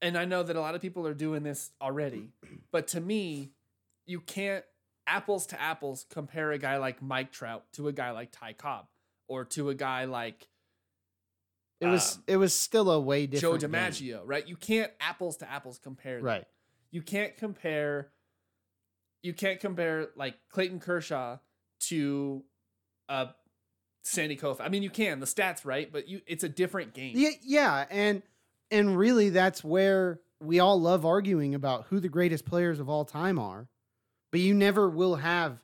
and 0.00 0.16
i 0.16 0.24
know 0.24 0.42
that 0.42 0.56
a 0.56 0.60
lot 0.60 0.74
of 0.74 0.80
people 0.80 1.06
are 1.06 1.14
doing 1.14 1.42
this 1.42 1.70
already 1.80 2.30
but 2.72 2.88
to 2.88 3.00
me 3.00 3.50
you 4.06 4.20
can't 4.20 4.64
apples 5.06 5.46
to 5.46 5.60
apples 5.60 6.04
compare 6.10 6.52
a 6.52 6.58
guy 6.58 6.76
like 6.78 7.00
mike 7.02 7.32
trout 7.32 7.64
to 7.72 7.88
a 7.88 7.92
guy 7.92 8.10
like 8.10 8.30
ty 8.32 8.52
cobb 8.52 8.86
or 9.28 9.44
to 9.44 9.68
a 9.70 9.74
guy 9.74 10.04
like 10.04 10.48
It 11.80 11.86
was 11.86 12.16
um, 12.16 12.22
it 12.26 12.36
was 12.36 12.52
still 12.54 12.90
a 12.90 13.00
way 13.00 13.26
joe 13.26 13.56
different. 13.56 13.60
game. 13.60 13.70
dimaggio 13.72 14.20
right 14.24 14.46
you 14.46 14.56
can't 14.56 14.92
apples 15.00 15.36
to 15.38 15.50
apples 15.50 15.78
compare 15.78 16.16
them. 16.16 16.24
Right. 16.24 16.44
you 16.90 17.02
can't 17.02 17.36
compare 17.36 18.10
you 19.22 19.32
can't 19.32 19.60
compare 19.60 20.08
like 20.16 20.36
clayton 20.50 20.78
kershaw 20.80 21.38
to 21.80 22.44
uh 23.08 23.26
sandy 24.02 24.36
Koufax. 24.36 24.60
i 24.60 24.68
mean 24.68 24.82
you 24.82 24.90
can 24.90 25.20
the 25.20 25.26
stats 25.26 25.64
right 25.64 25.90
but 25.92 26.08
you 26.08 26.20
it's 26.26 26.44
a 26.44 26.48
different 26.48 26.94
game 26.94 27.12
Yeah, 27.16 27.30
yeah, 27.42 27.86
and 27.90 28.22
and 28.70 28.96
really 28.96 29.30
that's 29.30 29.62
where 29.64 30.20
we 30.40 30.60
all 30.60 30.80
love 30.80 31.04
arguing 31.04 31.54
about 31.54 31.86
who 31.86 32.00
the 32.00 32.08
greatest 32.08 32.44
players 32.44 32.80
of 32.80 32.88
all 32.88 33.04
time 33.04 33.38
are, 33.38 33.68
but 34.30 34.40
you 34.40 34.54
never 34.54 34.88
will 34.88 35.16
have 35.16 35.62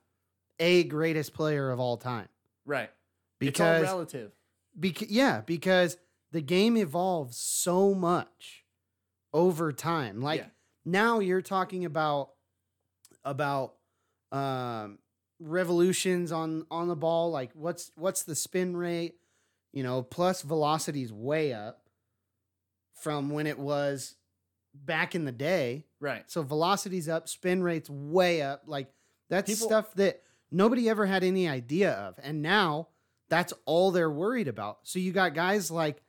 a 0.58 0.84
greatest 0.84 1.34
player 1.34 1.70
of 1.70 1.78
all 1.80 1.96
time. 1.96 2.28
Right. 2.66 2.90
It's 3.40 3.60
all 3.60 3.66
because 3.66 3.82
relative. 3.82 4.32
Because 4.78 5.10
yeah, 5.10 5.42
because 5.42 5.96
the 6.32 6.40
game 6.40 6.76
evolves 6.76 7.36
so 7.36 7.94
much 7.94 8.64
over 9.32 9.72
time. 9.72 10.20
Like 10.20 10.40
Yeah. 10.40 10.46
now 10.84 11.18
you're 11.20 11.42
talking 11.42 11.84
about 11.84 12.30
about 13.24 13.74
um 14.32 14.98
revolutions 15.38 16.32
on 16.32 16.66
on 16.70 16.88
the 16.88 16.96
ball, 16.96 17.30
like 17.30 17.50
what's 17.54 17.92
what's 17.96 18.22
the 18.24 18.34
spin 18.34 18.76
rate, 18.76 19.14
you 19.72 19.82
know, 19.82 20.02
plus 20.02 20.42
velocity's 20.42 21.12
way 21.12 21.52
up 21.52 21.83
from 22.94 23.30
when 23.30 23.46
it 23.46 23.58
was 23.58 24.14
back 24.74 25.14
in 25.14 25.24
the 25.24 25.32
day. 25.32 25.86
right 26.00 26.24
So 26.26 26.42
velocity's 26.42 27.08
up, 27.08 27.28
spin 27.28 27.62
rate's 27.62 27.90
way 27.90 28.42
up. 28.42 28.62
Like 28.66 28.92
that's 29.28 29.50
People- 29.52 29.68
stuff 29.68 29.94
that 29.94 30.22
nobody 30.50 30.88
ever 30.88 31.06
had 31.06 31.24
any 31.24 31.48
idea 31.48 31.92
of. 31.92 32.18
And 32.22 32.42
now 32.42 32.88
that's 33.28 33.52
all 33.64 33.90
they're 33.90 34.10
worried 34.10 34.48
about. 34.48 34.78
So 34.82 34.98
you 34.98 35.12
got 35.12 35.34
guys 35.34 35.70
like, 35.70 36.02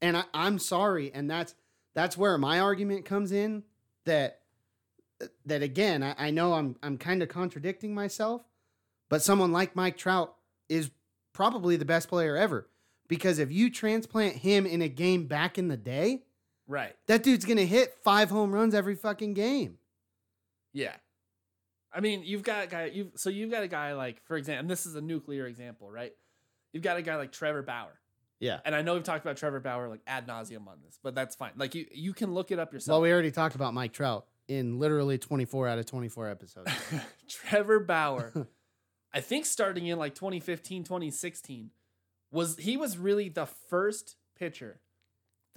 and 0.00 0.16
I, 0.16 0.24
I'm 0.32 0.58
sorry, 0.58 1.12
and 1.12 1.30
that's 1.30 1.54
that's 1.94 2.16
where 2.16 2.38
my 2.38 2.60
argument 2.60 3.04
comes 3.04 3.32
in 3.32 3.64
that 4.04 4.40
that 5.46 5.62
again, 5.62 6.02
I, 6.02 6.14
I 6.18 6.30
know 6.30 6.54
I'm 6.54 6.76
I'm 6.82 6.98
kind 6.98 7.22
of 7.22 7.28
contradicting 7.28 7.94
myself, 7.94 8.42
but 9.08 9.22
someone 9.22 9.52
like 9.52 9.74
Mike 9.74 9.96
Trout 9.96 10.34
is 10.68 10.90
probably 11.32 11.76
the 11.76 11.84
best 11.84 12.08
player 12.08 12.36
ever. 12.36 12.68
Because 13.08 13.38
if 13.38 13.50
you 13.50 13.70
transplant 13.70 14.36
him 14.36 14.66
in 14.66 14.82
a 14.82 14.88
game 14.88 15.26
back 15.26 15.56
in 15.58 15.68
the 15.68 15.76
day, 15.78 16.24
right 16.68 16.94
that 17.08 17.24
dude's 17.24 17.44
gonna 17.44 17.64
hit 17.64 17.94
five 18.04 18.30
home 18.30 18.52
runs 18.52 18.74
every 18.74 18.94
fucking 18.94 19.34
game. 19.34 19.78
Yeah. 20.72 20.94
I 21.92 22.00
mean, 22.00 22.22
you've 22.24 22.42
got 22.42 22.64
a 22.64 22.66
guy 22.66 22.84
you've, 22.86 23.12
so 23.16 23.30
you've 23.30 23.50
got 23.50 23.62
a 23.62 23.68
guy 23.68 23.94
like, 23.94 24.22
for 24.24 24.36
example, 24.36 24.60
and 24.60 24.70
this 24.70 24.86
is 24.86 24.94
a 24.94 25.00
nuclear 25.00 25.46
example, 25.46 25.90
right? 25.90 26.12
You've 26.72 26.82
got 26.82 26.98
a 26.98 27.02
guy 27.02 27.16
like 27.16 27.32
Trevor 27.32 27.62
Bauer. 27.62 27.98
Yeah. 28.40 28.60
And 28.64 28.74
I 28.74 28.82
know 28.82 28.94
we've 28.94 29.02
talked 29.02 29.24
about 29.24 29.36
Trevor 29.36 29.60
Bauer 29.60 29.88
like 29.88 30.00
ad 30.06 30.28
nauseum 30.28 30.68
on 30.68 30.78
this, 30.84 30.98
but 31.02 31.14
that's 31.14 31.34
fine. 31.34 31.52
Like 31.56 31.74
you 31.74 31.86
you 31.90 32.12
can 32.12 32.32
look 32.32 32.50
it 32.50 32.58
up 32.58 32.72
yourself. 32.72 32.94
Well, 32.94 33.02
we 33.02 33.12
already 33.12 33.30
talked 33.30 33.54
about 33.54 33.74
Mike 33.74 33.92
Trout 33.92 34.26
in 34.46 34.78
literally 34.78 35.18
24 35.18 35.68
out 35.68 35.78
of 35.78 35.86
24 35.86 36.28
episodes. 36.28 36.70
Trevor 37.28 37.80
Bauer, 37.80 38.46
I 39.12 39.20
think 39.20 39.44
starting 39.46 39.86
in 39.86 39.98
like 39.98 40.14
2015, 40.14 40.84
2016, 40.84 41.70
was 42.30 42.56
he 42.58 42.76
was 42.76 42.96
really 42.96 43.28
the 43.28 43.46
first 43.46 44.16
pitcher 44.38 44.80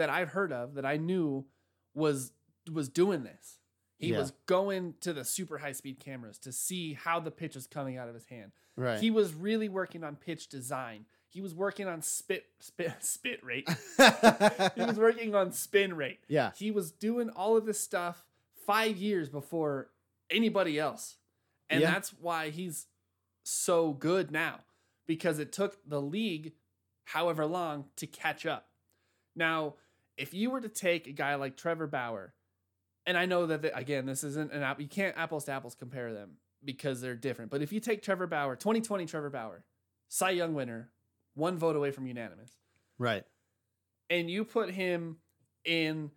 that 0.02 0.10
I've 0.10 0.30
heard 0.30 0.52
of 0.52 0.74
that 0.74 0.86
I 0.86 0.98
knew 0.98 1.46
was 1.94 2.34
was 2.72 2.90
doing 2.90 3.24
this. 3.24 3.60
He 3.98 4.08
Yeah. 4.10 4.18
was 4.20 4.32
going 4.48 4.96
to 5.02 5.14
the 5.14 5.24
super 5.24 5.60
high 5.60 5.74
speed 5.74 6.00
cameras 6.00 6.38
to 6.40 6.52
see 6.52 6.94
how 6.94 7.20
the 7.20 7.30
pitch 7.32 7.56
is 7.56 7.68
coming 7.68 7.98
out 7.98 8.08
of 8.10 8.16
his 8.16 8.26
hand. 8.26 8.52
right. 8.76 9.00
He 9.00 9.12
was 9.12 9.34
really 9.34 9.70
working 9.70 10.04
on 10.04 10.16
pitch 10.16 10.48
design. 10.48 11.06
He 11.30 11.40
was 11.42 11.54
working 11.54 11.88
on 11.88 12.02
spit 12.02 12.46
spit 12.60 12.94
spit 13.04 13.44
rate. 13.44 13.70
he 14.76 14.84
was 14.84 14.98
working 14.98 15.36
on 15.36 15.52
spin 15.52 15.96
rate. 15.96 16.20
yeah. 16.28 16.52
He 16.56 16.72
was 16.72 16.92
doing 16.92 17.30
all 17.30 17.56
of 17.58 17.66
this 17.66 17.80
stuff 17.80 18.26
five 18.66 18.98
years 18.98 19.30
before 19.30 19.90
anybody 20.30 20.80
else. 20.80 21.18
And 21.70 21.82
Yeah. 21.82 21.92
that's 21.92 22.10
why 22.14 22.50
he's 22.50 22.88
so 23.44 23.94
good 23.94 24.32
now 24.32 24.62
because 25.08 25.40
it 25.40 25.52
took 25.52 25.78
the 25.88 26.02
league 26.02 26.54
however 27.06 27.46
long 27.46 27.86
to 27.98 28.08
catch 28.08 28.46
up. 28.46 28.70
Now, 29.36 29.76
if 30.22 30.34
you 30.34 30.50
were 30.52 30.62
to 30.62 30.70
take 30.70 31.08
a 31.08 31.12
guy 31.12 31.36
like 31.36 31.58
Trevor 31.58 31.88
Bauer, 31.88 32.34
and 33.06 33.18
I 33.18 33.26
know 33.26 33.48
that, 33.48 33.62
the- 33.64 33.76
again, 33.76 34.06
this 34.06 34.24
isn't 34.24 34.52
an 34.54 34.62
app, 34.62 34.80
you 34.80 34.88
can't 34.88 35.18
apples 35.18 35.46
to 35.46 35.52
apples 35.52 35.76
compare 35.76 36.14
them 36.14 36.38
because 36.64 37.02
they're 37.02 37.16
different. 37.16 37.50
But 37.52 37.62
if 37.62 37.74
you 37.74 37.80
take 37.80 38.04
Trevor 38.04 38.28
Bauer, 38.28 38.56
2020 38.56 39.06
Trevor 39.08 39.30
Bauer, 39.32 39.64
Cy 40.10 40.30
Young 40.32 40.54
winner, 40.54 40.92
one 41.34 41.58
vote 41.58 41.76
away 41.76 41.92
from 41.92 42.06
unanimous, 42.06 42.52
Right. 43.00 43.24
and 44.10 44.30
you 44.30 44.46
put 44.46 44.70
him 44.72 45.18
in 45.66 46.12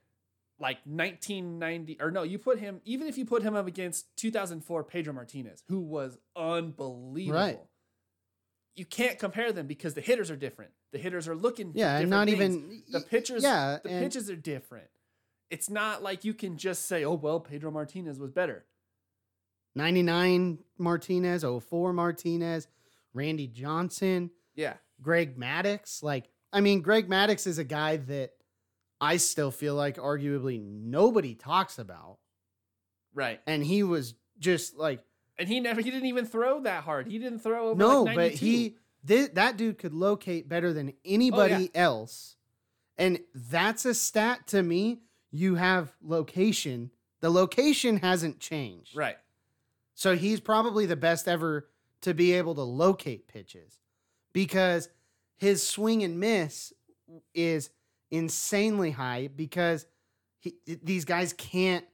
like 0.60 0.78
1990 0.86 1.98
or 2.00 2.10
no 2.10 2.22
you 2.22 2.38
put 2.38 2.58
him 2.60 2.80
even 2.84 3.06
if 3.08 3.18
you 3.18 3.24
put 3.24 3.42
him 3.42 3.54
up 3.56 3.66
against 3.66 4.06
2004 4.16 4.84
pedro 4.84 5.12
martinez 5.12 5.62
who 5.68 5.80
was 5.80 6.16
unbelievable 6.36 7.38
Right. 7.38 7.60
You 8.76 8.84
can't 8.84 9.18
compare 9.18 9.52
them 9.52 9.66
because 9.66 9.94
the 9.94 10.00
hitters 10.00 10.30
are 10.30 10.36
different 10.36 10.72
the 10.92 10.98
hitters 10.98 11.28
are 11.28 11.34
looking 11.36 11.72
Yeah, 11.74 11.98
and 11.98 12.10
not 12.10 12.26
things. 12.28 12.36
even 12.56 12.82
the 12.90 13.00
pitchers 13.00 13.42
Yeah, 13.42 13.78
the 13.82 13.88
pitches 13.88 14.28
are 14.30 14.36
different 14.36 14.88
it's 15.50 15.68
not 15.70 16.02
like 16.02 16.24
you 16.24 16.34
can 16.34 16.56
just 16.56 16.86
say 16.86 17.04
oh 17.04 17.14
well 17.14 17.40
pedro 17.40 17.70
martinez 17.70 18.18
was 18.18 18.30
better 18.30 18.64
99 19.76 20.58
Martinez, 20.78 21.44
04 21.44 21.92
Martinez, 21.92 22.68
Randy 23.12 23.46
Johnson, 23.46 24.30
yeah 24.54 24.74
Greg 25.02 25.36
Maddux. 25.36 26.02
Like, 26.02 26.26
I 26.52 26.60
mean, 26.60 26.80
Greg 26.80 27.08
Maddux 27.08 27.46
is 27.46 27.58
a 27.58 27.64
guy 27.64 27.96
that 27.96 28.30
I 29.00 29.16
still 29.16 29.50
feel 29.50 29.74
like 29.74 29.96
arguably 29.96 30.62
nobody 30.62 31.34
talks 31.34 31.78
about. 31.78 32.18
right 33.12 33.40
And 33.46 33.64
he 33.64 33.82
was 33.82 34.14
just 34.38 34.76
like, 34.76 35.02
and 35.38 35.48
he 35.48 35.60
never 35.60 35.80
he 35.80 35.90
didn't 35.90 36.06
even 36.06 36.26
throw 36.26 36.60
that 36.60 36.84
hard 36.84 37.06
he 37.06 37.18
didn't 37.18 37.40
throw 37.40 37.68
over 37.68 37.78
no, 37.78 38.02
like 38.02 38.16
but 38.16 38.30
he, 38.32 38.76
thi- 39.06 39.26
that 39.34 39.56
dude 39.56 39.78
could 39.78 39.94
locate 39.94 40.48
better 40.48 40.72
than 40.72 40.92
anybody 41.04 41.70
else. 41.74 42.36
And 42.96 43.20
that's 43.34 43.84
a 43.84 43.94
stat 43.94 44.46
to 44.48 44.62
me. 44.62 45.00
You 45.32 45.56
have 45.56 45.94
location. 46.00 46.90
The 47.20 47.30
location 47.30 47.98
hasn't 47.98 48.38
changed. 48.38 48.96
right 48.96 49.16
So 49.94 50.16
he's 50.16 50.40
probably 50.40 50.86
the 50.86 50.96
best 50.96 51.26
ever 51.26 51.68
to 52.02 52.14
be 52.14 52.32
able 52.32 52.54
to 52.54 52.62
locate 52.62 53.28
pitches 53.28 53.80
because 54.32 54.88
his 55.36 55.66
swing 55.66 56.02
and 56.02 56.20
miss 56.20 56.72
is 57.34 57.70
insanely 58.10 58.92
high 58.92 59.28
because 59.34 59.86
he, 60.38 60.54
these 60.82 61.04
guys 61.04 61.32
can't 61.32 61.84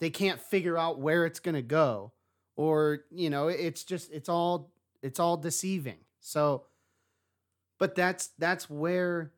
they 0.00 0.10
can't 0.10 0.40
figure 0.40 0.78
out 0.78 1.00
where 1.00 1.26
it's 1.26 1.40
going 1.40 1.56
to 1.56 1.62
go 1.62 2.12
or 2.58 3.04
you 3.10 3.30
know 3.30 3.46
it's 3.48 3.84
just 3.84 4.12
it's 4.12 4.28
all 4.28 4.70
it's 5.00 5.18
all 5.20 5.36
deceiving. 5.36 5.98
So 6.20 6.64
But 7.78 7.94
that's 7.94 8.30
that's 8.38 8.68
where 8.68 9.32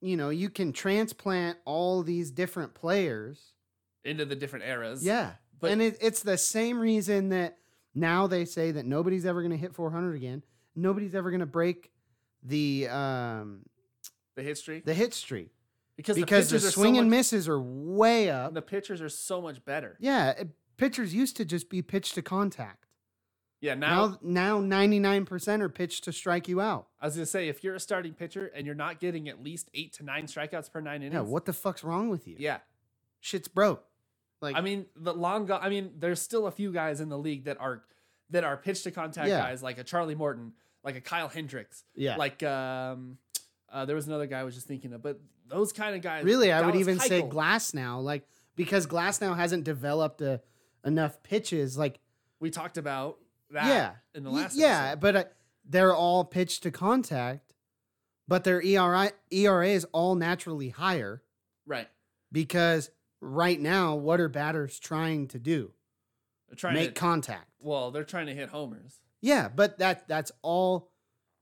you 0.00 0.16
know, 0.16 0.28
you 0.30 0.48
can 0.48 0.72
transplant 0.72 1.58
all 1.64 2.02
these 2.04 2.30
different 2.30 2.74
players. 2.74 3.52
into 4.04 4.24
the 4.24 4.36
different 4.36 4.64
eras. 4.64 5.04
Yeah. 5.04 5.32
But- 5.58 5.72
and 5.72 5.82
it, 5.82 5.98
it's 6.00 6.22
the 6.22 6.38
same 6.38 6.78
reason 6.78 7.30
that 7.30 7.58
now 7.94 8.26
they 8.28 8.44
say 8.44 8.70
that 8.70 8.86
nobody's 8.86 9.26
ever 9.26 9.40
going 9.42 9.50
to 9.50 9.56
hit 9.56 9.74
400 9.74 10.14
again. 10.14 10.44
Nobody's 10.76 11.14
ever 11.16 11.30
going 11.30 11.40
to 11.40 11.46
break 11.46 11.90
the 12.44 12.86
um 12.88 13.62
the 14.36 14.42
hit 14.44 14.56
streak 14.56 14.84
the 14.84 14.94
hit 14.94 15.12
streak 15.12 15.50
because 15.96 16.16
because 16.16 16.50
the, 16.50 16.56
are 16.58 16.60
swing 16.60 16.94
so 16.94 17.00
and 17.00 17.10
much, 17.10 17.18
misses 17.18 17.48
are 17.48 17.60
way 17.60 18.30
up. 18.30 18.54
the 18.54 18.62
pitchers 18.62 19.02
are 19.02 19.08
so 19.08 19.42
much 19.42 19.64
better. 19.64 19.96
Yeah, 19.98 20.34
pitchers 20.78 21.14
used 21.14 21.36
to 21.36 21.44
just 21.44 21.68
be 21.68 21.82
pitch 21.82 22.12
to 22.12 22.22
contact. 22.22 22.86
Yeah, 23.60 23.74
now, 23.74 24.18
Now 24.22 24.60
now 24.60 24.76
99% 24.76 25.60
are 25.60 25.68
pitched 25.68 26.04
to 26.04 26.12
strike 26.12 26.46
you 26.48 26.60
out. 26.60 26.86
I 27.00 27.06
was 27.06 27.16
gonna 27.16 27.26
say 27.26 27.48
if 27.48 27.64
you're 27.64 27.74
a 27.74 27.80
starting 27.80 28.14
pitcher 28.14 28.46
and 28.54 28.64
you're 28.64 28.76
not 28.76 29.00
getting 29.00 29.28
at 29.28 29.42
least 29.42 29.68
eight 29.74 29.92
to 29.94 30.04
nine 30.04 30.26
strikeouts 30.26 30.70
per 30.72 30.80
nine 30.80 31.02
innings, 31.02 31.14
Yeah, 31.14 31.20
what 31.22 31.44
the 31.44 31.52
fuck's 31.52 31.82
wrong 31.82 32.08
with 32.08 32.28
you? 32.28 32.36
Yeah, 32.38 32.58
Shit's 33.20 33.48
broke. 33.48 33.84
Like 34.40 34.54
I 34.54 34.60
mean 34.60 34.86
the 34.94 35.12
long. 35.12 35.46
Go- 35.46 35.58
I 35.60 35.68
mean, 35.68 35.94
there's 35.98 36.22
still 36.22 36.46
a 36.46 36.52
few 36.52 36.72
guys 36.72 37.00
in 37.00 37.08
the 37.08 37.18
league 37.18 37.44
that 37.44 37.60
are 37.60 37.82
that 38.30 38.44
are 38.44 38.56
pitch 38.56 38.84
to 38.84 38.92
contact 38.92 39.28
Yeah. 39.28 39.40
guys, 39.40 39.60
like 39.60 39.78
a 39.78 39.84
Charlie 39.84 40.14
Morton, 40.14 40.52
like 40.84 40.94
a 40.94 41.00
Kyle 41.00 41.28
Hendricks, 41.28 41.82
yeah. 41.96 42.14
like 42.16 42.40
um, 42.44 43.18
uh, 43.72 43.84
there 43.86 43.96
was 43.96 44.06
another 44.06 44.26
guy 44.26 44.38
I 44.38 44.44
was 44.44 44.54
just 44.54 44.68
thinking 44.68 44.92
of, 44.92 45.02
but 45.02 45.18
those 45.48 45.72
kind 45.72 45.96
of 45.96 46.02
guys. 46.02 46.24
Really, 46.24 46.52
I 46.52 46.64
would 46.64 46.76
even 46.76 47.00
say 47.00 47.22
Glasnow, 47.22 48.00
like 48.04 48.28
because 48.54 48.86
Glasnow 48.86 49.34
hasn't 49.36 49.64
developed 49.64 50.20
a, 50.20 50.40
enough 50.84 51.22
pitches. 51.22 51.76
Like, 51.78 52.00
We 52.40 52.50
talked 52.50 52.78
about 52.78 53.18
that. 53.50 53.66
yeah, 53.66 53.92
in 54.14 54.24
the 54.24 54.30
last. 54.30 54.56
yeah, 54.56 54.88
episode. 54.92 55.00
but 55.00 55.16
uh, 55.16 55.24
they're 55.68 55.94
all 55.94 56.24
pitched 56.24 56.62
to 56.64 56.70
contact, 56.70 57.52
but 58.26 58.44
their 58.44 58.62
E 58.62 58.76
ERA 58.76 59.12
ERA 59.30 59.68
is 59.68 59.84
all 59.92 60.14
naturally 60.14 60.68
higher 60.70 61.22
right. 61.66 61.88
because 62.32 62.90
right 63.20 63.60
now, 63.60 63.94
what 63.96 64.20
are 64.20 64.28
batters 64.28 64.78
trying 64.78 65.28
to 65.28 65.38
do? 65.38 65.72
They're 66.48 66.56
trying 66.56 66.74
Make 66.74 66.94
to. 66.94 67.00
contact. 67.00 67.48
well, 67.60 67.90
they're 67.90 68.04
trying 68.04 68.26
to 68.26 68.34
hit 68.34 68.48
homers. 68.50 69.00
Yeah, 69.20 69.48
but 69.48 69.78
that 69.78 70.06
that's 70.08 70.32
all. 70.42 70.90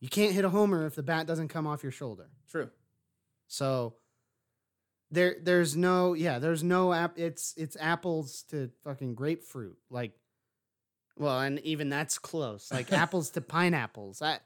You 0.01 0.09
can't 0.09 0.33
hit 0.33 0.45
a 0.45 0.49
homer 0.51 0.87
if 0.87 0.95
the 0.95 1.03
bat 1.03 1.27
doesn't 1.27 1.49
come 1.49 1.67
off 1.67 1.83
your 1.83 1.93
shoulder. 1.93 2.29
True. 2.51 2.71
So 3.49 3.95
there 5.11 5.37
there's 5.43 5.77
no 5.77 6.15
yeah, 6.15 6.39
there's 6.39 6.63
no 6.63 6.93
app 6.93 7.19
it's 7.19 7.55
it's 7.57 7.77
apples 7.79 8.45
to 8.51 8.71
fucking 8.85 9.15
grapefruit. 9.15 9.77
Like 9.91 10.13
well, 11.17 11.41
and 11.41 11.59
even 11.61 11.89
that's 11.89 12.19
close. 12.19 12.71
Like 12.73 12.93
apples 12.95 13.31
to 13.31 13.41
pineapples. 13.41 14.19
That 14.19 14.43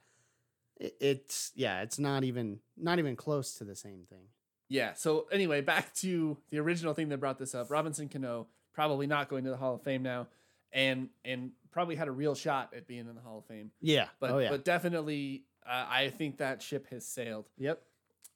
it, 0.77 0.97
it's 1.01 1.53
yeah, 1.55 1.83
it's 1.83 1.99
not 1.99 2.25
even 2.25 2.61
not 2.77 2.99
even 2.99 3.17
close 3.17 3.55
to 3.57 3.65
the 3.65 3.77
same 3.77 4.05
thing. 4.09 4.27
Yeah. 4.69 4.95
So 4.95 5.27
anyway, 5.33 5.61
back 5.61 5.93
to 5.97 6.37
the 6.51 6.59
original 6.59 6.95
thing 6.95 7.09
that 7.09 7.19
brought 7.19 7.39
this 7.39 7.55
up. 7.55 7.71
Robinson 7.71 8.09
Cano 8.09 8.47
probably 8.73 9.07
not 9.07 9.29
going 9.29 9.45
to 9.45 9.51
the 9.51 9.57
Hall 9.57 9.75
of 9.75 9.83
Fame 9.83 10.03
now, 10.03 10.29
and 10.73 11.09
and 11.25 11.51
probably 11.73 11.97
had 11.97 12.09
a 12.09 12.13
real 12.13 12.35
shot 12.35 12.73
at 12.77 12.87
being 12.87 13.09
in 13.09 13.15
the 13.15 13.21
Hall 13.21 13.39
of 13.39 13.47
Fame. 13.47 13.71
Yeah. 13.81 14.07
But 14.21 14.31
oh 14.31 14.39
yeah. 14.39 14.51
but 14.51 14.65
definitely, 14.65 15.45
uh, 15.67 15.87
I 15.89 16.11
think 16.11 16.39
that 16.39 16.63
ship 16.63 16.89
has 16.91 17.07
sailed 17.07 17.49
yep. 17.59 17.83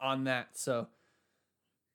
on 0.01 0.25
that. 0.25 0.49
So, 0.55 0.89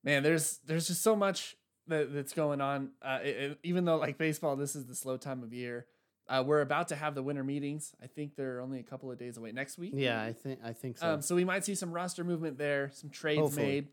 man, 0.03 0.23
there's 0.23 0.59
there's 0.65 0.87
just 0.87 1.01
so 1.01 1.15
much 1.15 1.55
that, 1.87 2.13
that's 2.13 2.33
going 2.33 2.61
on. 2.61 2.91
Uh, 3.01 3.19
it, 3.23 3.27
it- 3.37 3.59
even 3.63 3.85
though 3.85 3.97
like 3.97 4.17
baseball, 4.17 4.55
this 4.55 4.75
is 4.75 4.85
the 4.85 4.95
slow 4.95 5.17
time 5.17 5.43
of 5.43 5.53
year. 5.53 5.85
Uh, 6.27 6.43
we're 6.45 6.61
about 6.61 6.89
to 6.89 6.95
have 6.95 7.15
the 7.15 7.23
winter 7.23 7.43
meetings. 7.43 7.91
I 8.03 8.05
think 8.05 8.35
they're 8.35 8.61
only 8.61 8.79
a 8.79 8.83
couple 8.83 9.11
of 9.11 9.17
days 9.17 9.37
away 9.37 9.51
next 9.51 9.79
week. 9.79 9.93
Yeah, 9.95 10.21
I 10.21 10.31
think 10.33 10.59
I 10.63 10.73
think 10.73 10.99
so. 10.99 11.13
Um, 11.15 11.21
so 11.23 11.35
we 11.35 11.43
might 11.43 11.65
see 11.65 11.73
some 11.73 11.91
roster 11.91 12.23
movement 12.23 12.57
there, 12.59 12.91
some 12.93 13.09
trades 13.09 13.39
Hopefully. 13.41 13.65
made. 13.65 13.87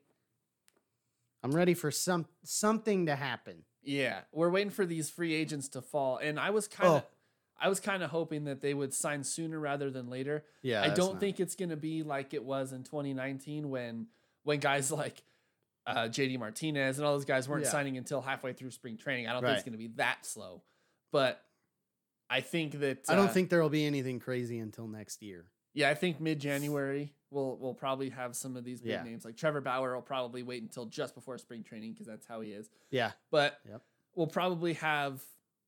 I'm 1.42 1.52
ready 1.52 1.74
for 1.74 1.90
some 1.90 2.26
something 2.42 3.06
to 3.06 3.16
happen. 3.16 3.62
Yeah, 3.82 4.20
we're 4.32 4.50
waiting 4.50 4.70
for 4.70 4.84
these 4.84 5.08
free 5.10 5.32
agents 5.34 5.68
to 5.70 5.80
fall, 5.80 6.18
and 6.18 6.40
I 6.40 6.50
was 6.50 6.66
kind 6.66 6.88
of, 6.90 7.02
Oh. 7.02 7.06
I 7.58 7.68
was 7.68 7.80
kind 7.80 8.02
of 8.02 8.10
hoping 8.10 8.44
that 8.44 8.60
they 8.60 8.74
would 8.74 8.92
sign 8.92 9.22
sooner 9.24 9.58
rather 9.58 9.90
than 9.90 10.10
later. 10.10 10.44
Yeah. 10.60 10.82
I 10.82 10.90
don't 10.90 11.18
think 11.18 11.40
it's 11.40 11.54
gonna 11.54 11.76
be 11.76 12.02
like 12.02 12.34
it 12.34 12.44
was 12.44 12.72
in 12.72 12.82
2019 12.82 13.70
when 13.70 14.08
when 14.42 14.58
guys 14.60 14.90
like 15.02 15.22
uh, 15.86 16.08
JD 16.08 16.38
Martinez 16.38 16.98
and 16.98 17.06
all 17.06 17.12
those 17.14 17.24
guys 17.24 17.48
weren't 17.48 17.64
Yeah. 17.64 17.70
signing 17.70 17.96
until 17.96 18.20
halfway 18.20 18.52
through 18.52 18.70
spring 18.72 18.96
training. 18.96 19.28
I 19.28 19.32
don't 19.32 19.42
think 19.42 19.54
it's 19.56 19.64
gonna 19.64 19.76
be 19.76 19.88
that 19.96 20.26
slow, 20.26 20.62
but 21.12 21.42
I 22.28 22.40
think 22.40 22.80
that 22.80 23.04
I 23.08 23.14
don't 23.14 23.28
uh, 23.28 23.32
think 23.32 23.50
there'll 23.50 23.68
be 23.68 23.86
anything 23.86 24.18
crazy 24.18 24.58
until 24.58 24.88
next 24.88 25.22
year. 25.22 25.46
Yeah, 25.74 25.90
I 25.90 25.94
think 25.94 26.20
mid 26.20 26.40
January 26.40 27.12
we'll 27.30 27.56
we'll 27.60 27.74
probably 27.74 28.08
have 28.10 28.34
some 28.34 28.56
of 28.56 28.64
these 28.64 28.80
big 28.80 28.92
Yeah. 28.92 29.02
names 29.02 29.24
like 29.24 29.36
Trevor 29.36 29.60
Bauer 29.60 29.94
will 29.94 30.02
probably 30.02 30.42
wait 30.42 30.62
until 30.62 30.86
just 30.86 31.14
before 31.14 31.38
spring 31.38 31.62
training 31.62 31.92
because 31.92 32.06
that's 32.06 32.26
how 32.26 32.40
he 32.40 32.50
is. 32.52 32.68
Yeah. 32.90 33.12
But 33.30 33.58
Yep. 33.68 33.82
we'll 34.14 34.26
probably 34.28 34.74
have, 34.74 35.22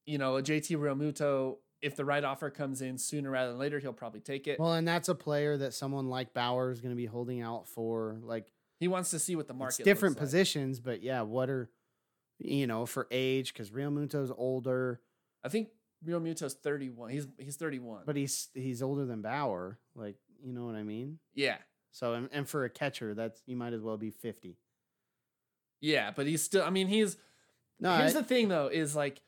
you 0.06 0.18
know, 0.18 0.36
a 0.36 0.42
JT 0.42 0.76
Realmuto. 0.76 1.58
If 1.80 1.94
the 1.94 2.04
right 2.04 2.24
offer 2.24 2.50
comes 2.50 2.80
in 2.82 2.98
sooner 2.98 3.30
rather 3.30 3.50
than 3.50 3.58
later, 3.60 3.78
he'll 3.78 3.92
probably 3.92 4.20
take 4.20 4.48
it. 4.48 4.58
Well, 4.58 4.72
and 4.72 4.86
that's 4.88 5.08
a 5.08 5.14
player 5.14 5.56
that 5.58 5.74
someone 5.74 6.08
like 6.08 6.32
Bauer 6.34 6.70
is 6.72 6.80
going 6.80 6.90
to 6.92 6.96
be 6.96 7.06
holding 7.06 7.40
out 7.40 7.68
for. 7.68 8.18
Like 8.22 8.50
he 8.78 8.88
wants 8.88 9.10
to 9.10 9.18
see 9.18 9.36
what 9.36 9.48
the 9.48 9.54
market. 9.54 9.80
it's 9.80 9.84
different 9.84 10.12
looks 10.12 10.20
like. 10.20 10.26
positions, 10.30 10.80
but 10.80 11.02
yeah, 11.02 11.22
what 11.22 11.50
are 11.50 11.68
you 12.38 12.66
know 12.66 12.86
for 12.86 13.06
age? 13.10 13.52
Because 13.52 13.70
Realmuto's 13.70 14.30
older, 14.36 15.00
I 15.44 15.48
think 15.48 15.68
Realmuto's 16.06 16.54
thirty 16.54 16.88
one. 16.90 17.10
He's 17.10 17.26
he's 17.38 17.56
thirty 17.56 17.78
one. 17.80 18.02
but 18.06 18.16
he's 18.16 18.48
he's 18.54 18.82
older 18.82 19.04
than 19.04 19.22
Bauer. 19.22 19.78
Like 19.94 20.16
you 20.42 20.52
know 20.52 20.64
what 20.64 20.76
I 20.76 20.84
mean? 20.84 21.18
yeah, 21.34 21.56
So 21.90 22.14
and, 22.14 22.28
and 22.32 22.48
for 22.48 22.64
a 22.64 22.70
catcher, 22.70 23.14
that's 23.14 23.42
you 23.46 23.56
might 23.56 23.72
as 23.72 23.82
well 23.82 23.96
be 23.96 24.10
fifty. 24.10 24.56
yeah, 25.80 26.10
but 26.14 26.26
he's 26.26 26.42
still. 26.42 26.62
I 26.64 26.70
mean, 26.70 26.86
he's. 26.88 27.16
No, 27.80 27.96
here's 27.96 28.14
I- 28.16 28.20
the 28.20 28.26
thing 28.26 28.48
though: 28.48 28.68
is 28.68 28.94
like, 28.96 29.20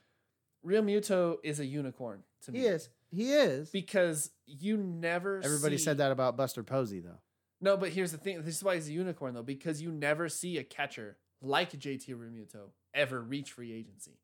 Real 0.63 0.83
Muto 0.83 1.39
is 1.43 1.61
a 1.61 1.67
unicorn 1.67 2.23
to 2.43 2.53
me. 2.53 2.61
he 2.61 2.67
is. 2.67 2.89
He 3.13 3.33
is. 3.33 3.71
because 3.71 4.31
you 4.47 4.77
never. 4.77 5.41
Everybody 5.43 5.79
see- 5.79 5.85
said 5.85 5.99
that 5.99 6.13
about 6.13 6.37
Buster 6.37 6.63
Posey, 6.63 7.01
though. 7.01 7.19
No, 7.61 7.77
but 7.77 7.91
here's 7.91 8.13
the 8.13 8.19
thing. 8.19 8.43
This 8.43 8.57
is 8.57 8.65
why 8.65 8.75
he's 8.77 8.89
a 8.89 8.93
unicorn, 8.93 9.35
though, 9.35 9.43
because 9.43 9.83
you 9.83 9.93
never 9.93 10.29
see 10.29 10.57
a 10.59 10.65
catcher 10.65 11.17
like 11.43 11.73
JT 11.73 12.09
Realmuto 12.15 12.71
ever 12.95 13.21
reach 13.21 13.53
free 13.53 13.73
agency. 13.73 14.19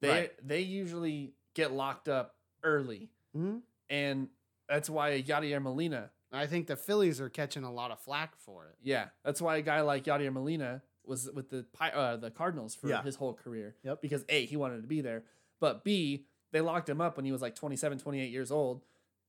They 0.00 0.08
Right. 0.08 0.46
they 0.46 0.60
usually 0.60 1.34
get 1.54 1.72
locked 1.72 2.08
up 2.08 2.36
early, 2.62 3.10
Mhm. 3.36 3.62
and 3.90 4.28
that's 4.68 4.88
why 4.88 5.20
Yadier 5.20 5.60
Molina. 5.60 6.10
I 6.30 6.46
think 6.46 6.66
the 6.66 6.76
Phillies 6.76 7.20
are 7.20 7.28
catching 7.30 7.64
a 7.64 7.72
lot 7.72 7.90
of 7.90 7.98
flack 8.00 8.36
for 8.36 8.66
it. 8.66 8.76
Yeah, 8.82 9.08
that's 9.24 9.40
why 9.40 9.56
a 9.56 9.62
guy 9.62 9.80
like 9.80 10.04
Yadier 10.04 10.32
Molina 10.32 10.82
was 11.04 11.30
with 11.32 11.48
the 11.48 11.66
uh, 11.80 12.16
the 12.16 12.30
Cardinals 12.30 12.74
for 12.74 12.88
Yeah. 12.88 13.02
his 13.02 13.16
whole 13.16 13.34
career. 13.34 13.76
Yep. 13.82 14.02
Because 14.02 14.24
a 14.28 14.44
he 14.46 14.56
wanted 14.56 14.82
to 14.82 14.86
be 14.86 15.00
there, 15.00 15.24
but 15.58 15.82
b 15.84 16.26
they 16.52 16.60
locked 16.60 16.88
him 16.88 17.00
up 17.00 17.16
when 17.16 17.24
he 17.26 17.32
was 17.32 17.42
like 17.42 17.54
27, 17.54 17.98
28 17.98 18.30
years 18.30 18.50
old 18.50 18.84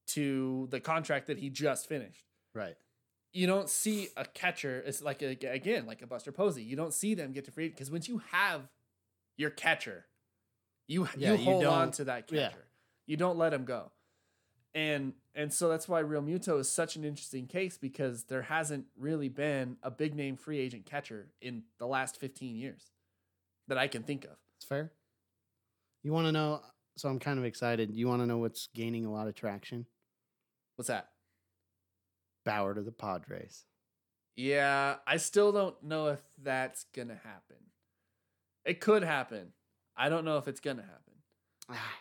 to 0.08 0.68
the 0.72 0.80
contract 0.80 1.28
that 1.28 1.38
he 1.40 1.50
just 1.50 1.88
finished. 1.88 2.26
Right. 2.54 2.76
You 3.32 3.48
don't 3.48 3.70
see 3.70 4.10
a 4.18 4.26
catcher. 4.26 4.84
It's 4.86 5.02
like 5.02 5.22
a, 5.22 5.38
again 5.48 5.86
like 5.86 6.02
a 6.02 6.08
Buster 6.08 6.32
Posey. 6.32 6.64
You 6.64 6.76
don't 6.76 6.94
see 6.94 7.14
them 7.14 7.32
get 7.32 7.46
to 7.46 7.52
free 7.52 7.70
because 7.70 7.92
once 7.92 8.08
you 8.08 8.22
have 8.32 8.68
your 9.38 9.50
catcher, 9.50 10.06
you 10.88 11.08
Yeah, 11.16 11.34
you 11.34 11.40
you 11.40 11.46
hold 11.46 11.66
on 11.66 11.92
to 11.92 12.06
that 12.06 12.32
yeah. 12.32 12.50
catcher. 12.50 12.66
You 13.06 13.18
don't 13.18 13.38
let 13.38 13.54
him 13.54 13.66
go. 13.66 13.92
And 14.74 15.14
and 15.36 15.54
so 15.54 15.70
that's 15.70 15.88
why 15.88 16.02
Realmuto 16.02 16.60
is 16.60 16.70
such 16.70 16.96
an 16.96 17.06
interesting 17.06 17.48
case 17.48 17.78
because 17.78 18.24
there 18.24 18.42
hasn't 18.42 18.86
really 18.98 19.30
been 19.30 19.78
a 19.84 19.92
big 19.92 20.16
name 20.16 20.36
free 20.36 20.60
agent 20.60 20.86
catcher 20.86 21.28
in 21.42 21.64
the 21.78 21.88
last 21.88 22.20
15 22.20 22.56
years 22.56 22.92
that 23.68 23.78
I 23.78 23.88
can 23.88 24.04
think 24.04 24.26
of. 24.26 24.38
It's 24.58 24.66
fair. 24.66 24.92
You 26.04 26.12
want 26.12 26.28
to 26.28 26.32
know? 26.32 26.62
So 26.98 27.08
I'm 27.10 27.20
kind 27.20 27.40
of 27.40 27.46
excited. 27.46 27.92
You 27.92 28.08
want 28.08 28.22
to 28.22 28.26
know 28.26 28.38
what's 28.38 28.68
gaining 28.76 29.06
a 29.06 29.12
lot 29.12 29.28
of 29.28 29.36
traction? 29.36 29.86
What's 30.76 30.90
that? 30.90 31.10
Bauer 32.46 32.74
to 32.74 32.82
the 32.82 32.92
Padres. 32.92 33.66
Yeah, 34.36 34.96
I 35.06 35.18
still 35.18 35.52
don't 35.52 35.82
know 35.84 36.08
if 36.08 36.22
that's 36.42 36.86
gonna 36.96 37.20
happen. 37.24 37.58
It 38.66 38.80
could 38.80 39.04
happen. 39.04 39.54
I 39.98 40.10
don't 40.10 40.26
know 40.26 40.38
if 40.38 40.48
it's 40.48 40.60
gonna 40.62 40.84
happen. 40.84 41.78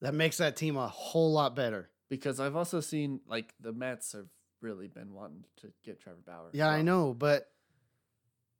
That 0.00 0.12
makes 0.12 0.36
that 0.36 0.56
team 0.56 0.76
a 0.76 0.86
whole 0.88 1.32
lot 1.32 1.56
better. 1.56 1.88
because 2.10 2.38
I've 2.38 2.56
also 2.56 2.80
seen 2.80 3.20
like 3.26 3.54
the 3.58 3.72
Mets 3.72 4.12
have 4.12 4.26
really 4.60 4.86
been 4.86 5.14
wanting 5.14 5.44
to 5.62 5.72
get 5.82 5.98
Trevor 6.00 6.20
Bauer. 6.26 6.50
Yeah, 6.52 6.68
I 6.68 6.82
know, 6.82 7.14
but 7.14 7.50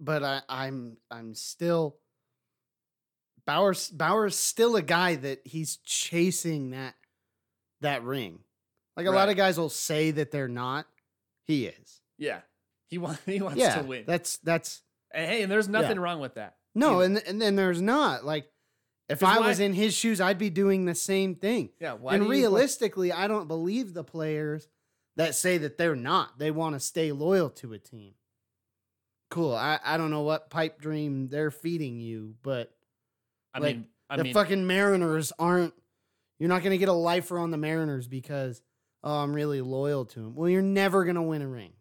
but 0.00 0.22
I, 0.22 0.40
I'm 0.48 0.96
I'm 1.10 1.34
still 1.34 1.96
Bauer's 3.46 3.90
Bauer's 3.90 4.36
still 4.36 4.74
a 4.76 4.82
guy 4.82 5.16
that 5.16 5.40
he's 5.44 5.76
chasing 5.76 6.70
that 6.70 6.94
that 7.82 8.02
ring. 8.04 8.38
Like 8.96 9.06
a 9.06 9.10
lot 9.10 9.28
of 9.28 9.36
guys 9.36 9.58
will 9.58 9.68
say 9.70 10.10
that 10.12 10.30
they're 10.30 10.48
not. 10.48 10.86
He 11.46 11.66
is. 11.66 12.00
Yeah, 12.18 12.40
he 12.88 12.98
wants 12.98 13.20
he 13.26 13.40
wants 13.40 13.58
yeah, 13.58 13.76
to 13.76 13.82
win. 13.86 14.04
that's 14.06 14.36
that's 14.38 14.82
and 15.12 15.28
hey, 15.30 15.42
and 15.42 15.50
there's 15.50 15.68
nothing 15.68 15.98
wrong 15.98 16.20
with 16.20 16.34
that. 16.34 16.56
no, 16.74 16.96
either. 17.00 17.04
and 17.04 17.18
and 17.26 17.42
then 17.42 17.56
there's 17.56 17.82
not 17.82 18.24
like. 18.24 18.46
if 19.08 19.22
I 19.22 19.40
why- 19.40 19.48
was 19.48 19.60
in 19.60 19.72
his 19.74 19.94
shoes, 19.94 20.20
I'd 20.20 20.38
be 20.38 20.50
doing 20.50 20.84
the 20.84 20.94
same 20.94 21.34
thing. 21.34 21.70
yeah, 21.80 21.94
why 21.94 22.14
and 22.14 22.20
do 22.20 22.24
you 22.24 22.28
want- 22.28 22.40
realistically, 22.40 23.12
I 23.12 23.26
don't 23.28 23.48
believe 23.48 23.94
the 23.94 24.04
players 24.04 24.68
that 25.16 25.34
say 25.34 25.58
that 25.58 25.76
they're 25.78 25.94
not. 25.96 26.38
They 26.38 26.50
want 26.50 26.74
to 26.74 26.80
stay 26.80 27.12
loyal 27.12 27.50
to 27.50 27.72
a 27.72 27.78
team. 27.78 28.14
Cool. 29.30 29.54
I, 29.54 29.78
I 29.84 29.96
don't 29.96 30.10
know 30.10 30.22
what 30.22 30.50
pipe 30.50 30.80
dream 30.80 31.28
they're 31.28 31.50
feeding 31.50 32.00
you, 32.00 32.34
but 32.42 32.72
I 33.52 33.58
Like, 33.58 33.76
mean, 33.76 33.86
I 34.08 34.16
the 34.16 34.24
mean, 34.24 34.34
fucking 34.34 34.66
Mariners 34.66 35.32
aren't. 35.38 35.74
You're 36.38 36.48
not 36.48 36.62
going 36.62 36.72
to 36.72 36.78
get 36.78 36.88
a 36.88 36.92
lifer 36.92 37.38
on 37.38 37.50
the 37.50 37.56
Mariners 37.56 38.06
because 38.08 38.60
oh, 39.04 39.18
I'm 39.22 39.32
really 39.32 39.60
loyal 39.60 40.04
to 40.06 40.20
him. 40.20 40.34
Well, 40.34 40.48
you're 40.48 40.62
never 40.62 41.04
going 41.04 41.14
to 41.16 41.22
win 41.22 41.42
a 41.42 41.46
ring. 41.48 41.72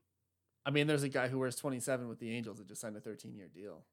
I 0.65 0.69
mean, 0.69 0.85
there's 0.87 1.03
a 1.03 1.09
guy 1.09 1.27
who 1.27 1.39
wears 1.39 1.55
27 1.55 2.07
with 2.07 2.19
the 2.19 2.29
Angels 2.35 2.59
that 2.59 2.67
just 2.67 2.79
signed 2.81 2.95
a 2.95 2.99
13 3.01 3.35
year 3.35 3.47
deal. 3.53 3.83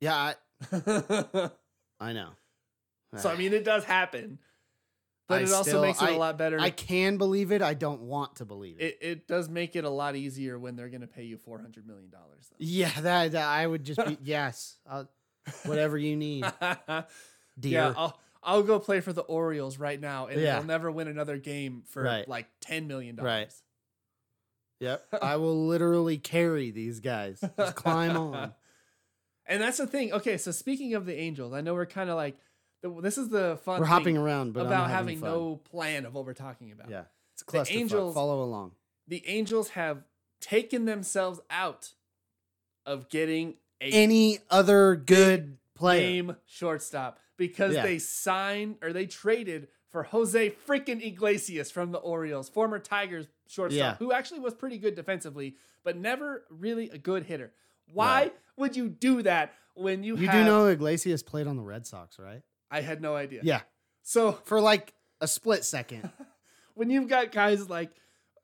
Yeah, 0.00 0.32
I, 0.72 1.50
I 2.00 2.12
know. 2.12 2.30
So, 3.16 3.30
I 3.30 3.36
mean, 3.36 3.52
it 3.54 3.64
does 3.64 3.84
happen, 3.84 4.38
but 5.28 5.38
I 5.38 5.42
it 5.44 5.52
also 5.52 5.62
still- 5.70 5.82
makes 5.82 6.02
it 6.02 6.08
a 6.10 6.12
I- 6.12 6.16
lot 6.16 6.36
better. 6.38 6.60
I 6.60 6.70
can 6.70 7.16
believe 7.16 7.52
it. 7.52 7.62
I 7.62 7.72
don't 7.74 8.02
want 8.02 8.36
to 8.36 8.44
believe 8.44 8.76
it. 8.78 8.84
it, 8.84 8.98
it 9.00 9.26
does 9.28 9.48
make 9.48 9.74
it 9.76 9.84
a 9.84 9.90
lot 9.90 10.14
easier 10.16 10.58
when 10.58 10.76
they're 10.76 10.90
going 10.90 11.00
to 11.00 11.06
pay 11.06 11.24
you 11.24 11.38
400 11.38 11.86
million 11.86 12.10
dollars. 12.10 12.50
yeah, 12.58 12.90
that, 13.00 13.32
that 13.32 13.46
I 13.46 13.66
would 13.66 13.84
just 13.84 14.04
be 14.04 14.18
yes, 14.22 14.76
I'll, 14.88 15.08
whatever 15.64 15.96
you 15.96 16.16
need, 16.16 16.44
dear. 17.58 17.72
yeah, 17.72 17.94
I'll 17.96 18.18
I'll 18.48 18.62
go 18.62 18.78
play 18.78 19.00
for 19.00 19.12
the 19.12 19.20
Orioles 19.22 19.78
right 19.78 20.00
now, 20.00 20.26
and 20.26 20.40
Yeah. 20.40 20.54
they'll 20.54 20.64
never 20.66 20.90
win 20.90 21.06
another 21.08 21.36
game 21.36 21.82
for 21.86 22.02
Right. 22.02 22.26
like 22.26 22.46
ten 22.60 22.86
million 22.88 23.16
dollars. 23.16 23.26
Right. 23.26 23.52
Yep. 24.80 25.06
I 25.22 25.36
will 25.36 25.66
literally 25.66 26.18
carry 26.18 26.70
these 26.70 27.00
guys. 27.00 27.42
Just 27.58 27.76
climb 27.76 28.16
on. 28.16 28.54
And 29.50 29.62
that's 29.62 29.78
the 29.78 29.86
thing. 29.86 30.12
Okay, 30.12 30.36
so 30.36 30.50
speaking 30.50 30.92
of 30.92 31.06
the 31.06 31.18
Angels, 31.18 31.54
I 31.54 31.62
know 31.62 31.72
we're 31.72 31.86
kind 31.86 32.10
of 32.10 32.16
like 32.16 32.36
this 32.82 33.16
is 33.16 33.30
the 33.30 33.58
fun 33.64 33.80
We're 33.80 33.86
thing 33.86 33.92
hopping 33.94 34.16
around, 34.18 34.52
but 34.52 34.66
about 34.66 34.90
having 34.90 35.20
fun. 35.20 35.30
no 35.30 35.56
plan 35.56 36.04
of 36.04 36.12
what 36.12 36.26
we're 36.26 36.34
talking 36.34 36.70
about. 36.70 36.90
Yeah, 36.90 37.04
it's 37.32 37.40
a 37.40 37.44
clusterfuck. 37.46 37.74
Angels- 37.74 38.14
Follow 38.14 38.42
along. 38.42 38.72
The 39.06 39.26
Angels 39.26 39.70
have 39.70 40.04
taken 40.42 40.84
themselves 40.84 41.40
out 41.48 41.94
of 42.84 43.08
getting 43.08 43.54
a 43.80 43.90
Any 43.90 44.40
other 44.50 44.96
good 44.96 45.56
player? 45.74 46.00
game 46.02 46.36
shortstop 46.44 47.18
because 47.38 47.74
Yeah. 47.74 47.82
they 47.82 47.98
signed 47.98 48.76
or 48.82 48.92
they 48.92 49.06
traded 49.06 49.68
for 49.88 50.02
Jose 50.02 50.50
freaking 50.66 51.02
Iglesias 51.02 51.70
from 51.70 51.92
the 51.92 51.98
Orioles, 51.98 52.50
former 52.50 52.78
Tigers 52.78 53.26
shortstop, 53.46 53.78
Yeah. 53.78 53.94
who 53.96 54.12
actually 54.12 54.40
was 54.40 54.52
pretty 54.52 54.76
good 54.76 54.94
defensively, 54.94 55.56
but 55.82 55.96
never 55.96 56.44
really 56.50 56.90
a 56.90 56.98
good 56.98 57.22
hitter. 57.24 57.54
Why 57.90 58.24
Right. 58.24 58.36
would 58.58 58.76
you 58.76 58.90
do 58.90 59.22
that 59.22 59.54
when 59.72 60.02
you 60.04 60.14
You 60.16 60.26
have, 60.28 60.34
do 60.34 60.44
know 60.44 60.66
Iglesias 60.66 61.22
played 61.22 61.46
on 61.46 61.56
the 61.56 61.62
Red 61.62 61.86
Sox, 61.86 62.18
right? 62.18 62.42
I 62.70 62.82
had 62.82 63.00
no 63.00 63.16
idea. 63.16 63.40
Yeah, 63.42 63.62
So 64.02 64.32
for 64.32 64.60
like 64.60 64.92
a 65.22 65.26
split 65.28 65.64
second. 65.64 66.10
when 66.74 66.90
you've 66.90 67.08
got 67.08 67.32
guys 67.32 67.70
like 67.70 67.90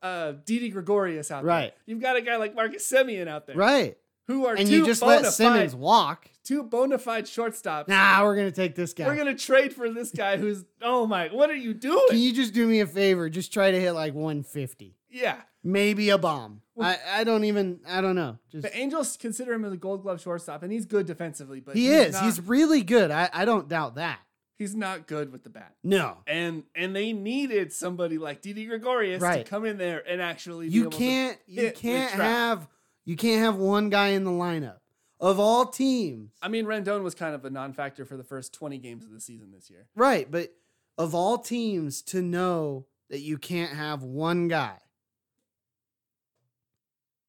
uh 0.03 0.33
Didi 0.45 0.71
Gregorius 0.71 1.31
out 1.31 1.45
Right. 1.45 1.73
there, 1.75 1.83
you've 1.87 2.01
got 2.01 2.17
a 2.17 2.21
guy 2.23 2.37
like 2.37 2.55
Marcus 2.55 2.91
Semien 2.91 3.27
out 3.29 3.47
there, 3.47 3.57
right. 3.57 3.99
Who 4.27 4.47
are 4.47 4.55
And 4.55 4.67
two 4.67 4.77
you 4.79 4.85
just 4.87 5.01
bona 5.01 5.23
let 5.23 5.33
Simmons 5.33 5.73
fide, 5.73 5.81
walk. 5.81 6.31
two 6.45 6.63
bona 6.63 6.99
fide 6.99 7.25
shortstops. 7.27 7.89
Nah, 7.89 8.23
we're 8.25 8.37
gonna 8.37 8.51
take 8.51 8.75
this 8.75 8.93
guy. 8.95 9.07
We're 9.07 9.17
gonna 9.17 9.35
trade 9.37 9.73
for 9.75 9.91
this 9.91 10.11
guy 10.11 10.37
who's 10.37 10.65
oh 10.83 11.07
my, 11.07 11.29
what 11.29 11.51
are 11.51 11.55
you 11.57 11.75
doing? 11.75 12.07
Can 12.11 12.19
you 12.19 12.33
just 12.33 12.55
do 12.55 12.67
me 12.67 12.81
a 12.81 12.87
favor? 12.87 13.29
Just 13.29 13.53
try 13.53 13.71
to 13.71 13.81
hit 13.81 13.93
like 13.93 14.15
150. 14.15 14.97
yeah. 15.11 15.37
Maybe 15.67 16.11
a 16.11 16.19
bomb. 16.19 16.61
I, 16.79 16.99
I 17.11 17.25
don't 17.25 17.45
even 17.45 17.81
I 17.89 18.03
don't 18.03 18.17
know. 18.17 18.37
Just 18.53 18.65
The 18.65 18.77
Angels 18.77 19.17
consider 19.17 19.55
him 19.55 19.65
as 19.65 19.73
a 19.73 19.79
gold 19.79 20.03
glove 20.03 20.21
shortstop, 20.21 20.63
and 20.63 20.71
he's 20.71 20.85
good 20.85 21.07
defensively, 21.07 21.61
but 21.61 21.75
he 21.75 21.85
he's 21.87 22.09
is. 22.09 22.13
Not, 22.13 22.25
He's 22.25 22.41
really 22.43 22.83
good. 22.83 23.11
I, 23.11 23.31
I 23.33 23.45
don't 23.47 23.67
doubt 23.67 23.95
that. 23.95 24.19
he's 24.59 24.75
not 24.77 25.07
good 25.07 25.33
with 25.33 25.43
the 25.43 25.49
bat. 25.49 25.73
No. 25.83 26.19
And 26.27 26.65
and 26.75 26.95
they 26.95 27.15
needed 27.15 27.73
somebody 27.73 28.19
like 28.19 28.43
Didi 28.43 28.67
Gregorius 28.67 29.23
to 29.23 29.45
come 29.45 29.65
in 29.65 29.79
there 29.79 30.03
and 30.07 30.21
actually 30.21 30.69
You 30.69 30.91
can't 30.91 31.39
you 31.47 31.71
can't 31.75 32.11
have 32.11 32.69
you 33.05 33.17
can't 33.17 33.43
have 33.43 33.57
one 33.57 33.91
guy 33.91 34.09
in 34.09 34.25
the 34.25 34.31
lineup. 34.31 34.79
Of 35.21 35.39
all 35.39 35.67
teams. 35.67 36.33
I 36.43 36.49
mean, 36.49 36.67
Rendon 36.67 37.03
was 37.03 37.15
kind 37.15 37.35
of 37.35 37.45
a 37.45 37.51
non-factor 37.51 38.05
for 38.05 38.17
the 38.17 38.25
first 38.25 38.53
twenty 38.53 38.79
games 38.79 39.05
of 39.05 39.13
the 39.13 39.21
season 39.21 39.53
this 39.53 39.71
year. 39.71 39.87
Right, 39.95 40.31
but 40.31 40.53
of 40.99 41.15
all 41.15 41.39
teams 41.39 42.03
to 42.03 42.21
know 42.21 42.87
that 43.11 43.21
you 43.21 43.39
can't 43.39 43.73
have 43.73 44.03
one 44.03 44.49
guy 44.49 44.77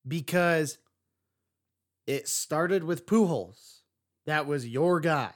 because 0.07 0.77
it 2.07 2.27
started 2.27 2.83
with 2.83 3.05
Pujols. 3.05 3.81
That 4.25 4.47
was 4.47 4.67
your 4.67 4.99
guy. 4.99 5.31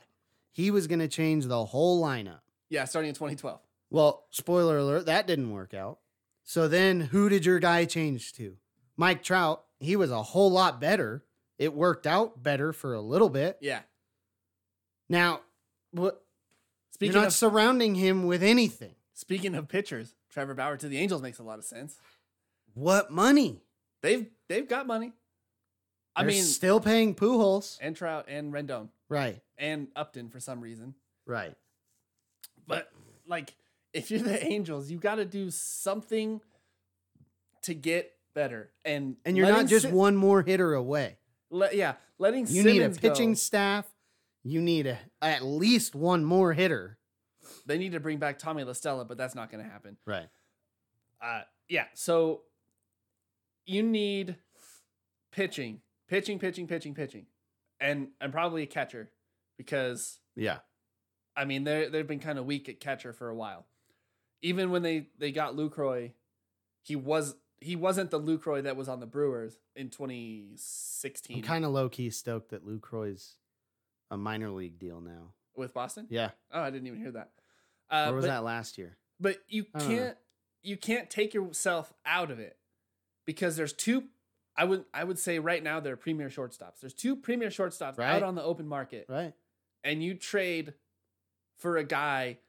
He 0.51 0.71
was 0.71 0.87
going 0.87 0.99
to 0.99 1.07
change 1.07 1.45
the 1.45 1.65
whole 1.65 2.03
lineup. 2.03 2.41
Yeah, 2.69 2.85
starting 2.85 3.09
in 3.09 3.15
2012. 3.15 3.59
Well, 3.89 4.25
spoiler 4.31 4.77
alert, 4.77 5.05
that 5.05 5.27
didn't 5.27 5.51
work 5.51 5.73
out. 5.73 5.99
So 6.43 6.67
then 6.67 6.99
who 7.01 7.29
did 7.29 7.45
your 7.45 7.59
guy 7.59 7.85
change 7.85 8.33
to? 8.33 8.57
Mike 8.97 9.23
Trout. 9.23 9.63
He 9.79 9.95
was 9.95 10.11
a 10.11 10.21
whole 10.21 10.51
lot 10.51 10.79
better. 10.81 11.23
It 11.57 11.73
worked 11.73 12.05
out 12.07 12.41
better 12.41 12.71
for 12.73 12.93
a 12.93 13.01
little 13.01 13.29
bit. 13.29 13.57
Yeah. 13.61 13.81
Now, 15.09 15.41
what 15.91 16.23
Speaking 16.91 17.13
you're 17.13 17.21
not 17.21 17.27
of 17.29 17.33
surrounding 17.33 17.95
him 17.95 18.25
with 18.25 18.43
anything. 18.43 18.95
speaking 19.13 19.55
of 19.55 19.67
pitchers, 19.67 20.15
Trevor 20.29 20.53
Bauer 20.53 20.77
to 20.77 20.87
the 20.87 20.97
Angels 20.97 21.21
makes 21.21 21.39
a 21.39 21.43
lot 21.43 21.59
of 21.59 21.65
sense. 21.65 21.97
What 22.73 23.11
money? 23.11 23.61
They've 24.01 24.27
they've 24.47 24.67
got 24.67 24.85
money. 24.87 25.13
I 26.15 26.23
They're 26.23 26.31
mean, 26.31 26.43
still 26.43 26.79
paying 26.79 27.15
Pujols. 27.15 27.77
and 27.81 27.95
Trout 27.95 28.25
and 28.27 28.51
Rendon 28.53 28.89
Right, 29.07 29.41
and 29.57 29.87
Upton 29.95 30.29
for 30.29 30.39
some 30.39 30.59
reason. 30.61 30.93
right. 31.25 31.55
But 32.67 32.91
like, 33.27 33.55
if 33.93 34.11
you're 34.11 34.19
the 34.21 34.43
Angels, 34.45 34.91
you 34.91 34.99
got 34.99 35.15
to 35.15 35.25
do 35.25 35.49
something 35.49 36.41
to 37.63 37.73
get 37.73 38.11
better. 38.33 38.71
And 38.85 39.17
And 39.25 39.35
you're 39.37 39.47
not 39.47 39.67
just 39.67 39.85
Sim- 39.85 39.93
one 39.95 40.15
more 40.15 40.41
hitter 40.41 40.73
away. 40.73 41.17
le- 41.49 41.73
yeah, 41.73 41.95
letting 42.17 42.41
You 42.47 42.63
Simmons 42.63 42.65
need 42.65 42.81
a 42.81 42.89
go. 42.89 42.95
pitching 43.09 43.35
staff. 43.35 43.85
You 44.43 44.61
need 44.61 44.87
a, 44.87 44.97
at 45.21 45.43
least 45.43 45.95
one 45.95 46.23
more 46.23 46.53
hitter. 46.53 46.97
They 47.65 47.77
need 47.77 47.91
to 47.93 47.99
bring 47.99 48.19
back 48.19 48.39
Tommy 48.39 48.63
La 48.63 48.73
Stella, 48.73 49.05
but 49.05 49.17
that's 49.17 49.35
not 49.35 49.51
going 49.51 49.63
to 49.63 49.69
happen. 49.69 49.97
Right. 50.05 50.27
Uh, 51.21 51.41
yeah. 51.67 51.85
So 51.93 52.41
you 53.65 53.83
need 53.83 54.37
pitching, 55.31 55.81
pitching, 56.07 56.39
pitching, 56.39 56.67
pitching, 56.67 56.93
pitching, 56.95 57.25
and 57.79 58.09
and 58.21 58.31
probably 58.31 58.63
a 58.63 58.67
catcher 58.67 59.11
because 59.57 60.19
Yeah. 60.35 60.59
I 61.35 61.45
mean 61.45 61.63
they 61.63 61.87
they've 61.89 62.07
been 62.07 62.19
kind 62.19 62.39
of 62.39 62.45
weak 62.45 62.69
at 62.69 62.79
catcher 62.79 63.13
for 63.13 63.29
a 63.29 63.35
while. 63.35 63.65
Even 64.41 64.71
when 64.71 64.81
they 64.81 65.07
they 65.17 65.31
got 65.31 65.55
Lucroy, 65.55 66.11
he 66.83 66.95
was 66.95 67.35
he 67.61 67.75
wasn't 67.75 68.09
the 68.11 68.19
Lucroy 68.19 68.63
that 68.63 68.75
was 68.77 68.87
on 68.87 68.99
the 68.99 69.05
Brewers 69.05 69.57
in 69.75 69.89
2016 69.89 71.37
I'm 71.37 71.43
kind 71.43 71.65
of 71.65 71.71
low 71.71 71.89
key 71.89 72.09
stoked 72.09 72.49
that 72.51 72.65
Lucroy's 72.65 73.35
a 74.11 74.17
minor 74.17 74.49
league 74.49 74.79
deal 74.79 75.01
now. 75.01 75.33
with 75.55 75.73
Boston. 75.73 76.07
Yeah. 76.09 76.31
Oh, 76.51 76.61
I 76.61 76.69
didn't 76.69 76.87
even 76.87 76.99
hear 76.99 77.11
that. 77.11 77.31
Uh, 77.91 78.07
or 78.09 78.15
was 78.15 78.25
but, 78.25 78.29
that 78.31 78.43
last 78.43 78.77
year? 78.77 78.97
But 79.19 79.37
you 79.47 79.65
I 79.73 79.79
don't 79.79 79.89
know. 79.89 79.95
can't 79.97 80.17
you 80.61 80.77
can't 80.77 81.09
take 81.09 81.33
yourself 81.33 81.93
out 82.05 82.31
of 82.31 82.39
it 82.39 82.57
because 83.25 83.55
there's 83.57 83.73
two. 83.73 84.05
I 84.55 84.63
would 84.65 84.85
I 84.93 85.03
would 85.03 85.19
say 85.19 85.39
right 85.39 85.61
now 85.63 85.79
they're 85.79 85.95
premier 85.97 86.29
shortstops. 86.29 86.79
There's 86.81 86.93
two 86.93 87.15
premier 87.15 87.49
shortstops 87.49 87.97
Right. 87.97 88.09
out 88.09 88.23
on 88.23 88.35
the 88.35 88.43
open 88.43 88.67
market, 88.67 89.05
Right. 89.09 89.33
and 89.83 90.03
you 90.03 90.13
trade 90.15 90.73
for 91.57 91.77
a 91.77 91.83
guy 91.83 92.39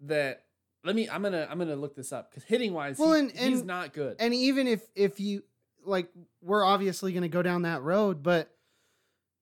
that 0.00 0.45
let 0.86 0.96
me 0.96 1.08
I'm 1.10 1.22
gonna 1.22 1.46
I'm 1.50 1.58
gonna 1.58 1.76
look 1.76 1.94
this 1.94 2.12
up 2.12 2.30
because 2.30 2.44
hitting 2.44 2.72
wise, 2.72 2.98
Well, 2.98 3.12
he- 3.14 3.20
and- 3.20 3.30
he's 3.32 3.62
not 3.64 3.92
good. 3.92 4.16
And 4.20 4.32
even 4.32 4.66
if 4.66 4.82
if 4.94 5.20
you 5.20 5.42
like, 5.84 6.08
we're 6.42 6.64
obviously 6.64 7.12
going 7.12 7.22
to 7.22 7.28
go 7.28 7.42
down 7.42 7.62
that 7.62 7.80
road, 7.82 8.22
but 8.22 8.50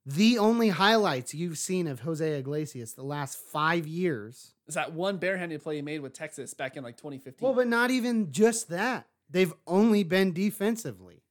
the 0.04 0.36
only 0.38 0.68
highlights 0.68 1.32
you've 1.32 1.56
seen 1.56 1.86
of 1.86 2.00
Jose 2.00 2.38
Iglesias 2.38 2.92
the 2.92 3.02
last 3.02 3.38
five 3.38 3.86
years 3.86 4.52
is 4.66 4.74
that 4.74 4.92
one 4.92 5.16
barehanded 5.16 5.62
play 5.62 5.76
he 5.76 5.82
made 5.82 6.00
with 6.00 6.12
Texas 6.12 6.52
back 6.52 6.76
in 6.76 6.84
like 6.84 6.98
2015. 6.98 7.38
Well, 7.46 7.54
but 7.54 7.66
not 7.66 7.90
even 7.90 8.30
just 8.32 8.68
that. 8.68 9.06
They've 9.30 9.54
only 9.66 10.04
been 10.04 10.32
defensively. 10.34 11.22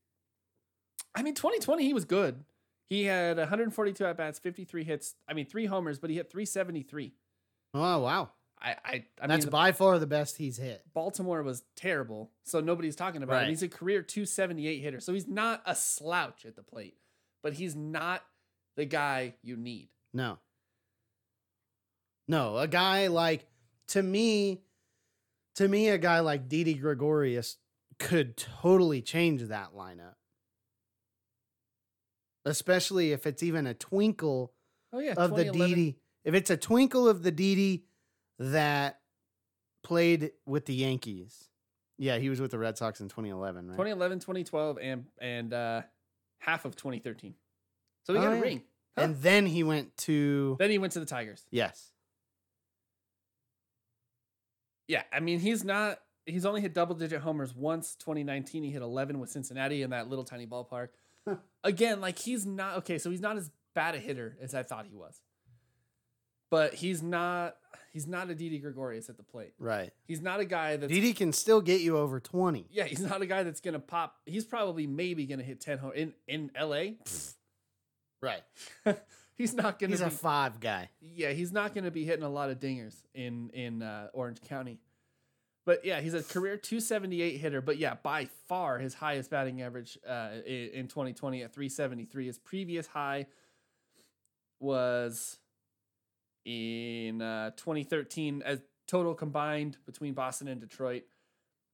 I 1.15 1.21
mean, 1.21 1.35
2020 1.35 1.83
he 1.85 1.93
was 1.93 2.05
good. 2.05 2.43
He 2.89 3.03
had 3.03 3.37
142 3.37 4.03
at 4.05 4.17
bats, 4.17 4.39
53 4.39 4.83
hits. 4.83 5.15
I 5.27 5.33
mean, 5.33 5.45
three 5.45 5.67
homers, 5.67 5.99
but 5.99 6.09
he 6.09 6.15
hit 6.15 6.31
373. 6.31 7.13
Oh 7.75 7.99
wow, 7.99 8.31
I 8.63 8.75
I, 8.85 9.05
I 9.21 9.27
that's 9.27 9.45
mean, 9.45 9.51
by 9.51 9.71
far 9.73 9.99
the 9.99 10.07
best 10.07 10.37
he's 10.37 10.57
hit. 10.57 10.83
Baltimore 10.93 11.43
was 11.43 11.63
terrible, 11.75 12.31
so 12.43 12.61
nobody's 12.61 12.95
talking 12.95 13.21
about 13.23 13.33
Right. 13.33 13.43
him. 13.43 13.49
He's 13.49 13.63
a 13.63 13.67
career 13.69 14.01
278 14.01 14.79
hitter, 14.79 14.99
so 14.99 15.13
he's 15.13 15.27
not 15.27 15.61
a 15.65 15.75
slouch 15.75 16.45
at 16.45 16.55
the 16.55 16.63
plate, 16.63 16.95
but 17.41 17.53
he's 17.53 17.75
not 17.75 18.23
the 18.77 18.85
guy 18.85 19.35
you 19.43 19.57
need. 19.57 19.89
No, 20.13 20.37
no, 22.27 22.57
a 22.57 22.67
guy 22.67 23.07
like 23.07 23.45
to 23.89 24.01
me, 24.01 24.61
to 25.55 25.67
me, 25.67 25.89
a 25.89 25.97
guy 25.97 26.21
like 26.21 26.47
Didi 26.47 26.75
Gregorius 26.75 27.57
could 27.99 28.37
totally 28.37 29.01
change 29.01 29.41
that 29.43 29.73
lineup, 29.75 30.15
especially 32.45 33.11
if 33.11 33.25
it's 33.27 33.43
even 33.43 33.67
a 33.67 33.73
twinkle 33.73 34.53
Oh 34.91 34.99
yeah, 34.99 35.13
of 35.13 35.31
the 35.31 35.43
2011 35.45 35.75
Didi. 35.75 35.97
If 36.23 36.33
it's 36.33 36.49
a 36.49 36.57
twinkle 36.57 37.07
of 37.09 37.23
the 37.23 37.31
Didi 37.31 37.85
that 38.39 38.99
played 39.83 40.31
with 40.45 40.65
the 40.65 40.73
Yankees, 40.73 41.49
Yeah, 41.97 42.17
he 42.17 42.29
was 42.29 42.39
with 42.41 42.51
the 42.51 42.57
Red 42.59 42.77
Sox 42.77 42.99
in 43.01 43.07
2011, 43.09 43.67
right? 43.67 43.73
2011, 43.73 44.19
2012, 44.19 44.77
and 44.81 45.05
and 45.19 45.53
uh, 45.53 45.81
half 46.39 46.65
of 46.65 46.75
2013. 46.75 47.35
So 48.05 48.13
he 48.13 48.19
Oh, 48.19 48.23
got 48.23 48.33
a 48.33 48.35
yeah. 48.37 48.41
ring. 48.41 48.63
Huh. 48.97 49.03
And 49.05 49.15
then 49.21 49.45
he 49.45 49.63
went 49.63 49.95
to 49.99 50.55
Then 50.59 50.69
he 50.71 50.77
went 50.77 50.93
to 50.93 50.99
the 50.99 51.05
Tigers. 51.05 51.45
yes. 51.51 51.91
Yeah, 54.87 55.03
I 55.11 55.19
mean 55.21 55.39
he's 55.39 55.63
not. 55.63 55.99
He's 56.25 56.45
only 56.45 56.61
hit 56.61 56.73
double 56.73 56.95
digit 56.95 57.21
homers 57.21 57.53
once. 57.55 57.95
2019, 57.95 58.63
he 58.63 58.69
hit 58.71 58.81
11 58.81 59.19
with 59.19 59.29
Cincinnati 59.29 59.81
in 59.81 59.89
that 59.89 60.09
little 60.09 60.23
tiny 60.25 60.45
ballpark. 60.47 60.89
Huh. 61.27 61.35
Again, 61.63 62.01
like 62.01 62.19
he's 62.19 62.45
not 62.45 62.77
okay. 62.79 62.97
So 62.97 63.09
he's 63.09 63.21
not 63.21 63.37
as 63.37 63.49
bad 63.75 63.95
a 63.95 63.99
hitter 63.99 64.37
as 64.41 64.53
I 64.53 64.63
thought 64.63 64.85
he 64.85 64.95
was. 64.95 65.21
But 66.53 66.75
he's 66.75 67.01
not. 67.01 67.55
He's 67.93 68.05
not 68.05 68.29
a 68.29 68.35
Didi 68.35 68.59
Gregorius 68.59 69.09
at 69.09 69.17
the 69.17 69.23
plate. 69.23 69.53
Right. 69.57 69.91
He's 70.05 70.21
not 70.21 70.39
a 70.39 70.45
guy 70.45 70.77
that's. 70.77 70.93
Didi 70.93 71.13
can 71.13 71.33
still 71.33 71.61
get 71.61 71.81
you 71.81 71.97
over 71.97 72.19
20. 72.19 72.67
yeah, 72.69 72.83
he's 72.83 72.99
not 72.99 73.23
a 73.23 73.25
guy 73.25 73.41
that's 73.41 73.59
gonna 73.59 73.79
pop. 73.79 74.17
He's 74.27 74.45
probably 74.45 74.85
maybe 74.85 75.25
gonna 75.25 75.41
hit 75.41 75.61
10 75.61 75.79
home 75.79 75.93
in 75.95 76.13
in 76.27 76.51
LA. 76.55 76.93
pfft, 77.03 77.33
Right. 78.21 78.43
he's 79.35 79.55
not 79.55 79.79
gonna. 79.79 79.93
He's 79.93 80.01
be, 80.01 80.05
a 80.05 80.11
five 80.11 80.59
guy. 80.59 80.91
yeah, 81.01 81.31
he's 81.31 81.51
not 81.51 81.73
going 81.73 81.85
to 81.85 81.91
be 81.91 82.05
hitting 82.05 82.23
a 82.23 82.29
lot 82.29 82.51
of 82.51 82.59
dingers 82.59 83.01
in 83.15 83.49
in 83.49 83.81
uh, 83.81 84.09
Orange 84.13 84.41
County. 84.41 84.79
But 85.65 85.85
yeah, 85.85 86.01
he's 86.01 86.13
a 86.13 86.21
career 86.21 86.55
278 86.55 87.37
hitter. 87.37 87.61
But 87.61 87.79
yeah, 87.79 87.95
by 88.03 88.27
far 88.47 88.77
his 88.77 88.93
highest 88.93 89.31
batting 89.31 89.63
average 89.63 89.97
uh, 90.07 90.29
in 90.45 90.87
2020 90.87 91.41
at 91.41 91.51
373. 91.51 92.27
His 92.27 92.37
previous 92.37 92.85
high 92.85 93.25
was 94.59 95.39
in 96.45 97.21
uh, 97.21 97.51
2013 97.51 98.41
as 98.45 98.61
total 98.87 99.13
combined 99.13 99.77
between 99.85 100.13
Boston 100.13 100.47
and 100.47 100.59
Detroit. 100.59 101.03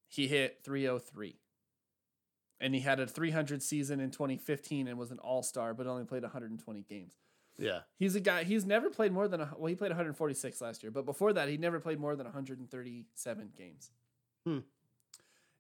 He 0.08 0.28
hit 0.28 0.60
303. 0.64 1.36
And 2.62 2.74
he 2.74 2.82
had 2.82 3.00
a 3.00 3.08
300 3.08 3.64
season 3.64 4.00
in 4.00 4.12
2015 4.12 4.88
and 4.88 4.98
was 4.98 5.12
an 5.12 5.20
all 5.20 5.44
star, 5.44 5.74
but 5.74 5.88
only 5.88 6.04
played 6.04 6.24
120 6.24 6.82
games. 6.90 7.14
Yeah. 7.58 7.80
He's 7.98 8.16
a 8.16 8.20
guy. 8.20 8.44
He's 8.44 8.66
never 8.66 8.90
played 8.90 9.12
more 9.12 9.28
than 9.28 9.42
a, 9.42 9.52
well. 9.58 9.68
He 9.68 9.76
played 9.76 9.92
146 9.92 10.62
last 10.62 10.82
year, 10.82 10.92
but 10.92 11.06
before 11.06 11.34
that, 11.34 11.50
he 11.50 11.58
never 11.58 11.80
played 11.80 12.00
more 12.00 12.16
than 12.16 12.26
137 12.26 13.50
games. 13.58 13.92
Hmm. 14.46 14.60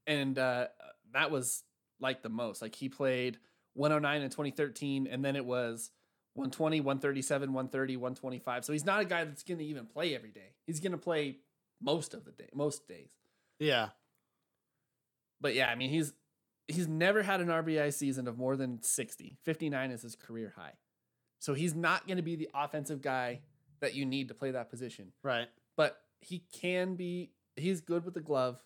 And 0.07 0.39
uh, 0.39 0.67
that 1.13 1.29
was 1.29 1.63
like 1.99 2.21
the 2.21 2.29
most. 2.29 2.61
Like 2.61 2.75
he 2.75 2.89
played 2.89 3.37
109 3.73 4.21
in 4.21 4.29
2013, 4.29 5.07
and 5.07 5.23
then 5.23 5.35
it 5.35 5.45
was 5.45 5.91
120, 6.39 6.81
137, 6.81 7.53
130, 7.53 7.97
125. 7.97 8.65
So 8.65 8.73
he's 8.73 8.85
not 8.85 9.01
a 9.01 9.05
guy 9.05 9.25
that's 9.25 9.43
going 9.43 9.59
to 9.59 9.65
even 9.65 9.85
play 9.85 10.15
every 10.15 10.31
day. 10.31 10.55
He's 10.65 10.79
going 10.79 10.93
to 10.93 10.97
play 10.97 11.37
most 11.81 12.13
of 12.13 12.25
the 12.25 12.31
day, 12.31 12.49
most 12.53 12.87
days. 12.87 13.11
Yeah. 13.59 13.89
But 15.41 15.53
yeah, 15.55 15.69
I 15.69 15.75
mean, 15.75 15.89
he's 15.89 16.13
he's 16.67 16.87
never 16.87 17.23
had 17.23 17.41
an 17.41 17.47
RBI 17.47 17.93
season 17.93 18.27
of 18.27 18.37
more 18.37 18.55
than 18.55 18.81
60. 18.81 19.37
59 19.43 19.91
is 19.91 20.01
his 20.01 20.15
career 20.15 20.53
high. 20.55 20.73
So 21.39 21.53
he's 21.53 21.73
not 21.73 22.05
going 22.05 22.17
to 22.17 22.23
be 22.23 22.35
the 22.35 22.49
offensive 22.53 23.01
guy 23.01 23.41
that 23.79 23.95
you 23.95 24.05
need 24.05 24.27
to 24.27 24.33
play 24.33 24.51
that 24.51 24.69
position. 24.69 25.11
Right. 25.23 25.47
But 25.77 25.97
he 26.21 26.43
can 26.51 26.95
be 26.95 27.31
he's 27.55 27.81
good 27.81 28.05
with 28.05 28.13
the 28.13 28.21
glove. 28.21 28.61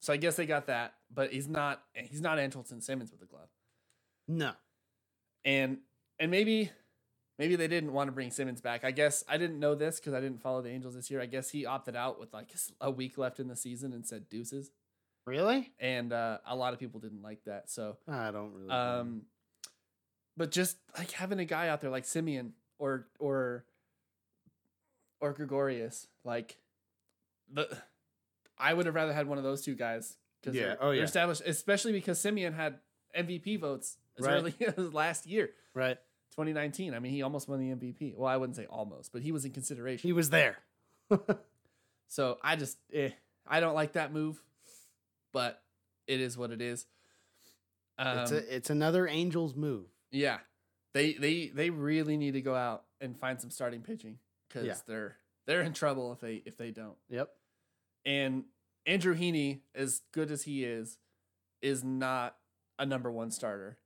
So 0.00 0.12
I 0.12 0.16
guess 0.16 0.36
they 0.36 0.46
got 0.46 0.66
that, 0.66 0.94
but 1.12 1.32
he's 1.32 1.48
not 1.48 1.82
he's 1.94 2.20
not 2.20 2.38
Andrelton 2.38 2.82
Simmons 2.82 3.10
with 3.10 3.20
the 3.20 3.26
glove. 3.26 3.48
No. 4.28 4.52
And 5.44 5.78
and 6.18 6.30
maybe 6.30 6.70
maybe 7.38 7.56
they 7.56 7.68
didn't 7.68 7.92
want 7.92 8.08
to 8.08 8.12
bring 8.12 8.30
Simmons 8.30 8.60
back. 8.60 8.84
I 8.84 8.90
guess 8.90 9.22
I 9.28 9.36
didn't 9.36 9.58
know 9.60 9.74
this 9.74 10.00
cuz 10.00 10.14
I 10.14 10.20
didn't 10.20 10.40
follow 10.40 10.62
the 10.62 10.70
Angels 10.70 10.94
this 10.94 11.10
year. 11.10 11.20
I 11.20 11.26
guess 11.26 11.50
he 11.50 11.66
opted 11.66 11.96
out 11.96 12.18
with 12.18 12.32
like 12.32 12.50
a 12.80 12.90
week 12.90 13.18
left 13.18 13.40
in 13.40 13.48
the 13.48 13.56
season 13.56 13.92
and 13.92 14.06
said 14.06 14.28
deuces. 14.28 14.70
Really? 15.26 15.72
And 15.80 16.12
uh, 16.12 16.38
a 16.46 16.54
lot 16.54 16.72
of 16.72 16.78
people 16.78 17.00
didn't 17.00 17.22
like 17.22 17.42
that. 17.44 17.68
So 17.70 17.96
I 18.06 18.30
don't 18.30 18.52
really. 18.54 18.70
Um, 18.70 19.22
but 20.36 20.50
just 20.50 20.76
like 20.96 21.10
having 21.12 21.38
a 21.40 21.44
guy 21.44 21.68
out 21.68 21.80
there 21.80 21.90
like 21.90 22.04
Semien 22.04 22.52
or 22.78 23.08
or 23.18 23.64
or 25.20 25.32
Gregorius, 25.32 26.06
like 26.24 26.58
the 27.52 27.76
I 28.58 28.72
would 28.72 28.86
have 28.86 28.94
rather 28.94 29.12
had 29.12 29.26
one 29.26 29.38
of 29.38 29.44
those 29.44 29.62
two 29.62 29.74
guys 29.74 30.16
because 30.40 30.54
Yeah. 30.56 30.62
they're, 30.66 30.78
Oh, 30.84 30.90
yeah. 30.92 31.02
established, 31.02 31.42
especially 31.44 31.92
because 31.92 32.18
Semien 32.18 32.54
had 32.54 32.78
MVP 33.16 33.56
votes 33.58 33.98
as 34.18 34.24
Right. 34.26 34.34
early 34.34 34.54
as 34.60 34.92
last 34.94 35.26
year, 35.26 35.50
right. 35.74 35.98
2019. 36.36 36.94
I 36.94 36.98
mean, 36.98 37.12
he 37.12 37.22
almost 37.22 37.48
won 37.48 37.58
the 37.60 37.74
MVP. 37.74 38.14
Well, 38.16 38.28
I 38.28 38.36
wouldn't 38.36 38.56
say 38.56 38.66
almost, 38.66 39.12
but 39.12 39.22
he 39.22 39.32
was 39.32 39.44
in 39.44 39.52
consideration. 39.52 40.06
He 40.08 40.12
was 40.12 40.30
there. 40.30 40.58
So 42.08 42.38
I 42.40 42.54
just, 42.54 42.78
eh, 42.92 43.10
I 43.48 43.58
don't 43.58 43.74
like 43.74 43.94
that 43.94 44.12
move, 44.12 44.40
but 45.32 45.60
it 46.06 46.20
is 46.20 46.38
what 46.38 46.52
it 46.52 46.60
is. 46.60 46.86
Um, 47.98 48.18
it's 48.18 48.30
a, 48.30 48.56
it's 48.56 48.70
another 48.70 49.08
Angels 49.08 49.56
move. 49.56 49.86
Yeah, 50.12 50.38
they 50.94 51.14
they 51.14 51.48
they 51.48 51.70
really 51.70 52.16
need 52.16 52.34
to 52.34 52.40
go 52.42 52.54
out 52.54 52.84
and 53.00 53.18
find 53.18 53.40
some 53.40 53.50
starting 53.50 53.80
pitching 53.82 54.18
because 54.48 54.66
Yeah. 54.66 54.74
they're 54.86 55.16
they're 55.46 55.62
in 55.62 55.72
trouble 55.72 56.12
if 56.12 56.20
they 56.20 56.42
if 56.46 56.56
they 56.56 56.70
don't. 56.70 56.96
Yep. 57.08 57.28
And 58.04 58.44
Andrew 58.86 59.16
Heaney, 59.16 59.62
as 59.74 60.02
good 60.12 60.30
as 60.30 60.44
he 60.44 60.62
is, 60.62 60.98
is 61.60 61.82
not 61.82 62.36
a 62.78 62.86
number 62.86 63.10
one 63.10 63.32
starter, 63.32 63.78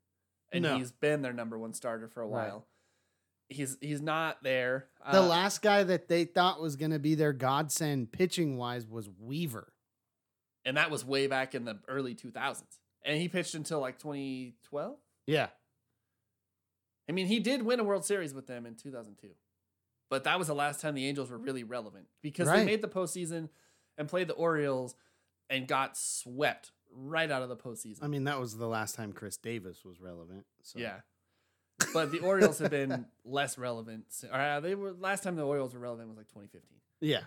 and 0.53 0.62
No. 0.62 0.78
he's 0.78 0.92
been 0.92 1.22
their 1.22 1.32
number 1.32 1.59
one 1.59 1.72
starter 1.72 2.09
for 2.09 2.22
a 2.22 2.26
Right. 2.26 2.48
while. 2.48 2.66
He's 3.48 3.76
he's 3.80 4.01
not 4.01 4.42
there. 4.42 4.88
The 5.11 5.20
Uh, 5.22 5.26
last 5.26 5.61
guy 5.62 5.82
that 5.82 6.07
they 6.09 6.24
thought 6.24 6.61
was 6.61 6.76
going 6.76 6.92
to 6.92 6.98
be 7.01 7.14
their 7.16 7.32
godsend 7.32 8.12
pitching 8.12 8.57
wise 8.57 8.86
was 8.86 9.09
Weaver. 9.09 9.72
and 10.64 10.76
that 10.76 10.90
was 10.90 11.05
way 11.05 11.26
back 11.26 11.55
in 11.55 11.64
the 11.64 11.80
early 11.88 12.14
two 12.14 12.30
thousands, 12.30 12.78
and 13.03 13.18
he 13.20 13.28
pitched 13.28 13.55
until 13.55 13.80
like 13.80 13.98
twenty 13.98 14.57
twelve. 14.62 14.98
Yeah. 15.26 15.51
I 17.09 17.12
mean, 17.12 17.26
he 17.26 17.40
did 17.40 17.62
win 17.62 17.80
a 17.80 17.84
World 17.84 18.05
Series 18.05 18.32
with 18.34 18.46
them 18.46 18.66
in 18.66 18.76
2002. 18.76 19.34
But 20.11 20.24
that 20.24 20.38
was 20.38 20.46
the 20.48 20.55
last 20.55 20.80
time 20.80 20.94
the 20.94 21.07
Angels 21.09 21.30
were 21.30 21.38
really 21.38 21.64
relevant 21.64 22.07
because 22.22 22.48
they 22.48 22.64
made 22.64 22.82
the 22.82 22.88
postseason 22.88 23.48
and 23.98 24.09
played 24.09 24.28
the 24.28 24.34
Orioles 24.34 24.94
and 25.48 25.66
got 25.66 25.96
swept 25.96 26.70
right 26.95 27.30
out 27.30 27.43
of 27.43 27.49
the 27.49 27.57
postseason. 27.57 27.99
I 28.03 28.09
mean, 28.09 28.24
that 28.24 28.38
was 28.41 28.57
the 28.57 28.66
last 28.66 28.95
time 28.95 29.12
Chris 29.12 29.36
Davis 29.36 29.84
was 29.84 30.01
relevant. 30.01 30.45
So. 30.62 30.78
yeah. 30.78 31.01
But 31.95 32.12
the 32.12 32.18
Orioles 32.20 32.59
have 32.59 32.70
been 32.70 33.07
less 33.24 33.57
relevant. 33.57 34.05
Or 34.30 34.38
uh, 34.38 34.61
they 34.61 34.74
were 34.74 34.93
last 34.93 35.22
time 35.22 35.36
the 35.36 35.47
Orioles 35.47 35.72
were 35.74 35.80
relevant 35.80 36.09
was 36.09 36.18
like 36.18 36.28
2015. 36.28 36.78
Yeah. 37.01 37.20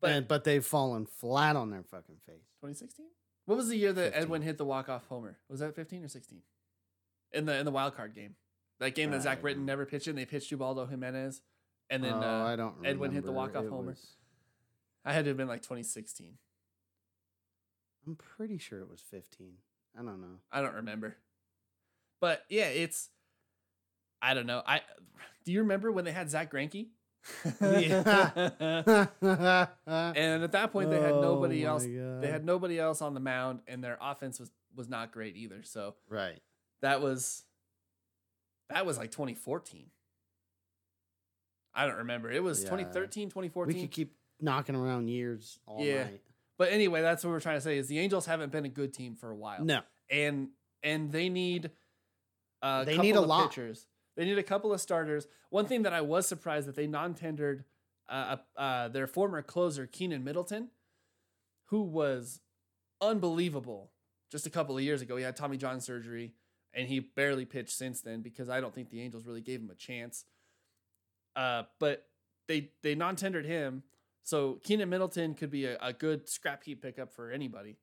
But 0.00 0.08
But, 0.14 0.28
but 0.28 0.44
they've 0.44 0.64
fallen 0.64 1.06
flat 1.06 1.54
on 1.56 1.70
their 1.70 1.82
fucking 1.82 2.16
face. 2.26 2.48
2016? 2.60 3.06
What 3.46 3.56
was 3.56 3.68
the 3.68 3.76
year 3.76 3.92
that 3.92 4.12
15. 4.12 4.22
Edwin 4.22 4.42
hit 4.42 4.58
the 4.58 4.64
walk-off 4.64 5.06
homer? 5.08 5.38
Was 5.48 5.60
that 5.60 5.74
15 5.74 6.04
or 6.04 6.08
16? 6.08 6.40
In 7.32 7.44
the 7.46 7.56
in 7.58 7.64
the 7.64 7.70
wild 7.70 7.96
card 7.96 8.14
game. 8.14 8.34
That 8.80 8.94
game 8.94 9.10
that 9.12 9.22
Zach 9.22 9.40
Britton 9.42 9.64
never 9.66 9.84
pitched 9.86 10.08
in, 10.08 10.16
they 10.16 10.24
pitched 10.24 10.50
Ubaldo 10.50 10.86
Jimenez 10.86 11.42
and 11.90 12.02
then 12.02 12.14
oh, 12.14 12.20
uh, 12.22 12.44
I 12.46 12.56
don't 12.56 12.74
Edwin 12.84 13.12
hit 13.12 13.24
the 13.24 13.32
walk-off 13.32 13.64
It 13.64 13.70
homer. 13.70 13.90
was- 13.90 14.16
I 15.04 15.12
had 15.12 15.24
to 15.24 15.30
have 15.30 15.36
been 15.36 15.48
like 15.48 15.62
2016. 15.62 16.34
I'm 18.06 18.16
pretty 18.16 18.58
sure 18.58 18.80
it 18.80 18.88
was 18.90 19.00
15. 19.00 19.54
I 19.98 20.02
don't 20.02 20.20
know. 20.20 20.38
I 20.52 20.62
don't 20.62 20.74
remember. 20.74 21.16
But 22.20 22.44
yeah, 22.48 22.66
it's 22.66 23.08
I 24.22 24.34
don't 24.34 24.46
know. 24.46 24.62
I 24.66 24.82
do 25.44 25.52
you 25.52 25.60
remember 25.60 25.90
when 25.90 26.04
they 26.04 26.12
had 26.12 26.30
Zach? 26.30 26.52
Yeah. 27.60 29.06
and 29.20 30.42
at 30.42 30.52
that 30.52 30.70
point 30.72 30.90
they 30.90 31.00
had 31.00 31.12
oh 31.12 31.20
nobody 31.20 31.66
Oh 31.66 31.70
else. 31.72 31.84
my 31.86 32.20
They 32.20 32.28
had 32.30 32.44
nobody 32.44 32.78
else 32.78 33.02
on 33.02 33.14
the 33.14 33.20
mound 33.20 33.60
and 33.66 33.82
their 33.84 33.98
offense 34.00 34.38
was 34.40 34.50
was 34.74 34.88
not 34.88 35.12
great 35.12 35.36
either. 35.36 35.62
So 35.62 35.94
right. 36.08 36.40
that 36.82 37.00
was 37.00 37.44
that 38.70 38.86
was 38.86 38.96
like 38.98 39.10
2014. 39.10 39.90
I 41.74 41.86
don't 41.86 41.96
remember. 41.98 42.30
It 42.30 42.42
was 42.42 42.62
Yeah. 42.62 42.70
2013, 42.70 43.30
We 43.66 43.74
could 43.80 43.90
keep 43.90 44.16
knocking 44.40 44.74
around 44.74 45.08
years 45.08 45.58
all 45.66 45.84
Yeah. 45.84 46.04
night. 46.04 46.22
But 46.60 46.72
anyway, 46.72 47.00
that's 47.00 47.24
what 47.24 47.30
we're 47.30 47.40
trying 47.40 47.56
to 47.56 47.62
say 47.62 47.78
is 47.78 47.88
the 47.88 47.98
Angels 47.98 48.26
haven't 48.26 48.52
been 48.52 48.66
a 48.66 48.68
good 48.68 48.92
team 48.92 49.16
for 49.16 49.30
a 49.30 49.34
while. 49.34 49.64
No. 49.64 49.80
and 50.10 50.48
and 50.82 51.10
they 51.10 51.30
need 51.30 51.70
a 52.60 52.84
They 52.84 52.96
couple 52.96 53.04
need 53.06 53.16
a 53.16 53.22
of 53.22 53.26
lot. 53.28 53.48
pitchers. 53.48 53.86
They 54.14 54.26
need 54.26 54.36
a 54.36 54.42
couple 54.42 54.70
of 54.70 54.78
starters. 54.78 55.26
One 55.48 55.64
thing 55.64 55.84
that 55.84 55.94
I 55.94 56.02
was 56.02 56.26
surprised 56.28 56.68
that 56.68 56.76
they 56.76 56.86
non-tendered 56.86 57.64
uh, 58.10 58.36
uh, 58.58 58.88
their 58.88 59.06
former 59.06 59.40
closer 59.40 59.86
Keynan 59.86 60.22
Middleton, 60.22 60.68
who 61.68 61.80
was 61.80 62.42
unbelievable 63.00 63.92
just 64.30 64.46
a 64.46 64.50
couple 64.50 64.76
of 64.76 64.82
years 64.82 65.00
ago. 65.00 65.16
He 65.16 65.22
had 65.24 65.36
Tommy 65.36 65.56
John 65.56 65.80
surgery, 65.80 66.34
and 66.74 66.88
he 66.88 67.00
barely 67.00 67.46
pitched 67.46 67.74
since 67.74 68.02
then 68.02 68.20
because 68.20 68.50
I 68.50 68.60
don't 68.60 68.74
think 68.74 68.90
the 68.90 69.00
Angels 69.00 69.24
really 69.24 69.40
gave 69.40 69.60
him 69.60 69.70
a 69.70 69.74
chance. 69.74 70.26
Uh, 71.34 71.62
but 71.78 72.06
they 72.48 72.72
they 72.82 72.94
non-tendered 72.94 73.46
him, 73.46 73.82
so 74.30 74.60
Keynan 74.64 74.88
Middleton 74.88 75.34
could 75.34 75.50
be 75.50 75.64
a, 75.64 75.76
a 75.82 75.92
good 75.92 76.28
scrap 76.28 76.62
heap 76.62 76.82
pickup 76.82 77.12
for 77.12 77.32
anybody. 77.32 77.78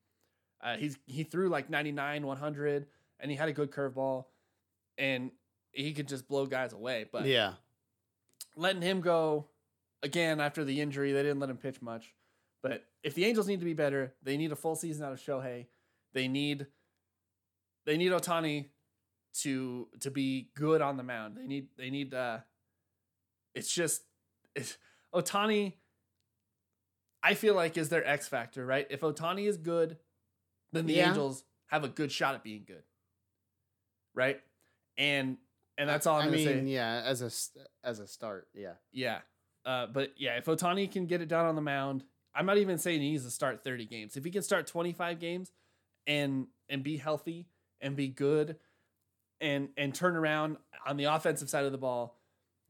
Uh, 0.62 0.76
he's 0.78 0.96
he 1.04 1.22
threw 1.22 1.50
like 1.50 1.68
99, 1.68 2.26
100, 2.26 2.86
and 3.20 3.30
he 3.30 3.36
had 3.36 3.50
a 3.50 3.52
good 3.52 3.70
curveball, 3.70 4.24
and 4.96 5.30
he 5.72 5.92
could 5.92 6.08
just 6.08 6.26
blow 6.26 6.46
guys 6.46 6.72
away. 6.72 7.04
But 7.12 7.26
yeah. 7.26 7.52
letting 8.56 8.80
him 8.80 9.02
go 9.02 9.48
again 10.02 10.40
after 10.40 10.64
the 10.64 10.80
injury, 10.80 11.12
they 11.12 11.22
didn't 11.22 11.38
let 11.38 11.50
him 11.50 11.58
pitch 11.58 11.82
much. 11.82 12.14
But 12.62 12.82
if 13.02 13.14
the 13.14 13.26
Angels 13.26 13.46
need 13.46 13.58
to 13.58 13.66
be 13.66 13.74
better, 13.74 14.14
they 14.22 14.38
need 14.38 14.50
a 14.50 14.56
full 14.56 14.74
season 14.74 15.04
out 15.04 15.12
of 15.12 15.20
Shohei. 15.20 15.66
They 16.14 16.28
need 16.28 16.66
they 17.84 17.98
need 17.98 18.12
Ohtani 18.12 18.70
to 19.42 19.88
to 20.00 20.10
be 20.10 20.48
good 20.54 20.80
on 20.80 20.96
the 20.96 21.02
mound. 21.02 21.36
They 21.36 21.46
need 21.46 21.68
they 21.76 21.90
need 21.90 22.14
uh 22.14 22.38
it's 23.54 23.70
just 23.70 24.00
it's 24.54 24.78
Ohtani 25.14 25.74
I 27.22 27.34
feel 27.34 27.54
like 27.54 27.76
is 27.76 27.88
their 27.88 28.06
X 28.06 28.28
factor, 28.28 28.64
right? 28.64 28.86
If 28.90 29.00
Ohtani 29.00 29.46
is 29.46 29.56
good, 29.56 29.98
then 30.72 30.86
the 30.86 30.94
Yeah. 30.94 31.08
Angels 31.08 31.44
have 31.66 31.84
a 31.84 31.88
good 31.88 32.12
shot 32.12 32.34
at 32.34 32.42
being 32.42 32.64
good. 32.66 32.82
Right? 34.14 34.40
And 34.96 35.38
and 35.76 35.88
that's 35.88 36.06
all 36.06 36.16
I'm 36.16 36.22
I 36.22 36.24
gonna 36.26 36.36
mean, 36.36 36.46
say. 36.46 36.72
yeah, 36.72 37.02
as 37.04 37.22
a 37.22 37.30
as 37.86 38.00
a 38.00 38.06
start, 38.06 38.48
yeah. 38.54 38.74
Yeah. 38.92 39.20
Uh, 39.64 39.86
but 39.86 40.12
yeah, 40.16 40.36
if 40.36 40.46
Ohtani 40.46 40.90
can 40.90 41.06
get 41.06 41.20
it 41.20 41.28
down 41.28 41.46
on 41.46 41.54
the 41.54 41.60
mound, 41.62 42.04
I'm 42.34 42.46
not 42.46 42.58
even 42.58 42.78
saying 42.78 43.00
he 43.00 43.10
needs 43.10 43.24
to 43.24 43.30
start 43.30 43.62
30 43.62 43.86
games. 43.86 44.16
If 44.16 44.24
he 44.24 44.30
can 44.30 44.42
start 44.42 44.66
25 44.66 45.20
games 45.20 45.52
and 46.06 46.46
and 46.68 46.82
be 46.82 46.96
healthy 46.96 47.46
and 47.80 47.94
be 47.94 48.08
good 48.08 48.56
and 49.40 49.68
and 49.76 49.94
turn 49.94 50.16
around 50.16 50.56
on 50.86 50.96
the 50.96 51.04
offensive 51.04 51.48
side 51.50 51.64
of 51.64 51.72
the 51.72 51.78
ball, 51.78 52.18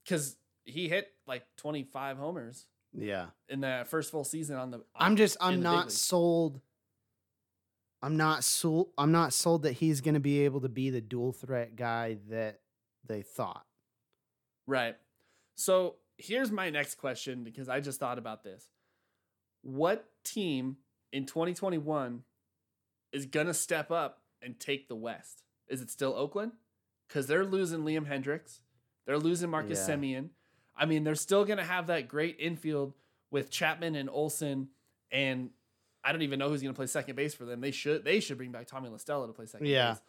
because 0.05 0.37
he 0.65 0.89
hit 0.89 1.09
like 1.27 1.45
25 1.57 2.19
homers 2.19 2.67
Yeah. 2.97 3.27
in 3.49 3.61
the 3.61 3.85
first 3.89 4.11
full 4.11 4.25
season 4.25 4.57
on 4.57 4.71
the. 4.71 4.83
I'm 4.97 5.17
just 5.17 5.37
I'm 5.41 5.63
not 5.63 5.93
sold. 5.93 6.61
I'm 8.03 8.17
not 8.17 8.45
sold. 8.45 8.91
I'm 8.97 9.13
not 9.13 9.33
sold 9.33 9.63
that 9.65 9.73
he's 9.73 10.01
going 10.01 10.15
to 10.15 10.21
be 10.21 10.45
able 10.45 10.61
to 10.61 10.69
be 10.69 10.91
the 10.91 11.01
dual 11.01 11.33
threat 11.33 11.75
guy 11.77 12.19
that 12.31 12.61
they 13.07 13.23
thought. 13.23 13.65
Right. 14.67 14.97
So 15.57 15.97
here's 16.17 16.51
my 16.53 16.71
next 16.71 16.97
question 16.97 17.43
because 17.43 17.69
I 17.69 17.81
just 17.81 17.99
thought 17.99 18.19
about 18.19 18.45
this. 18.45 18.65
What 19.63 20.05
team 20.25 20.77
in 21.13 21.27
2021 21.27 22.23
is 23.13 23.27
going 23.27 23.47
to 23.49 23.55
step 23.55 23.91
up 23.91 24.21
and 24.43 24.59
take 24.61 24.89
the 24.89 24.95
West? 24.95 25.43
Is 25.69 25.81
it 25.81 25.91
still 25.91 26.15
Oakland? 26.15 26.53
Because 27.09 27.27
they're 27.27 27.45
losing 27.45 27.81
Liam 27.81 28.07
Hendriks. 28.07 28.61
They're 29.07 29.19
losing 29.19 29.51
Marcus 29.51 29.85
Yeah. 29.89 29.97
Semien. 29.97 30.29
I 30.79 30.87
mean, 30.87 31.05
they're 31.05 31.15
still 31.17 31.45
going 31.45 31.59
to 31.59 31.65
have 31.65 31.89
that 31.89 32.09
great 32.09 32.37
infield 32.39 32.95
with 33.31 33.51
Chapman 33.51 33.97
and 33.97 34.09
Olson. 34.09 34.69
And 35.11 35.51
I 36.05 36.13
don't 36.13 36.23
even 36.23 36.39
know 36.39 36.49
who's 36.49 36.63
going 36.63 36.73
to 36.73 36.77
play 36.77 36.87
second 36.87 37.17
base 37.17 37.35
for 37.35 37.45
them. 37.45 37.61
They 37.61 37.73
should 37.73 38.05
they 38.05 38.21
should 38.21 38.37
bring 38.39 38.53
back 38.53 38.67
Tommy 38.67 38.89
La 38.89 38.97
Stella 38.97 39.27
to 39.27 39.33
play 39.33 39.47
second 39.47 39.67
Yeah. 39.67 39.93
base. 39.93 40.01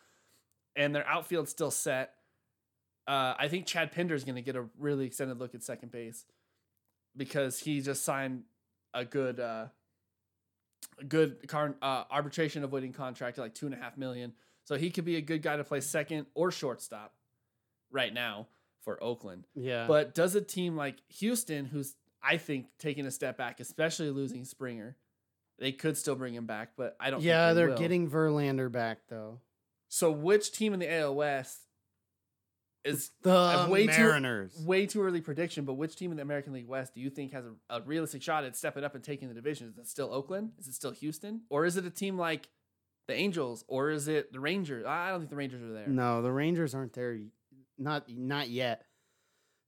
And 0.76 0.96
their 0.96 1.06
outfield's 1.08 1.50
still 1.52 1.72
set. 1.72 2.14
Uh, 3.08 3.34
I 3.38 3.48
think 3.48 3.66
Chad 3.66 3.92
Pinder 3.92 4.14
is 4.14 4.24
going 4.24 4.36
to 4.36 4.42
get 4.44 4.56
a 4.56 4.66
really 4.78 5.08
extended 5.08 5.40
look 5.40 5.56
at 5.56 5.64
second 5.64 5.92
base 5.92 6.26
because 7.18 7.60
he 7.60 7.82
just 7.82 8.04
signed 8.06 8.44
a 8.94 9.04
good, 9.04 9.40
uh, 9.40 9.66
a 11.00 11.04
good 11.04 11.48
car, 11.48 11.76
uh, 11.82 12.04
arbitration 12.12 12.64
avoiding 12.64 12.94
contract 12.94 13.40
at 13.40 13.42
like 13.42 13.56
two 13.56 13.66
and 13.66 13.74
a 13.74 13.80
half 13.80 13.98
million. 13.98 14.34
So 14.64 14.76
he 14.76 14.92
could 14.92 15.06
be 15.06 15.16
a 15.16 15.22
good 15.22 15.42
guy 15.42 15.58
to 15.58 15.64
play 15.64 15.82
second 15.82 16.28
or 16.36 16.52
shortstop 16.52 17.16
right 17.90 18.14
now 18.14 18.48
for 18.84 19.02
Oakland. 19.04 19.48
Yeah. 19.56 19.86
But 19.88 20.16
does 20.16 20.36
a 20.36 20.42
team 20.42 20.76
like 20.76 20.98
Houston, 21.20 21.66
who's 21.66 21.96
I 22.24 22.38
think 22.38 22.68
taking 22.80 23.06
a 23.06 23.12
step 23.12 23.38
back, 23.38 23.60
especially 23.60 24.10
losing 24.10 24.44
Springer, 24.46 24.98
they 25.58 25.72
could 25.72 25.98
still 25.98 26.16
bring 26.16 26.34
him 26.34 26.46
back, 26.46 26.72
but 26.78 26.96
I 27.00 27.10
don't. 27.12 27.22
yeah, 27.22 27.48
think 27.48 27.56
they 27.56 27.62
they're 27.62 27.70
will. 27.70 27.78
getting 27.78 28.10
Verlander 28.10 28.72
back 28.72 29.00
though. 29.10 29.40
So 29.90 30.12
which 30.12 30.52
team 30.52 30.74
in 30.74 30.80
the 30.80 30.94
AL 30.94 31.16
West 31.16 31.60
is 32.86 33.12
The 33.24 33.68
way 33.70 33.88
too- 33.88 33.92
Mariners. 33.98 34.56
way 34.66 34.86
too 34.86 35.02
early 35.02 35.22
prediction? 35.22 35.66
But 35.66 35.74
which 35.74 35.96
team 35.96 36.12
in 36.12 36.18
the 36.18 36.24
American 36.24 36.54
League 36.54 36.68
West 36.68 36.94
do 36.94 37.02
you 37.02 37.10
think 37.10 37.34
has 37.34 37.46
a, 37.46 37.78
a 37.78 37.82
realistic 37.82 38.22
shot 38.22 38.44
at 38.46 38.56
stepping 38.56 38.84
up 38.84 38.96
and 38.96 39.04
taking 39.04 39.28
the 39.28 39.34
division? 39.34 39.68
Is 39.70 39.78
it 39.78 39.88
still 39.88 40.14
Oakland? 40.14 40.52
Is 40.60 40.68
it 40.68 40.74
still 40.76 40.92
Houston? 40.92 41.42
Or 41.50 41.66
is 41.66 41.76
it 41.78 41.86
a 41.86 41.90
team 41.90 42.18
like 42.18 42.48
the 43.08 43.14
Angels? 43.16 43.66
Or 43.68 43.90
is 43.90 44.08
it 44.08 44.32
the 44.32 44.40
Rangers? 44.40 44.86
I 44.86 45.10
don't 45.10 45.20
think 45.20 45.30
the 45.30 45.36
Rangers 45.36 45.62
are 45.64 45.74
there. 45.74 45.88
No, 45.88 46.22
the 46.22 46.32
Rangers 46.32 46.74
aren't 46.76 46.94
there. 46.94 47.18
Not 47.80 48.10
not 48.10 48.50
yet. 48.50 48.84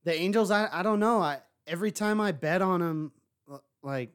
The 0.03 0.13
Angels, 0.13 0.51
I 0.51 0.67
I 0.71 0.83
don't 0.83 0.99
know. 0.99 1.19
I 1.21 1.39
every 1.65 1.91
time 1.91 2.19
I 2.21 2.31
bet 2.33 2.61
on 2.61 2.81
them, 2.81 3.11
uh, 3.51 3.57
like 3.81 4.13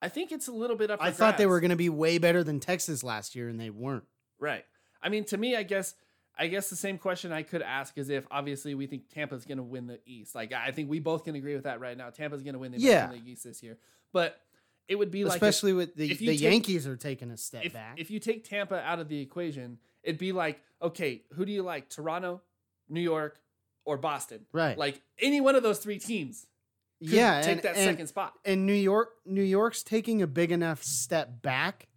I 0.00 0.08
think 0.08 0.30
it's 0.30 0.46
a 0.48 0.52
little 0.52 0.76
bit 0.76 0.90
up. 0.90 1.00
I 1.02 1.10
for 1.10 1.16
thought 1.16 1.38
they 1.38 1.46
were 1.46 1.60
going 1.60 1.70
to 1.70 1.76
be 1.76 1.88
way 1.88 2.18
better 2.18 2.44
than 2.44 2.60
Texas 2.60 3.02
last 3.02 3.34
year, 3.34 3.48
and 3.48 3.58
they 3.60 3.70
weren't. 3.70 4.04
Right. 4.38 4.64
I 5.02 5.08
mean, 5.08 5.24
to 5.26 5.36
me, 5.36 5.56
I 5.56 5.64
guess, 5.64 5.94
I 6.38 6.46
guess 6.46 6.70
the 6.70 6.76
same 6.76 6.98
question 6.98 7.32
I 7.32 7.42
could 7.42 7.62
ask 7.62 7.98
is 7.98 8.08
if 8.08 8.24
obviously 8.30 8.74
we 8.76 8.86
think 8.86 9.08
Tampa's 9.12 9.44
going 9.44 9.58
to 9.58 9.64
win 9.64 9.88
the 9.88 9.98
East. 10.06 10.36
Like, 10.36 10.52
I 10.52 10.70
think 10.70 10.88
we 10.88 11.00
both 11.00 11.24
can 11.24 11.34
agree 11.34 11.54
with 11.54 11.64
that 11.64 11.80
right 11.80 11.96
now. 11.96 12.10
Tampa's 12.10 12.42
going 12.44 12.52
to 12.52 12.60
win 12.60 12.70
the 12.72 12.78
Yeah. 12.78 13.10
League 13.10 13.26
East 13.26 13.42
this 13.42 13.60
year. 13.62 13.76
But 14.12 14.40
it 14.86 14.94
would 14.96 15.10
be 15.10 15.24
like 15.24 15.34
Especially 15.34 15.72
with 15.72 15.96
the 15.96 16.14
the 16.14 16.26
take- 16.28 16.40
Yankees 16.40 16.86
are 16.86 16.96
taking 16.96 17.30
a 17.32 17.36
step 17.36 17.64
if, 17.64 17.72
back. 17.72 17.94
if 17.98 18.10
you 18.10 18.20
take 18.20 18.48
Tampa 18.48 18.80
out 18.80 19.00
of 19.00 19.08
the 19.08 19.20
equation, 19.20 19.78
it'd 20.08 20.18
be 20.18 20.32
like, 20.32 20.60
okay, 20.80 21.22
who 21.34 21.44
do 21.44 21.52
you 21.52 21.62
like? 21.62 21.90
Toronto, 21.90 22.40
New 22.88 23.02
York, 23.02 23.38
or 23.84 23.98
Boston? 23.98 24.46
right. 24.52 24.78
Like 24.78 25.02
any 25.20 25.40
one 25.40 25.54
of 25.54 25.62
those 25.62 25.78
three 25.78 25.98
teams 25.98 26.46
yeah, 27.00 27.42
take 27.42 27.52
and, 27.52 27.62
that 27.62 27.76
and, 27.76 27.84
second 27.84 28.06
spot. 28.06 28.32
and 28.44 28.66
New 28.66 28.72
York, 28.72 29.10
New 29.26 29.42
York's 29.42 29.82
taking 29.82 30.22
a 30.22 30.26
big 30.26 30.50
enough 30.50 30.82
step 30.82 31.42
back 31.42 31.88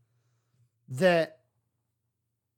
that 0.90 1.40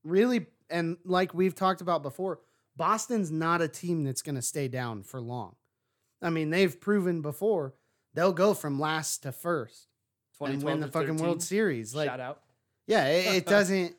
really, 0.03 0.47
and 0.69 0.97
like 1.05 1.33
we've 1.35 1.55
talked 1.55 1.81
about 1.81 2.01
before, 2.01 2.39
Boston's 2.75 3.31
not 3.31 3.61
a 3.61 3.67
team 3.67 4.03
that's 4.03 4.23
going 4.23 4.35
to 4.35 4.41
stay 4.41 4.67
down 4.67 5.03
for 5.03 5.21
long. 5.21 5.55
I 6.21 6.31
mean, 6.31 6.49
they've 6.49 6.79
proven 6.79 7.21
before 7.21 7.75
they'll 8.15 8.33
go 8.33 8.55
from 8.55 8.79
last 8.79 9.23
to 9.23 9.31
first 9.31 9.87
and 10.39 10.59
2012 10.59 10.63
win 10.63 10.79
the 10.79 10.87
fucking 10.87 11.17
13. 11.17 11.25
World 11.25 11.43
Series. 11.43 11.93
Like, 11.93 12.09
Shout 12.09 12.19
out. 12.19 12.41
yeah, 12.87 13.07
it, 13.07 13.35
it 13.35 13.45
doesn't. 13.45 13.95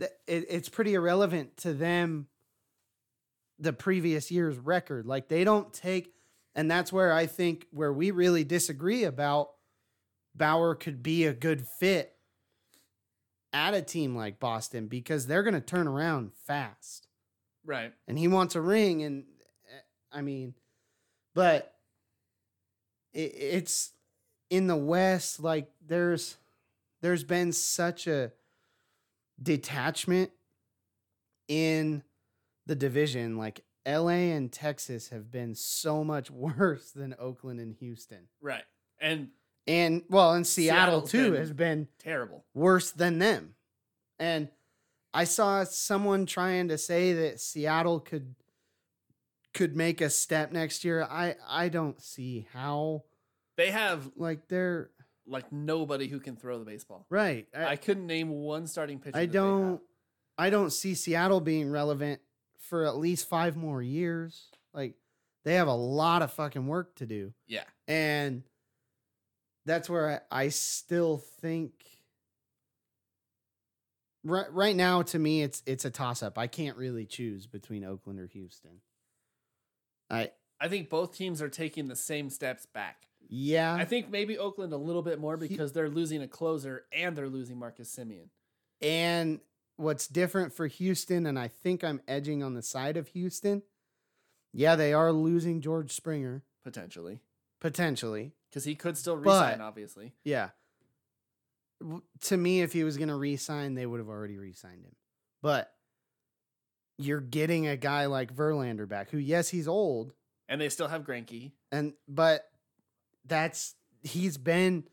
It, 0.00 0.16
it's 0.26 0.68
pretty 0.68 0.94
irrelevant 0.94 1.56
to 1.58 1.72
them. 1.74 2.28
The 3.60 3.72
previous 3.72 4.30
year's 4.30 4.56
record, 4.56 5.04
like 5.06 5.26
they 5.28 5.42
don't 5.42 5.72
take, 5.72 6.12
and 6.54 6.70
that's 6.70 6.92
where 6.92 7.12
I 7.12 7.26
think 7.26 7.66
where 7.72 7.92
we 7.92 8.12
really 8.12 8.44
disagree 8.44 9.02
about 9.02 9.48
Bauer 10.32 10.76
could 10.76 11.02
be 11.02 11.24
a 11.24 11.32
good 11.32 11.66
fit 11.80 12.14
at 13.52 13.74
a 13.74 13.82
team 13.82 14.14
like 14.14 14.38
Boston 14.38 14.86
because 14.86 15.26
they're 15.26 15.42
going 15.42 15.54
to 15.54 15.60
turn 15.60 15.88
around 15.88 16.30
fast, 16.46 17.08
Right. 17.64 17.92
and 18.06 18.16
he 18.16 18.28
wants 18.28 18.54
a 18.54 18.60
ring, 18.60 19.02
and 19.02 19.24
uh, 19.66 20.16
I 20.16 20.22
mean, 20.22 20.54
but 21.34 21.74
it, 23.12 23.32
it's 23.34 23.90
in 24.50 24.68
the 24.68 24.76
West, 24.76 25.40
like 25.42 25.68
there's 25.84 26.36
there's 27.00 27.24
been 27.24 27.52
such 27.52 28.06
a 28.06 28.30
detachment 29.42 30.30
in 31.48 32.02
the 32.66 32.74
division. 32.76 33.36
Like 33.38 33.64
LA 33.86 34.08
and 34.34 34.52
Texas 34.52 35.08
have 35.08 35.30
been 35.30 35.54
so 35.54 36.04
much 36.04 36.30
worse 36.32 36.90
than 36.90 37.14
Oakland 37.18 37.60
and 37.60 37.74
Houston. 37.74 38.28
Right. 38.40 38.64
And 39.00 39.28
And 39.66 40.02
well, 40.08 40.32
and 40.34 40.46
Seattle 40.46 41.06
Seattle's 41.06 41.10
too 41.10 41.30
been- 41.32 41.40
has 41.40 41.52
been 41.52 41.88
terrible. 41.98 42.44
worse 42.54 42.90
than 42.90 43.18
them. 43.18 43.54
And 44.18 44.48
I 45.14 45.24
saw 45.24 45.64
someone 45.64 46.26
trying 46.26 46.68
to 46.68 46.78
say 46.78 47.12
that 47.14 47.40
Seattle 47.40 48.00
could 48.00 48.34
could 49.54 49.74
make 49.76 50.00
a 50.00 50.10
step 50.10 50.52
next 50.52 50.84
year. 50.84 51.02
I 51.02 51.36
I 51.48 51.68
don't 51.68 52.00
see 52.02 52.46
how. 52.52 53.04
They 53.56 53.70
have 53.70 54.10
Like 54.16 54.48
they're 54.48 54.90
like 55.28 55.52
nobody 55.52 56.08
who 56.08 56.20
can 56.20 56.36
throw 56.36 56.58
the 56.58 56.64
baseball. 56.64 57.06
right. 57.10 57.46
I, 57.54 57.76
couldn't 57.76 58.06
name 58.06 58.30
one 58.30 58.66
starting 58.66 58.98
pitcher. 58.98 59.16
I 59.16 59.26
that 59.26 59.32
they 59.32 59.38
have. 59.38 59.48
don't 59.54 59.80
I 60.36 60.50
don't 60.50 60.70
see 60.70 60.94
Seattle 60.94 61.40
being 61.40 61.70
relevant 61.70 62.20
for 62.58 62.86
at 62.86 62.96
least 62.96 63.28
5 63.28 63.56
more 63.56 63.82
years. 63.82 64.50
Like 64.72 64.94
they 65.44 65.54
have 65.54 65.68
a 65.68 65.74
lot 65.74 66.22
of 66.22 66.32
fucking 66.32 66.66
work 66.66 66.94
to 66.96 67.06
do. 67.06 67.32
Yeah. 67.46 67.64
And 67.86 68.42
that's 69.64 69.88
where 69.88 70.22
I, 70.30 70.44
I 70.44 70.48
still 70.48 71.18
think 71.18 71.72
right 74.24 74.52
right 74.52 74.76
now 74.76 75.02
to 75.02 75.18
me 75.18 75.42
it's 75.42 75.62
it's 75.66 75.84
a 75.84 75.90
toss 75.90 76.22
up. 76.22 76.38
I 76.38 76.46
can't 76.46 76.76
really 76.76 77.06
choose 77.06 77.46
between 77.46 77.84
Oakland 77.84 78.18
or 78.18 78.26
Houston. 78.26 78.80
I 80.10 80.30
I 80.60 80.68
think 80.68 80.88
both 80.88 81.16
teams 81.16 81.40
are 81.40 81.48
taking 81.48 81.88
the 81.88 81.96
same 81.96 82.30
steps 82.30 82.66
back. 82.66 83.07
Yeah. 83.28 83.74
I 83.74 83.84
think 83.84 84.10
maybe 84.10 84.38
Oakland 84.38 84.72
a 84.72 84.76
little 84.78 85.02
bit 85.02 85.18
more 85.20 85.36
because 85.36 85.72
they're 85.72 85.88
losing 85.90 86.22
a 86.22 86.28
closer 86.28 86.84
and 86.92 87.14
they're 87.16 87.28
losing 87.28 87.58
Marcus 87.58 87.94
Semien. 87.94 88.28
And 88.80 89.40
what's 89.76 90.06
different 90.08 90.52
for 90.54 90.66
Houston, 90.66 91.26
and 91.26 91.38
I 91.38 91.48
think 91.48 91.84
I'm 91.84 92.00
edging 92.08 92.42
on 92.42 92.54
the 92.54 92.62
side 92.62 92.96
of 92.96 93.08
Houston. 93.08 93.62
Yeah, 94.52 94.76
they 94.76 94.92
are 94.94 95.12
losing 95.12 95.60
George 95.60 95.92
Springer 95.92 96.42
Potentially. 96.64 97.20
potentially. 97.60 98.32
Because 98.48 98.64
he 98.64 98.74
could 98.74 98.96
still 98.96 99.16
But- 99.16 99.24
resign, 99.24 99.60
obviously. 99.60 100.14
Yeah. 100.24 100.50
To 102.22 102.36
me, 102.36 102.62
if 102.62 102.72
he 102.72 102.82
was 102.82 102.96
going 102.96 103.08
to 103.08 103.14
re-sign, 103.14 103.74
they 103.74 103.86
would 103.86 104.00
have 104.00 104.08
already 104.08 104.36
re-signed 104.36 104.84
him. 104.84 104.96
But 105.42 105.72
you're 106.96 107.20
getting 107.20 107.68
a 107.68 107.76
guy 107.76 108.06
like 108.06 108.34
Verlander 108.34 108.88
back, 108.88 109.10
who 109.10 109.18
yes, 109.18 109.50
he's 109.50 109.68
old, 109.68 110.12
And 110.48 110.60
they 110.60 110.68
still 110.70 110.88
have 110.88 111.02
Greinke. 111.04 111.52
and 111.70 111.92
but 112.08 112.47
that's 113.28 113.74
he's 114.02 114.36
been 114.38 114.84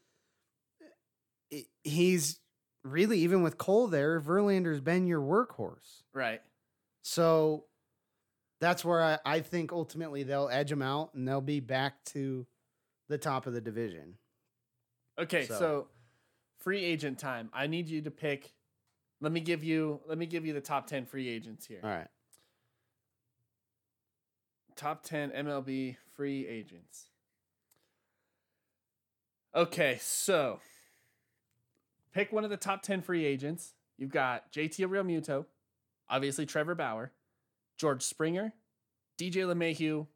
he's 1.84 2.40
really, 2.84 3.20
even 3.20 3.42
with 3.42 3.58
Cole 3.58 3.88
there, 3.88 4.20
Verlander's 4.20 4.82
been 4.82 5.08
your 5.08 5.22
workhorse. 5.22 6.04
Right. 6.14 6.42
So 7.02 7.66
that's 8.62 8.84
where 8.84 9.02
I, 9.02 9.18
I 9.26 9.40
think 9.42 9.72
ultimately 9.72 10.24
they'll 10.24 10.50
edge 10.50 10.70
them 10.70 10.82
out 10.82 11.14
and 11.14 11.28
they'll 11.28 11.42
be 11.42 11.60
back 11.60 12.04
to 12.06 12.46
the 13.10 13.18
top 13.18 13.48
of 13.48 13.54
the 13.54 13.62
division. 13.62 14.16
Okay, 15.20 15.46
So- 15.46 15.60
so. 15.60 15.88
free 16.58 16.84
agent 16.84 17.20
time. 17.20 17.50
I 17.54 17.68
need 17.68 17.88
you 17.88 18.02
to 18.02 18.12
pick. 18.12 18.54
Let 19.22 19.32
me 19.32 19.40
give 19.40 19.64
you. 19.64 20.02
Let 20.08 20.18
me 20.18 20.26
give 20.26 20.46
you 20.46 20.54
the 20.54 20.62
top 20.62 20.88
ten 20.88 21.06
free 21.06 21.30
agents 21.30 21.66
here. 21.66 21.80
All 21.84 21.90
right. 21.90 22.08
Top 24.76 25.04
ten 25.04 25.32
MLB 25.32 25.96
free 26.16 26.46
agents. 26.48 27.06
Okay, 29.56 30.00
so 30.02 30.60
pick 32.14 32.34
one 32.34 32.44
of 32.44 32.50
the 32.50 32.58
top 32.58 32.82
ten 32.82 33.02
free 33.02 33.24
agents. 33.24 33.74
You've 33.98 34.12
got 34.12 34.52
JT 34.52 34.86
Realmuto, 34.88 35.46
obviously 36.10 36.46
Trevor 36.46 36.76
Bauer, 36.76 37.14
George 37.78 38.04
Springer, 38.04 38.52
DJ 39.18 39.46
LeMahieu, 39.46 40.08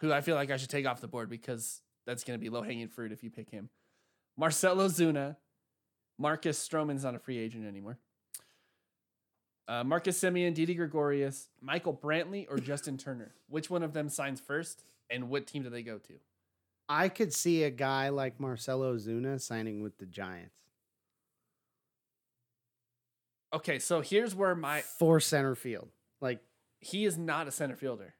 who 0.00 0.12
I 0.12 0.20
feel 0.20 0.34
like 0.34 0.50
I 0.50 0.58
should 0.58 0.68
take 0.68 0.86
off 0.86 1.00
the 1.00 1.08
board 1.08 1.30
because 1.30 1.80
that's 2.04 2.24
going 2.24 2.38
to 2.38 2.42
be 2.42 2.50
low 2.50 2.60
hanging 2.60 2.88
fruit 2.88 3.10
if 3.10 3.24
you 3.24 3.30
pick 3.30 3.48
him. 3.48 3.70
Marcell 4.36 4.76
Ozuna, 4.76 5.36
Marcus 6.18 6.66
Stroman's 6.66 7.04
not 7.04 7.14
a 7.14 7.18
free 7.18 7.38
agent 7.38 7.66
anymore. 7.66 7.96
Uh, 9.66 9.82
Marcus 9.82 10.18
Semien, 10.18 10.52
Didi 10.52 10.74
Gregorius, 10.74 11.48
Michael 11.62 11.94
Brantley, 11.94 12.46
or 12.50 12.58
Justin 12.58 12.98
Turner. 12.98 13.32
Which 13.48 13.70
one 13.70 13.82
of 13.82 13.94
them 13.94 14.10
signs 14.10 14.40
first, 14.40 14.84
and 15.08 15.30
what 15.30 15.46
team 15.46 15.62
do 15.62 15.70
they 15.70 15.82
go 15.82 15.96
to? 15.96 16.14
I 16.88 17.08
could 17.08 17.32
see 17.32 17.64
a 17.64 17.70
guy 17.70 18.08
like 18.08 18.40
Marcell 18.40 18.80
Ozuna 18.80 19.40
signing 19.40 19.82
with 19.82 19.98
the 19.98 20.06
Giants 20.06 20.54
Okay, 23.52 23.78
so 23.78 24.00
here's 24.00 24.34
where 24.34 24.54
my 24.54 24.80
for 24.80 25.20
center 25.20 25.54
field. 25.54 25.88
Like, 26.20 26.40
he 26.80 27.04
is 27.04 27.16
not 27.16 27.48
a 27.48 27.50
center 27.50 27.76
fielder. 27.76 28.14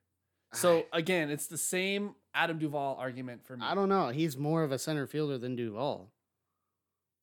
So 0.54 0.86
again, 0.94 1.28
it's 1.28 1.46
the 1.46 1.58
same 1.58 2.14
Adam 2.32 2.58
Duvall 2.58 2.96
argument 2.98 3.44
for 3.44 3.54
me. 3.54 3.62
I 3.62 3.74
don't 3.74 3.90
know. 3.90 4.08
He's 4.08 4.38
more 4.38 4.62
of 4.62 4.72
a 4.72 4.78
center 4.78 5.06
fielder 5.06 5.36
than 5.36 5.56
Duvall. 5.56 6.10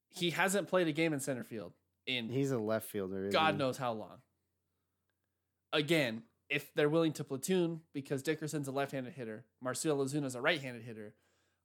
he 0.09 0.29
hasn't 0.29 0.67
played 0.67 0.87
a 0.87 0.91
game 0.91 1.11
in 1.11 1.19
center 1.19 1.43
field 1.43 1.73
in 2.05 2.29
He's 2.29 2.51
a 2.51 2.59
left 2.59 2.87
fielder. 2.87 3.29
God 3.31 3.57
knows 3.57 3.77
how 3.77 3.93
long. 3.93 4.19
Again, 5.73 6.21
if 6.49 6.71
they're 6.75 6.87
willing 6.87 7.13
to 7.13 7.23
platoon 7.23 7.81
because 7.93 8.21
Dickerson's 8.21 8.67
a 8.67 8.71
left-handed 8.71 9.13
hitter, 9.13 9.45
Marcell 9.59 9.97
Ozuna's 9.97 10.35
a 10.35 10.41
right-handed 10.41 10.83
hitter, 10.83 11.15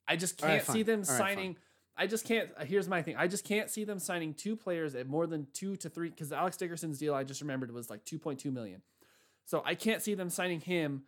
I 0.07 0.15
just 0.15 0.37
can't 0.37 0.65
see 0.65 0.83
them 0.83 1.03
All 1.07 1.17
right, 1.17 1.17
signing. 1.17 1.57
I 1.97 2.07
just 2.07 2.25
can't. 2.25 2.49
uh, 2.57 2.65
Here's 2.65 2.87
my 2.87 3.01
thing. 3.01 3.15
I 3.17 3.27
just 3.27 3.45
can't 3.45 3.69
see 3.69 3.83
them 3.83 3.99
signing 3.99 4.33
two 4.33 4.55
players 4.55 4.95
at 4.95 5.07
more 5.07 5.27
than 5.27 5.47
two 5.53 5.75
to 5.77 5.89
three. 5.89 6.09
Because 6.09 6.31
Alex 6.31 6.57
Dickerson's 6.57 6.99
deal, 6.99 7.13
I 7.13 7.23
just 7.23 7.41
remembered, 7.41 7.71
was 7.71 7.89
like 7.89 8.03
2.2 8.05 8.51
million. 8.51 8.81
So 9.45 9.61
I 9.65 9.75
can't 9.75 10.01
see 10.01 10.13
them 10.13 10.29
signing 10.29 10.61
him, 10.61 11.03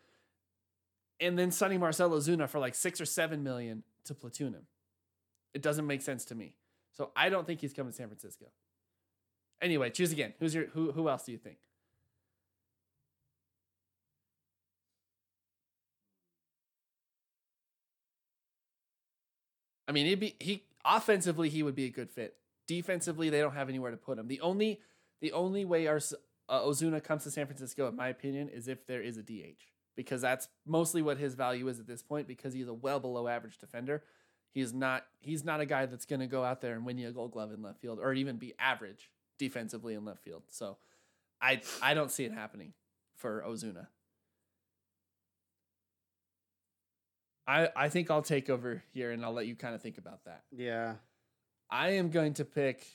and 1.19 1.37
then 1.37 1.51
signing 1.51 1.79
Marcell 1.79 2.09
Ozuna 2.09 2.49
for 2.49 2.59
like 2.59 2.75
six 2.75 2.99
or 2.99 3.05
seven 3.05 3.43
million 3.43 3.83
to 4.05 4.13
platoon 4.13 4.53
him. 4.53 4.67
It 5.53 5.61
doesn't 5.61 5.87
make 5.87 6.01
sense 6.01 6.25
to 6.25 6.35
me. 6.35 6.55
So 6.91 7.11
I 7.15 7.29
don't 7.29 7.47
think 7.47 7.61
he's 7.61 7.73
coming 7.73 7.91
to 7.91 7.95
San 7.95 8.07
Francisco. 8.07 8.45
Anyway, 9.61 9.89
choose 9.89 10.11
again. 10.11 10.33
Who's 10.39 10.53
your 10.53 10.65
who? 10.67 10.91
Who 10.91 11.07
else 11.09 11.23
do 11.23 11.31
you 11.31 11.37
think? 11.37 11.57
I 19.87 19.91
mean, 19.91 20.05
he'd 20.05 20.19
be 20.19 20.35
he 20.39 20.63
offensively 20.85 21.49
he 21.49 21.63
would 21.63 21.75
be 21.75 21.85
a 21.85 21.89
good 21.89 22.09
fit. 22.09 22.35
Defensively, 22.67 23.29
they 23.29 23.41
don't 23.41 23.53
have 23.53 23.69
anywhere 23.69 23.91
to 23.91 23.97
put 23.97 24.17
him. 24.17 24.27
The 24.27 24.41
only 24.41 24.79
the 25.21 25.31
only 25.31 25.65
way 25.65 25.87
our 25.87 25.99
uh, 26.49 26.61
Ozuna 26.61 27.03
comes 27.03 27.23
to 27.23 27.31
San 27.31 27.45
Francisco, 27.45 27.87
in 27.87 27.95
my 27.95 28.09
opinion, 28.09 28.49
is 28.49 28.67
if 28.67 28.85
there 28.85 29.01
is 29.01 29.17
a 29.17 29.23
DH 29.23 29.63
because 29.95 30.21
that's 30.21 30.47
mostly 30.65 31.01
what 31.01 31.17
his 31.17 31.35
value 31.35 31.67
is 31.67 31.79
at 31.79 31.87
this 31.87 32.01
point 32.01 32.27
because 32.27 32.53
he's 32.53 32.67
a 32.67 32.73
well 32.73 32.99
below 32.99 33.27
average 33.27 33.57
defender. 33.57 34.03
He's 34.51 34.73
not 34.73 35.05
he's 35.19 35.43
not 35.43 35.61
a 35.61 35.65
guy 35.65 35.85
that's 35.85 36.05
going 36.05 36.19
to 36.19 36.27
go 36.27 36.43
out 36.43 36.61
there 36.61 36.73
and 36.73 36.85
win 36.85 36.97
you 36.97 37.09
a 37.09 37.11
Gold 37.11 37.31
Glove 37.31 37.51
in 37.51 37.61
left 37.61 37.79
field 37.81 37.99
or 38.01 38.13
even 38.13 38.37
be 38.37 38.53
average 38.59 39.09
defensively 39.37 39.93
in 39.95 40.05
left 40.05 40.23
field. 40.23 40.43
So 40.49 40.77
I 41.41 41.61
I 41.81 41.93
don't 41.93 42.11
see 42.11 42.25
it 42.25 42.31
happening 42.31 42.73
for 43.15 43.43
Ozuna. 43.47 43.87
I 47.47 47.69
I 47.75 47.89
think 47.89 48.09
I'll 48.09 48.21
take 48.21 48.49
over 48.49 48.83
here 48.93 49.11
and 49.11 49.23
I'll 49.25 49.33
let 49.33 49.47
you 49.47 49.55
kind 49.55 49.75
of 49.75 49.81
think 49.81 49.97
about 49.97 50.23
that. 50.25 50.43
Yeah. 50.51 50.95
I 51.69 51.91
am 51.91 52.09
going 52.09 52.33
to 52.35 52.45
pick. 52.45 52.85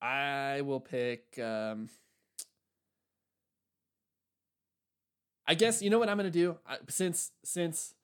I 0.00 0.62
will 0.62 0.80
pick. 0.80 1.38
Um, 1.38 1.88
I 5.46 5.54
guess 5.54 5.82
you 5.82 5.90
know 5.90 5.98
what 5.98 6.08
I'm 6.08 6.16
going 6.16 6.30
to 6.30 6.38
do 6.38 6.56
I, 6.66 6.78
since 6.88 7.32
since 7.44 7.94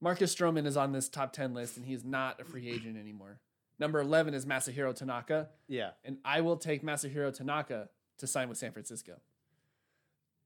Marcus 0.00 0.34
Stroman 0.34 0.66
is 0.66 0.76
on 0.76 0.92
this 0.92 1.08
top 1.08 1.32
ten 1.32 1.52
list 1.52 1.76
and 1.76 1.84
he's 1.84 2.04
not 2.04 2.40
a 2.40 2.44
free 2.44 2.68
agent 2.70 2.96
anymore. 2.96 3.40
Number 3.78 4.00
eleven 4.00 4.34
is 4.34 4.46
Masahiro 4.46 4.94
Tanaka, 4.94 5.48
Yeah. 5.68 5.90
and 6.04 6.18
I 6.24 6.42
will 6.42 6.56
take 6.56 6.82
Masahiro 6.82 7.34
Tanaka 7.34 7.88
to 8.18 8.26
sign 8.26 8.48
with 8.48 8.58
San 8.58 8.72
Francisco. 8.72 9.14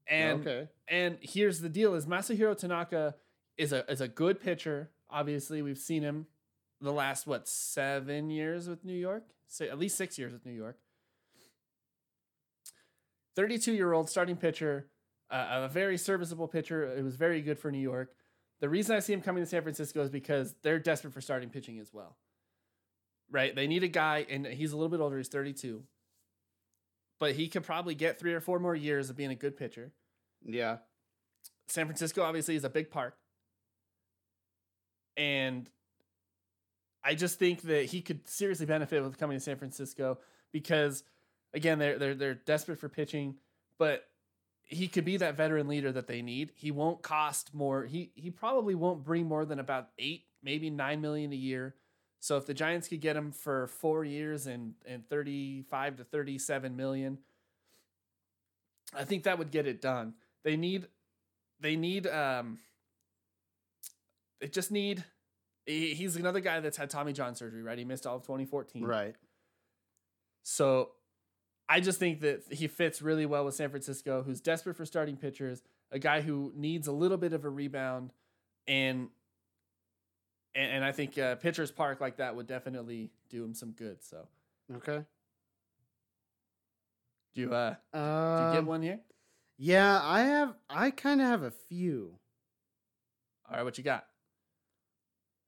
And 0.07 0.41
okay. 0.41 0.67
and 0.87 1.17
here's 1.21 1.61
the 1.61 1.69
deal: 1.69 1.95
is 1.95 2.05
Masahiro 2.05 2.57
Tanaka 2.57 3.15
is 3.57 3.73
a 3.73 3.89
is 3.91 4.01
a 4.01 4.07
good 4.07 4.39
pitcher. 4.39 4.91
Obviously, 5.09 5.61
we've 5.61 5.77
seen 5.77 6.03
him 6.03 6.27
the 6.81 6.91
last 6.91 7.25
what 7.25 7.47
seven 7.47 8.29
years 8.29 8.67
with 8.67 8.83
New 8.83 8.93
York, 8.93 9.23
say 9.47 9.69
at 9.69 9.79
least 9.79 9.97
six 9.97 10.17
years 10.19 10.33
with 10.33 10.45
New 10.45 10.51
York. 10.51 10.77
Thirty-two 13.35 13.73
year 13.73 13.93
old 13.93 14.09
starting 14.09 14.37
pitcher, 14.37 14.87
uh, 15.29 15.61
a 15.63 15.67
very 15.67 15.97
serviceable 15.97 16.47
pitcher. 16.47 16.95
It 16.95 17.03
was 17.03 17.15
very 17.15 17.41
good 17.41 17.57
for 17.57 17.71
New 17.71 17.79
York. 17.79 18.13
The 18.61 18.69
reason 18.69 18.95
I 18.95 18.99
see 18.99 19.13
him 19.13 19.21
coming 19.21 19.43
to 19.43 19.49
San 19.49 19.61
Francisco 19.61 20.01
is 20.03 20.09
because 20.09 20.55
they're 20.61 20.79
desperate 20.79 21.13
for 21.13 21.21
starting 21.21 21.49
pitching 21.49 21.79
as 21.79 21.93
well. 21.93 22.15
Right? 23.29 23.55
They 23.55 23.67
need 23.67 23.83
a 23.83 23.87
guy, 23.89 24.25
and 24.29 24.45
he's 24.45 24.71
a 24.71 24.77
little 24.77 24.89
bit 24.89 25.01
older. 25.01 25.17
He's 25.17 25.27
thirty-two, 25.27 25.83
but 27.19 27.33
he 27.33 27.47
could 27.47 27.63
probably 27.63 27.95
get 27.95 28.19
three 28.19 28.33
or 28.33 28.41
four 28.41 28.59
more 28.59 28.75
years 28.75 29.09
of 29.09 29.17
being 29.17 29.31
a 29.31 29.35
good 29.35 29.57
pitcher. 29.57 29.91
Yeah. 30.43 30.77
San 31.67 31.85
Francisco 31.85 32.21
obviously 32.23 32.55
is 32.55 32.63
a 32.63 32.69
big 32.69 32.91
park. 32.91 33.15
And 35.17 35.69
I 37.03 37.15
just 37.15 37.39
think 37.39 37.61
that 37.63 37.85
he 37.85 38.01
could 38.01 38.27
seriously 38.27 38.65
benefit 38.65 39.03
with 39.03 39.17
coming 39.17 39.37
to 39.37 39.43
San 39.43 39.57
Francisco 39.57 40.19
because 40.51 41.03
again 41.53 41.79
they're 41.79 41.97
they're 41.97 42.15
they're 42.15 42.33
desperate 42.33 42.79
for 42.79 42.89
pitching, 42.89 43.35
but 43.77 44.03
he 44.63 44.87
could 44.87 45.05
be 45.05 45.17
that 45.17 45.37
veteran 45.37 45.67
leader 45.67 45.91
that 45.91 46.07
they 46.07 46.21
need. 46.21 46.51
He 46.55 46.71
won't 46.71 47.01
cost 47.01 47.53
more. 47.53 47.85
He 47.85 48.11
he 48.15 48.31
probably 48.31 48.75
won't 48.75 49.03
bring 49.03 49.27
more 49.27 49.45
than 49.45 49.59
about 49.59 49.89
8, 49.99 50.23
maybe 50.43 50.69
9 50.69 50.99
million 51.01 51.31
a 51.31 51.35
year. 51.35 51.75
So 52.25 52.37
if 52.37 52.47
the 52.47 52.55
Giants 52.55 52.87
could 52.87 53.01
get 53.01 53.15
him 53.15 53.31
for 53.31 53.67
4 53.67 54.03
years 54.03 54.47
and 54.47 54.73
and 54.87 55.07
35 55.07 55.97
to 55.97 56.03
37 56.03 56.75
million, 56.75 57.19
I 58.95 59.03
think 59.03 59.25
that 59.25 59.37
would 59.37 59.51
get 59.51 59.67
it 59.67 59.79
done. 59.79 60.15
They 60.43 60.57
need 60.57 60.87
they 61.59 61.75
need 61.75 62.07
um 62.07 62.57
they 64.41 64.47
just 64.47 64.71
need 64.71 65.03
he- 65.67 65.93
he's 65.93 66.15
another 66.15 66.39
guy 66.39 66.61
that's 66.61 66.77
had 66.77 66.89
Tommy 66.89 67.13
John 67.13 67.35
surgery, 67.35 67.61
right? 67.61 67.77
He 67.77 67.85
missed 67.85 68.07
all 68.07 68.15
of 68.15 68.23
2014. 68.23 68.83
Right. 68.83 69.15
So 70.41 70.93
I 71.69 71.79
just 71.79 71.99
think 71.99 72.21
that 72.21 72.41
he 72.51 72.65
fits 72.65 73.03
really 73.03 73.27
well 73.27 73.45
with 73.45 73.53
San 73.53 73.69
Francisco, 73.69 74.23
who's 74.23 74.41
desperate 74.41 74.77
for 74.77 74.85
starting 74.87 75.15
pitchers, 75.15 75.61
a 75.91 75.99
guy 75.99 76.21
who 76.21 76.51
needs 76.55 76.87
a 76.87 76.91
little 76.91 77.17
bit 77.17 77.33
of 77.33 77.45
a 77.45 77.49
rebound, 77.49 78.13
and 78.65 79.09
and, 80.55 80.71
and 80.71 80.85
I 80.85 80.91
think 80.91 81.17
uh, 81.17 81.35
Pitchers 81.35 81.69
Park 81.71 82.01
like 82.01 82.17
that 82.17 82.35
would 82.35 82.47
definitely 82.47 83.11
do 83.29 83.43
him 83.43 83.53
some 83.53 83.71
good. 83.71 84.03
So 84.03 84.27
Okay. 84.77 85.03
do 87.35 87.41
you 87.41 87.53
uh 87.53 87.75
uh 87.93 88.37
do 88.37 88.43
Um, 88.43 88.47
you 88.47 88.53
get 88.61 88.65
one 88.65 88.81
here? 88.81 88.99
Yeah, 89.57 90.01
I 90.03 90.21
have. 90.21 90.55
I 90.69 90.91
kind 90.91 91.21
of 91.21 91.27
have 91.27 91.43
a 91.43 91.51
few. 91.51 92.19
All 93.49 93.55
right, 93.57 93.63
what 93.63 93.77
you 93.77 93.83
got? 93.83 94.05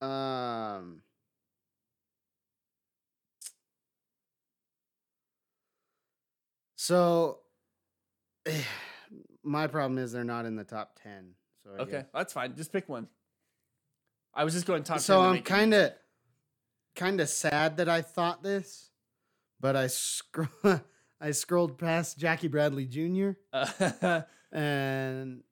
Um. 0.01 1.01
So, 6.75 7.39
my 9.43 9.67
problem 9.67 9.97
is 9.97 10.11
they're 10.11 10.23
not 10.23 10.45
in 10.45 10.55
the 10.55 10.63
top 10.63 10.97
ten. 11.01 11.33
So 11.63 11.71
I 11.77 11.81
Okay, 11.81 11.91
guess- 11.91 12.05
that's 12.13 12.33
fine. 12.33 12.55
Just 12.55 12.71
pick 12.71 12.87
one. 12.87 13.07
I 14.38 14.43
was 14.43 14.53
just 14.53 14.65
going 14.67 14.83
top. 14.83 14.97
10 14.97 15.01
So 15.01 15.21
to 15.21 15.27
I'm 15.27 15.41
kind 15.41 15.73
of, 15.73 15.93
kind 16.95 17.19
of 17.19 17.27
sad 17.27 17.77
that 17.77 17.89
I 17.89 18.01
thought 18.03 18.43
this, 18.43 18.91
but 19.59 19.75
I 19.75 19.88
scroll, 19.88 20.47
I 21.19 21.31
scrolled 21.31 21.77
past 21.77 22.17
Jackie 22.19 22.47
Bradley 22.47 22.85
Jr. 22.85 23.31
Uh, 23.51 24.21
and 24.51 25.43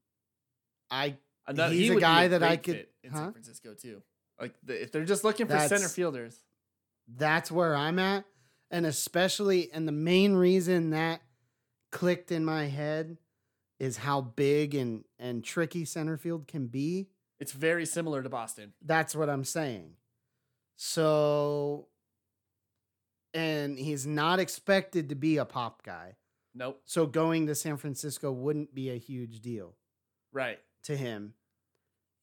I 0.92 1.18
another- 1.48 1.74
He's 1.74 1.90
he 1.90 1.98
a 1.98 2.00
guy 2.00 2.28
that 2.28 2.44
I 2.44 2.58
could- 2.58 2.88
in 3.04 3.12
huh? 3.12 3.18
San 3.18 3.32
Francisco 3.34 3.74
too. 3.74 4.02
Like 4.40 4.54
the, 4.64 4.82
if 4.82 4.92
they're 4.92 5.06
just 5.06 5.24
looking 5.24 5.48
for 5.48 5.58
center 5.60 5.88
fielders, 5.88 6.40
that's 7.08 7.52
where 7.52 7.76
I'm 7.76 8.00
at. 8.00 8.26
and 8.70 8.86
especially 8.86 9.72
and 9.72 9.88
the 9.88 9.92
main 9.94 10.34
reason 10.36 10.90
that 10.92 11.22
clicked 11.92 12.32
in 12.32 12.44
my 12.44 12.66
head 12.66 13.18
is 13.80 13.98
how 13.98 14.22
big 14.22 14.76
and 14.76 15.06
and 15.18 15.44
tricky 15.44 15.86
center 15.86 16.18
field 16.18 16.48
can 16.48 16.68
be. 16.68 17.08
It's 17.40 17.52
very 17.52 17.86
similar 17.86 18.24
to 18.24 18.30
Boston. 18.30 18.74
That's 18.82 19.16
what 19.16 19.30
I'm 19.30 19.44
saying. 19.44 19.92
So 20.76 21.88
and 23.34 23.78
he's 23.78 24.06
not 24.08 24.40
expected 24.40 25.10
to 25.10 25.16
be 25.16 25.38
a 25.38 25.46
pop 25.46 25.84
guy. 25.84 26.16
Nope. 26.54 26.82
So 26.86 27.06
going 27.06 27.48
to 27.48 27.56
San 27.56 27.76
Francisco 27.78 28.32
wouldn't 28.32 28.74
be 28.74 28.90
a 28.90 28.98
huge 28.98 29.42
deal 29.42 29.76
Right. 30.32 30.60
to 30.84 30.96
him. 30.96 31.34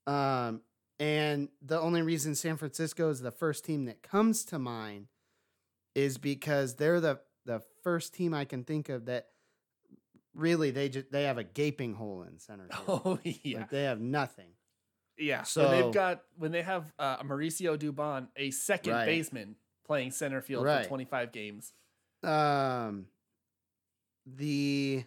Um, 0.06 0.62
and 0.98 1.48
the 1.60 1.78
only 1.80 2.00
reason 2.02 2.34
San 2.34 2.56
Francisco 2.56 3.10
is 3.10 3.20
the 3.20 3.30
first 3.30 3.64
team 3.64 3.84
that 3.86 4.02
comes 4.02 4.44
to 4.46 4.58
mind 4.58 5.08
is 5.94 6.16
because 6.18 6.76
they're 6.76 7.00
the 7.00 7.20
the 7.44 7.60
first 7.82 8.14
team 8.14 8.32
I 8.32 8.44
can 8.44 8.64
think 8.64 8.88
of 8.88 9.06
that 9.06 9.26
really 10.34 10.70
they 10.70 10.88
just 10.88 11.10
they 11.12 11.24
have 11.24 11.38
a 11.38 11.44
gaping 11.44 11.92
hole 11.94 12.22
in 12.22 12.38
center 12.38 12.68
field. 12.68 13.02
Oh 13.04 13.18
yeah. 13.24 13.58
Like 13.58 13.70
they 13.70 13.82
have 13.84 14.00
nothing. 14.00 14.50
Yeah. 15.18 15.42
So 15.42 15.62
So- 15.64 15.70
they've 15.70 15.92
got 15.94 16.22
when 16.36 16.52
they 16.52 16.62
have 16.62 16.92
uh, 16.98 17.22
Mauricio 17.22 17.76
Dubon, 17.78 18.28
a 18.36 18.50
second 18.50 18.92
Right. 18.92 19.06
baseman, 19.06 19.56
playing 19.84 20.10
center 20.12 20.40
field 20.40 20.64
Right. 20.64 20.82
for 20.82 20.88
25 20.88 21.32
games. 21.32 21.72
Um, 22.22 23.06
the 24.26 25.04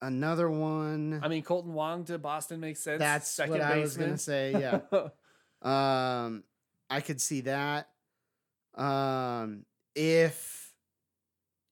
another 0.00 0.50
one. 0.50 1.20
I 1.22 1.28
mean, 1.28 1.42
Kolten 1.42 1.66
Wong 1.66 2.04
to 2.06 2.18
Boston 2.18 2.60
makes 2.60 2.80
sense. 2.80 2.98
that's 2.98 3.28
second 3.30 3.52
what 3.52 3.60
I 3.62 3.78
was 3.78 3.96
gonna 3.96 4.18
say. 4.18 4.52
Yeah. 4.52 4.80
Um, 5.62 6.42
I 6.90 7.00
could 7.00 7.20
see 7.20 7.42
that. 7.42 7.88
Um, 8.74 9.64
if 9.94 10.74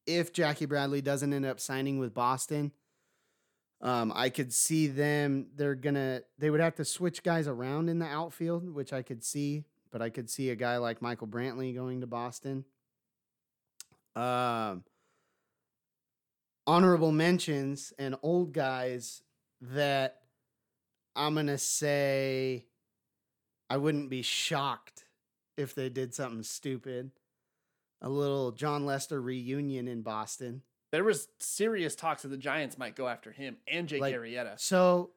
if 0.06 0.32
Jackie 0.32 0.66
Bradley 0.66 1.02
doesn't 1.02 1.32
end 1.32 1.44
up 1.44 1.58
signing 1.58 1.98
with 1.98 2.14
Boston, 2.14 2.70
um, 3.82 4.12
I 4.14 4.28
could 4.28 4.52
see 4.52 4.88
them. 4.88 5.46
They're 5.56 5.74
gonna. 5.74 6.22
They 6.38 6.50
would 6.50 6.60
have 6.60 6.74
to 6.76 6.84
switch 6.84 7.22
guys 7.22 7.48
around 7.48 7.88
in 7.88 7.98
the 7.98 8.06
outfield, 8.06 8.68
which 8.74 8.92
I 8.92 9.02
could 9.02 9.24
see. 9.24 9.64
But 9.90 10.02
I 10.02 10.10
could 10.10 10.30
see 10.30 10.50
a 10.50 10.56
guy 10.56 10.76
like 10.76 11.02
Michael 11.02 11.26
Brantley 11.26 11.74
going 11.74 12.00
to 12.02 12.06
Boston. 12.06 12.64
Um, 14.14 14.84
honorable 16.66 17.10
mentions 17.10 17.92
and 17.98 18.16
old 18.22 18.52
guys 18.52 19.22
that 19.60 20.20
I'm 21.16 21.34
gonna 21.34 21.58
say 21.58 22.66
I 23.70 23.78
wouldn't 23.78 24.10
be 24.10 24.22
shocked 24.22 25.06
if 25.56 25.74
they 25.74 25.88
did 25.88 26.14
something 26.14 26.42
stupid. 26.42 27.12
A 28.02 28.08
little 28.08 28.52
Jon 28.52 28.84
Lester 28.84 29.20
reunion 29.20 29.88
in 29.88 30.02
Boston. 30.02 30.62
There 30.92 31.04
was 31.04 31.28
serious 31.38 31.94
talks 31.94 32.22
that 32.22 32.28
the 32.28 32.36
Giants 32.36 32.76
might 32.78 32.96
go 32.96 33.06
after 33.08 33.30
him 33.32 33.56
and 33.68 33.88
Jake 33.88 34.00
Like- 34.00 34.14
Arrieta. 34.14 34.58
So 34.58 35.10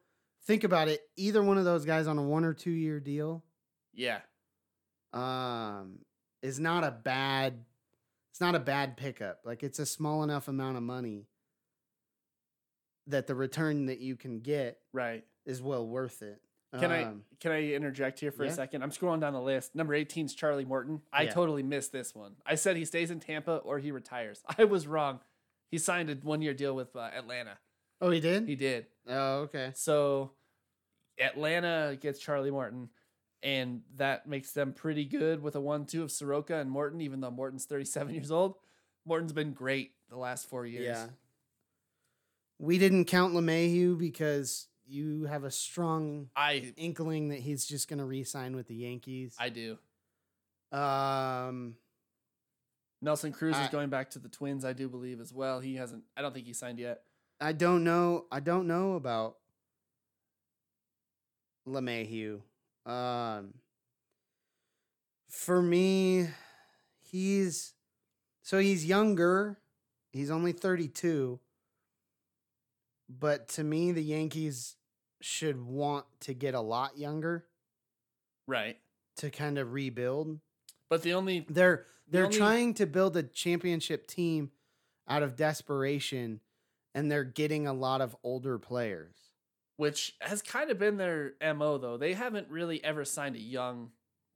think 0.46 0.64
about 0.64 0.88
it. 0.88 1.02
Either 1.16 1.42
one 1.44 1.58
of 1.58 1.66
those 1.66 1.86
guys 1.86 2.08
on 2.08 2.18
a 2.18 2.24
one 2.24 2.44
or 2.46 2.54
two 2.54 2.72
year 2.72 3.00
deal 3.00 3.44
Yeah. 3.94 4.22
um, 5.14 6.00
is 6.42 6.60
not 6.60 6.84
a 6.84 6.92
bad. 6.92 7.66
It's 8.32 8.42
not 8.42 8.56
a 8.56 8.60
bad 8.60 8.98
pickup. 8.98 9.42
Like 9.46 9.64
it's 9.64 9.80
a 9.80 9.86
small 9.86 10.24
enough 10.24 10.48
amount 10.48 10.78
of 10.78 10.84
money 10.84 11.28
that 13.08 13.28
the 13.28 13.36
return 13.36 13.88
that 13.88 14.00
you 14.00 14.16
can 14.16 14.40
get 14.40 14.80
Right. 14.92 15.26
is 15.46 15.62
well 15.62 15.86
worth 15.88 16.22
it. 16.22 16.42
Can 16.80 16.92
I 16.92 17.04
Um, 17.04 17.24
can 17.40 17.52
I 17.52 17.74
interject 17.74 18.20
here 18.20 18.32
for 18.32 18.44
yeah. 18.46 18.50
a 18.50 18.54
second? 18.54 18.82
I'm 18.82 18.90
scrolling 18.90 19.20
down 19.22 19.34
the 19.34 19.42
list. 19.42 19.76
Number 19.76 19.94
18 19.94 20.26
is 20.26 20.34
Charlie 20.34 20.66
Morton. 20.66 21.04
I 21.12 21.24
Yeah. 21.24 21.32
totally 21.32 21.62
missed 21.62 21.92
this 21.92 22.16
one. 22.16 22.36
I 22.48 22.56
said 22.56 22.78
he 22.78 22.86
stays 22.86 23.12
in 23.12 23.20
Tampa 23.20 23.58
or 23.58 23.78
he 23.78 23.92
retires. 23.92 24.42
I 24.58 24.64
was 24.64 24.88
wrong. 24.88 25.20
He 25.74 25.80
signed 25.80 26.12
a 26.12 26.14
one 26.14 26.44
year 26.44 26.54
deal 26.54 26.76
with 26.76 26.96
uh, 26.96 27.00
Atlanta. 27.00 27.58
Oh, 28.00 28.12
he 28.12 28.20
did. 28.20 28.48
He 28.48 28.56
did. 28.56 28.86
oh, 29.10 29.38
okay. 29.46 29.72
So 29.74 30.34
Atlanta 31.20 31.98
gets 32.00 32.20
Charlie 32.20 32.52
Morton, 32.52 32.90
and 33.42 33.82
that 33.96 34.28
makes 34.28 34.52
them 34.52 34.74
pretty 34.74 35.04
good 35.04 35.42
with 35.42 35.56
a 35.56 35.60
one-two 35.60 36.04
of 36.04 36.12
Soroka 36.12 36.58
and 36.58 36.70
Morton. 36.70 37.02
Even 37.02 37.22
though 37.22 37.32
Morton's 37.32 37.66
37 37.66 38.14
years 38.14 38.30
old, 38.30 38.54
Morton's 39.04 39.34
been 39.34 39.54
great 39.54 39.94
the 40.12 40.16
last 40.16 40.48
four 40.48 40.68
years. 40.68 40.86
Yeah. 40.86 41.08
We 42.60 42.78
didn't 42.78 43.06
count 43.06 43.34
LeMahieu 43.34 43.98
because 43.98 44.68
you 44.86 45.24
have 45.24 45.44
a 45.44 45.50
strong 45.50 46.30
I 46.36 46.72
inkling 46.78 47.30
that 47.30 47.40
he's 47.40 47.66
just 47.66 47.88
going 47.88 47.98
to 47.98 48.06
re-sign 48.06 48.56
with 48.56 48.68
the 48.68 48.76
Yankees. 48.76 49.36
I 49.40 49.50
do. 49.50 49.80
um, 50.72 51.78
Nelson 53.04 53.34
Cruz 53.34 53.56
I- 53.56 53.66
is 53.66 53.70
going 53.70 53.89
back 53.89 54.10
to 54.12 54.20
the 54.20 54.30
Twins, 54.30 54.64
I 54.66 54.74
do 54.74 54.88
believe 54.89 55.20
as 55.20 55.34
well. 55.34 55.60
He 55.60 55.76
hasn't. 55.76 56.04
I 56.16 56.22
don't 56.22 56.34
think 56.34 56.45
he 56.47 56.54
signed 56.54 56.80
yet. 56.80 57.01
I 57.41 57.51
don't 57.51 57.84
know. 57.84 58.26
I 58.32 58.39
don't 58.39 58.66
know 58.68 58.93
about 58.93 59.38
LeMahieu. 61.68 62.41
Um, 62.86 63.54
for 65.30 65.62
me, 65.62 66.28
he's 67.01 67.74
so 68.41 68.60
he's 68.60 68.86
younger. 68.86 69.60
He's 70.12 70.30
only 70.32 70.51
32. 70.51 71.39
But 73.10 73.47
to 73.49 73.64
me, 73.64 73.91
the 73.91 74.04
Yankees 74.04 74.76
should 75.22 75.62
want 75.66 76.06
to 76.22 76.34
get 76.34 76.54
a 76.54 76.62
lot 76.62 76.97
younger 76.97 77.45
Right. 78.47 78.78
to 79.18 79.30
kind 79.30 79.58
of 79.58 79.72
rebuild. 79.74 80.39
But 80.89 81.01
the 81.01 81.14
only 81.14 81.45
They're 81.49 81.88
they're 82.08 82.26
only- 82.26 82.38
trying 82.38 82.74
to 82.76 82.86
build 82.86 83.16
a 83.18 83.24
championship 83.24 84.08
team 84.08 84.51
out 85.08 85.24
of 85.24 85.36
desperation 85.36 86.39
and 86.95 87.12
they're 87.12 87.24
getting 87.24 87.66
a 87.68 87.74
lot 87.74 88.01
of 88.01 88.16
older 88.24 88.58
players. 88.60 89.16
which 89.78 90.16
has 90.22 90.41
kind 90.43 90.70
of 90.70 90.78
been 90.78 90.97
their 90.97 91.34
mo 91.56 91.78
though, 91.80 91.97
they 91.97 92.14
haven't 92.14 92.47
really 92.49 92.82
ever 92.84 93.04
signed 93.04 93.36
a 93.36 93.39
young 93.41 93.91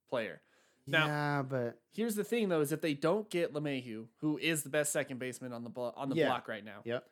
player. 0.10 0.42
Now- 0.88 1.06
yeah, 1.06 1.42
but 1.44 1.80
Here's 1.94 2.16
the 2.16 2.24
thing 2.24 2.50
though: 2.50 2.62
is 2.62 2.72
if 2.72 2.82
they 2.82 2.94
don't 2.96 3.30
get 3.30 3.54
LeMahieu, 3.54 4.08
who 4.18 4.38
is 4.40 4.64
the 4.64 4.70
best 4.70 4.92
second 4.92 5.20
baseman 5.20 5.54
on 5.54 5.64
the 5.64 5.70
blo- 5.70 5.94
on 5.96 6.10
the 6.10 6.16
Yeah. 6.16 6.28
block 6.28 6.48
right 6.48 6.64
now, 6.66 6.82
yep. 6.86 7.08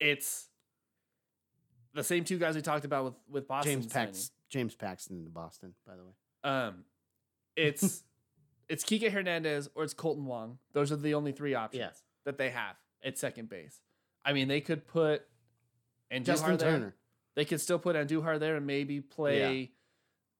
it's 0.00 0.48
the 1.94 2.02
same 2.04 2.24
two 2.24 2.38
guys 2.38 2.54
we 2.56 2.62
talked 2.62 2.84
about 2.84 3.04
with 3.04 3.14
with 3.28 3.48
Boston. 3.48 3.72
James 3.82 3.86
Pax 3.92 4.30
James 4.48 4.74
Paxton 4.74 5.18
in 5.26 5.30
Boston, 5.30 5.74
by 5.86 5.94
the 5.96 6.04
way. 6.04 6.12
Um, 6.42 6.84
it's 7.56 8.02
it's 8.70 8.84
Kike 8.84 9.10
Hernandez 9.10 9.68
or 9.74 9.82
it's 9.84 9.94
Kolten 9.94 10.24
Wong. 10.24 10.58
Those 10.72 10.92
are 10.92 10.96
the 10.96 11.14
only 11.14 11.32
three 11.32 11.54
options 11.54 11.80
Yeah. 11.80 11.90
that 12.24 12.38
they 12.38 12.50
have 12.50 12.76
at 13.02 13.18
second 13.18 13.48
base. 13.48 13.80
I 14.24 14.32
mean, 14.32 14.48
they 14.48 14.60
could 14.60 14.86
put 14.86 15.22
and 16.10 16.24
Justin 16.24 16.56
there. 16.56 16.70
Turner. 16.70 16.94
They 17.34 17.44
could 17.44 17.60
still 17.60 17.78
put 17.78 17.96
Andujar 17.96 18.38
there 18.38 18.56
and 18.56 18.66
maybe 18.66 19.00
play, 19.00 19.72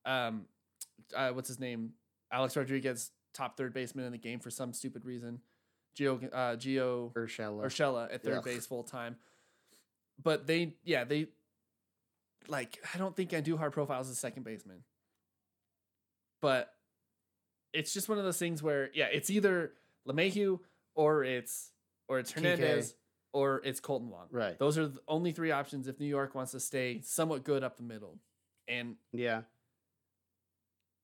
um, 0.05 0.47
uh, 1.14 1.31
what's 1.31 1.49
his 1.49 1.59
name, 1.61 1.93
Alex 2.31 2.57
Rodriguez, 2.57 3.11
top 3.33 3.57
third 3.57 3.72
baseman 3.72 4.05
in 4.05 4.12
the 4.12 4.18
game 4.18 4.39
for 4.41 4.51
some 4.51 4.72
stupid 4.72 5.05
reason. 5.05 5.41
Gio 5.97 6.28
uh, 6.33 6.57
Gio 6.57 7.12
Urshela. 7.14 7.64
Urshela 7.64 8.12
at 8.14 8.22
third 8.22 8.39
Ugh. 8.39 8.45
base 8.45 8.66
full 8.66 8.85
time. 8.85 9.16
But 10.22 10.47
they, 10.47 10.74
yeah, 10.85 11.05
they 11.05 11.28
like. 12.49 12.78
I 12.95 12.99
don't 12.99 13.16
think 13.16 13.31
Andujar 13.31 13.72
profiles 13.72 14.09
as 14.11 14.18
second 14.18 14.45
baseman, 14.45 14.85
but 16.41 16.72
it's 17.72 17.92
just 17.92 18.08
one 18.08 18.18
of 18.18 18.24
those 18.24 18.38
things 18.38 18.62
where 18.62 18.90
yeah, 18.94 19.06
it's 19.12 19.30
either 19.30 19.72
LeMahieu 20.08 20.58
or 20.94 21.24
it's 21.24 21.70
or 22.08 22.18
it's 22.18 22.32
Kike. 22.32 22.36
Hernandez 22.36 22.94
or 23.32 23.60
it's 23.64 23.80
Kolten 23.80 24.08
Wong. 24.08 24.26
Right. 24.30 24.58
Those 24.58 24.76
are 24.76 24.88
the 24.88 25.00
only 25.06 25.30
three 25.32 25.52
options 25.52 25.86
if 25.86 26.00
New 26.00 26.06
York 26.06 26.34
wants 26.34 26.52
to 26.52 26.60
stay 26.60 27.00
somewhat 27.02 27.44
good 27.44 27.62
up 27.62 27.76
the 27.76 27.82
middle. 27.84 28.18
And 28.66 28.96
Yeah. 29.12 29.42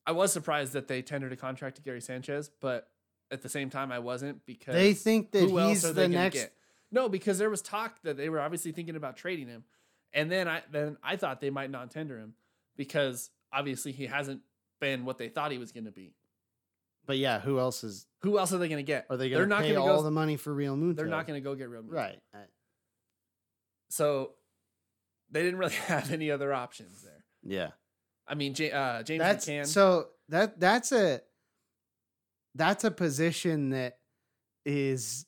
I 0.04 0.12
was 0.12 0.32
surprised 0.32 0.72
that 0.74 0.86
they 0.88 1.02
tendered 1.02 1.32
a 1.32 1.36
contract 1.36 1.76
to 1.76 1.82
Gary 1.82 2.00
Sanchez, 2.00 2.48
but 2.60 2.88
at 3.30 3.42
the 3.42 3.48
same 3.48 3.70
time, 3.70 3.90
I 3.90 3.98
wasn't 3.98 4.46
because 4.46 4.74
They 4.74 4.94
think 4.94 5.32
that 5.32 5.40
who 5.50 5.58
else 5.58 5.68
he's 5.70 5.84
are 5.84 5.88
the 5.88 5.94
they 5.94 6.02
gonna 6.08 6.14
next 6.14 6.34
get? 6.36 6.52
No, 6.92 7.08
because 7.08 7.38
there 7.38 7.50
was 7.50 7.60
talk 7.62 8.00
that 8.02 8.16
they 8.16 8.28
were 8.28 8.40
obviously 8.40 8.70
thinking 8.70 8.94
about 8.94 9.16
trading 9.16 9.48
him, 9.48 9.64
and 10.12 10.30
then 10.30 10.46
I 10.46 10.62
then 10.70 10.96
I 11.02 11.16
thought 11.16 11.40
they 11.40 11.50
might 11.50 11.70
not 11.70 11.90
tender 11.90 12.18
him 12.18 12.34
because 12.76 13.30
obviously 13.52 13.90
he 13.90 14.06
hasn't 14.06 14.42
been 14.80 15.04
what 15.04 15.18
they 15.18 15.28
thought 15.28 15.50
he 15.50 15.58
was 15.58 15.72
going 15.72 15.86
to 15.86 15.90
be. 15.90 16.14
But 17.06 17.18
yeah, 17.18 17.40
who 17.40 17.58
else 17.58 17.84
is 17.84 18.06
Who 18.22 18.38
else 18.38 18.52
are 18.52 18.58
they 18.58 18.68
going 18.68 18.78
to 18.84 18.86
get? 18.86 19.06
are 19.10 19.16
they 19.16 19.30
going 19.30 19.42
to 19.42 19.46
not 19.48 19.62
pay 19.62 19.76
all 19.76 19.96
go- 19.98 20.02
the 20.02 20.10
money 20.10 20.36
for 20.36 20.54
Realmuto? 20.54 20.96
They're 20.96 21.06
not 21.06 21.26
going 21.26 21.40
to 21.40 21.44
go 21.44 21.54
get 21.54 21.68
real 21.68 21.82
moon. 21.82 21.92
Right. 21.92 22.18
So 23.90 24.32
they 25.30 25.42
didn't 25.42 25.58
really 25.58 25.74
have 25.86 26.10
any 26.12 26.30
other 26.30 26.52
options 26.52 27.02
there. 27.02 27.24
Yeah. 27.42 27.70
I 28.28 28.34
mean, 28.34 28.52
uh, 28.72 29.02
James 29.04 29.20
That's 29.20 29.46
McCann. 29.46 29.66
so 29.66 30.08
that 30.30 30.58
that's 30.58 30.90
a 30.90 31.20
that's 32.56 32.82
a 32.84 32.90
position 32.90 33.70
that 33.70 33.98
is 34.64 35.26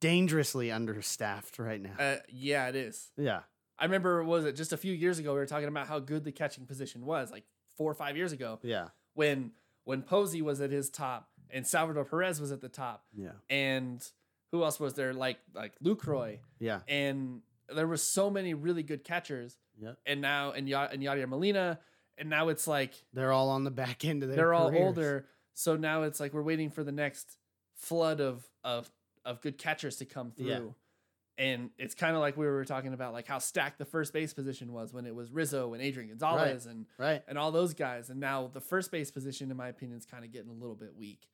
dangerously 0.00 0.72
understaffed 0.72 1.60
right 1.60 1.80
now. 1.80 1.92
uh, 1.98 2.16
yeah, 2.28 2.68
it 2.68 2.74
is. 2.74 3.10
yeah. 3.16 3.40
I 3.78 3.84
remember, 3.84 4.22
was 4.24 4.44
it 4.44 4.56
just 4.56 4.72
a 4.72 4.76
few 4.76 4.92
years 4.92 5.18
ago? 5.18 5.32
We 5.32 5.38
were 5.38 5.46
talking 5.46 5.68
about 5.68 5.86
how 5.86 5.98
good 6.00 6.24
the 6.24 6.32
catching 6.32 6.66
position 6.66 7.04
was, 7.04 7.30
like 7.30 7.44
four 7.76 7.90
or 7.90 7.94
five 7.94 8.16
years 8.16 8.32
ago, 8.32 8.58
Yeah. 8.62 8.88
when 9.14 9.52
when 9.84 10.02
Posey 10.02 10.42
was 10.42 10.60
at 10.60 10.70
his 10.70 10.90
top 10.90 11.28
and 11.50 11.66
Salvador 11.66 12.04
Perez 12.04 12.40
was 12.40 12.52
at 12.52 12.60
the 12.60 12.68
top, 12.68 13.04
Yeah. 13.14 13.32
and 13.50 14.06
who 14.52 14.62
else 14.64 14.78
was 14.80 14.94
there? 14.94 15.12
Like 15.12 15.38
like 15.54 15.72
Lucroy, 15.80 16.38
Yeah. 16.58 16.80
and 16.88 17.42
there 17.74 17.86
were 17.86 17.96
so 17.96 18.30
many 18.30 18.54
really 18.54 18.82
good 18.82 19.04
catchers, 19.04 19.58
Yeah. 19.78 19.94
and 20.06 20.20
now 20.20 20.52
and 20.52 20.68
Ya 20.68 20.88
and 20.90 21.02
Yadier 21.02 21.28
Molina, 21.28 21.80
and 22.18 22.28
now 22.30 22.48
it's 22.48 22.66
like 22.66 22.94
They're 23.12 23.32
all 23.32 23.48
on 23.50 23.64
the 23.64 23.70
back 23.70 24.04
end 24.04 24.22
of 24.22 24.28
their 24.28 24.36
they're 24.36 24.54
all 24.54 24.74
older, 24.74 25.26
so 25.54 25.76
now 25.76 26.02
it's 26.02 26.20
like 26.20 26.32
we're 26.32 26.42
waiting 26.42 26.70
for 26.70 26.84
the 26.84 26.92
next 26.92 27.36
flood 27.74 28.20
of 28.20 28.46
of 28.64 28.90
of 29.24 29.40
good 29.40 29.56
catchers 29.58 29.96
to 29.96 30.04
come 30.04 30.30
through. 30.32 30.46
Yeah. 30.46 30.60
And 31.38 31.70
it's 31.78 31.94
kind 31.94 32.14
of 32.14 32.20
like 32.20 32.36
we 32.36 32.46
were 32.46 32.64
talking 32.64 32.92
about, 32.92 33.12
like 33.14 33.26
how 33.26 33.38
stacked 33.38 33.78
the 33.78 33.84
first 33.86 34.12
base 34.12 34.34
position 34.34 34.72
was 34.72 34.92
when 34.92 35.06
it 35.06 35.14
was 35.14 35.30
Rizzo 35.30 35.72
and 35.72 35.82
Adrian 35.82 36.10
Gonzalez 36.10 36.66
and 36.66 36.86
Right. 36.98 37.22
and 37.26 37.38
all 37.38 37.50
those 37.52 37.72
guys. 37.74 38.10
And 38.10 38.20
now 38.20 38.50
the 38.52 38.60
first 38.60 38.90
base 38.90 39.10
position, 39.10 39.50
in 39.50 39.56
my 39.56 39.68
opinion, 39.68 39.98
is 39.98 40.04
kind 40.06 40.24
of 40.24 40.32
getting 40.32 40.50
a 40.50 40.54
little 40.54 40.74
bit 40.76 40.94
weak. 40.94 41.26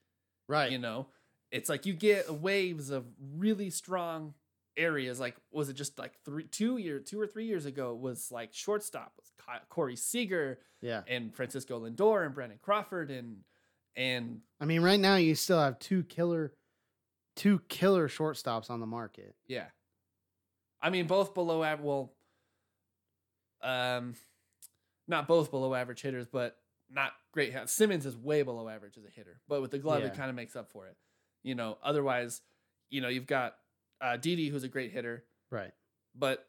Right. 0.48 0.70
You 0.70 0.78
know, 0.78 1.08
it's 1.50 1.68
like 1.68 1.84
you 1.84 1.94
get 1.94 2.32
waves 2.32 2.90
of 2.90 3.06
really 3.36 3.70
strong 3.70 4.34
areas. 4.76 5.18
Like, 5.18 5.34
was 5.50 5.68
it 5.68 5.74
just 5.74 5.98
like 5.98 6.12
three, 6.24 6.44
two 6.44 6.76
year, 6.76 7.00
two 7.00 7.20
or 7.20 7.26
three 7.26 7.46
years 7.46 7.66
ago? 7.66 7.94
Was 7.94 8.30
like 8.30 8.54
shortstop 8.54 9.12
was 9.18 9.32
Corey 9.68 9.96
Seager 9.96 10.60
yeah. 10.80 11.02
and 11.08 11.34
Francisco 11.34 11.80
Lindor 11.84 12.24
and 12.24 12.34
Brandon 12.34 12.58
Crawford 12.62 13.10
and 13.10 13.38
and 13.96 14.42
I 14.60 14.64
mean, 14.64 14.82
right 14.82 15.00
now 15.00 15.16
you 15.16 15.34
still 15.34 15.60
have 15.60 15.78
two 15.80 16.04
killer, 16.04 16.52
two 17.34 17.60
killer 17.68 18.08
shortstops 18.08 18.70
on 18.70 18.78
the 18.78 18.86
market. 18.86 19.34
yeah, 19.48 19.66
I 20.80 20.90
mean 20.90 21.06
both 21.06 21.34
below 21.34 21.62
average. 21.62 21.84
Well, 21.86 22.12
um, 23.62 24.14
not 25.06 25.26
both 25.26 25.50
below 25.50 25.74
average 25.74 26.00
hitters, 26.02 26.26
but 26.26 26.56
not 26.90 27.12
great. 27.32 27.54
Simmons 27.68 28.06
is 28.06 28.16
way 28.16 28.42
below 28.42 28.68
average 28.68 28.96
as 28.96 29.04
a 29.04 29.10
hitter, 29.10 29.40
but 29.48 29.60
with 29.60 29.70
the 29.70 29.78
glove, 29.78 30.02
it 30.02 30.14
kind 30.14 30.30
of 30.30 30.36
makes 30.36 30.54
up 30.56 30.70
for 30.70 30.86
it. 30.86 30.96
You 31.42 31.54
know, 31.54 31.78
otherwise, 31.82 32.40
you 32.90 33.00
know, 33.00 33.08
you've 33.08 33.26
got 33.26 33.56
uh, 34.00 34.16
Didi, 34.16 34.48
who's 34.48 34.64
a 34.64 34.68
great 34.68 34.92
hitter, 34.92 35.24
Right. 35.50 35.72
but 36.14 36.46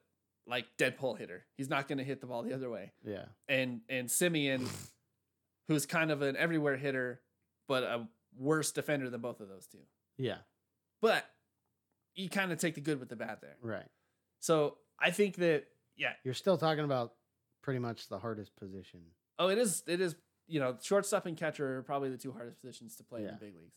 like 0.47 0.65
dead 0.77 0.97
pull 0.97 1.15
hitter. 1.15 1.45
He's 1.57 1.69
not 1.69 1.88
going 1.88 1.97
to 1.99 2.03
hit 2.03 2.21
the 2.21 2.27
ball 2.27 2.43
the 2.43 2.53
other 2.53 2.69
way. 2.69 2.91
Yeah. 3.05 3.25
And 3.47 3.82
and 3.89 4.07
Semien, 4.07 4.67
who's 5.67 5.86
kind 5.86 6.11
of 6.11 6.21
an 6.21 6.36
everywhere 6.38 6.75
hitter, 6.77 7.21
but 7.67 7.84
a 7.84 8.07
worse 8.38 8.71
defender 8.71 9.09
than 9.09 9.21
both 9.21 9.39
of 9.41 9.47
those 9.49 9.67
two. 9.67 9.80
Yeah. 10.17 10.38
But 11.01 11.25
you 12.15 12.30
kind 12.30 12.51
of 12.51 12.57
take 12.59 12.75
the 12.75 12.82
good 12.82 12.99
with 12.99 13.09
the 13.09 13.15
bad 13.15 13.38
there. 13.41 13.55
Right. 13.61 13.88
So 14.39 14.77
I 14.99 15.11
think 15.11 15.35
that 15.37 15.65
yeah. 15.97 16.13
You're 16.23 16.33
still 16.33 16.57
talking 16.57 16.83
about 16.85 17.13
pretty 17.61 17.79
much 17.79 18.07
the 18.07 18.19
hardest 18.19 18.55
position. 18.55 19.01
Oh, 19.37 19.49
it 19.49 19.57
is. 19.57 19.83
It 19.87 19.99
is. 20.01 20.15
You 20.47 20.59
know, 20.59 20.77
shortstop 20.81 21.25
and 21.25 21.37
catcher 21.37 21.77
are 21.77 21.81
probably 21.83 22.09
the 22.09 22.17
two 22.17 22.31
hardest 22.31 22.59
positions 22.61 22.95
to 22.95 23.03
play 23.03 23.19
in 23.19 23.25
Yeah. 23.25 23.31
the 23.33 23.37
big 23.45 23.55
leagues. 23.55 23.75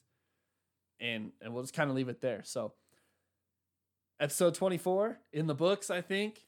And 1.00 1.32
and 1.40 1.52
we'll 1.52 1.62
just 1.64 1.74
kind 1.74 1.90
of 1.90 1.96
leave 1.96 2.08
it 2.08 2.20
there. 2.20 2.42
So 2.44 2.72
episode 4.20 4.54
twenty 4.54 4.78
four 4.78 5.18
in 5.32 5.46
the 5.46 5.54
books. 5.54 5.90
I 5.90 6.00
think. 6.00 6.40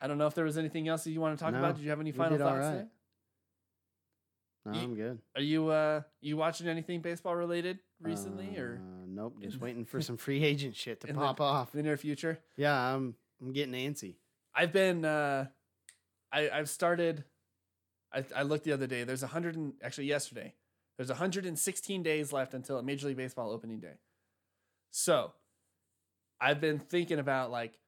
I 0.00 0.06
don't 0.08 0.18
know 0.18 0.26
if 0.26 0.34
there 0.34 0.44
was 0.44 0.58
anything 0.58 0.88
else 0.88 1.04
that 1.04 1.10
you 1.10 1.20
want 1.20 1.38
to 1.38 1.42
talk 1.44 1.52
No, 1.52 1.58
about. 1.60 1.76
Did 1.76 1.84
you 1.84 1.90
have 1.90 2.00
any 2.00 2.10
we 2.12 2.16
final 2.18 2.36
did 2.38 2.42
all 2.44 2.50
thoughts? 2.50 2.64
right. 2.66 2.72
there? 2.74 2.88
No, 4.66 4.72
Ye- 4.78 4.84
I'm 4.84 4.94
good. 4.94 5.18
Are 5.36 5.42
you 5.42 5.68
uh 5.68 6.02
you 6.20 6.36
watching 6.36 6.68
anything 6.68 7.00
baseball 7.00 7.34
related 7.34 7.78
recently 8.00 8.56
or 8.58 8.80
Uh, 8.80 9.04
nope. 9.06 9.36
Just 9.40 9.58
waiting 9.58 9.84
for 9.84 10.00
some 10.00 10.16
free 10.16 10.44
agent 10.44 10.76
shit 10.76 11.00
to 11.00 11.06
in 11.08 11.14
the- 11.16 11.20
pop 11.20 11.40
off. 11.40 11.74
in 11.74 11.78
the 11.78 11.82
near 11.82 11.96
future? 11.96 12.38
Yeah, 12.56 12.74
I'm. 12.94 13.16
I'm 13.42 13.52
getting 13.52 13.74
antsy. 13.74 14.14
I've 14.54 14.72
been 14.72 15.04
uh 15.04 15.46
I 16.32 16.48
I've 16.50 16.68
started 16.68 17.24
I 18.12 18.24
I 18.34 18.42
looked 18.42 18.64
the 18.64 18.72
other 18.72 18.86
day. 18.86 19.04
There's 19.04 19.22
a 19.22 19.26
100 19.26 19.56
and 19.56 19.74
actually 19.82 20.06
yesterday. 20.06 20.54
There's 20.96 21.08
116 21.08 22.02
days 22.02 22.32
left 22.32 22.54
until 22.54 22.80
Major 22.82 23.08
League 23.08 23.16
Baseball 23.16 23.50
opening 23.50 23.80
day. 23.80 23.94
So, 24.90 25.32
I've 26.40 26.60
been 26.60 26.78
thinking 26.78 27.18
about 27.18 27.50
like 27.50 27.78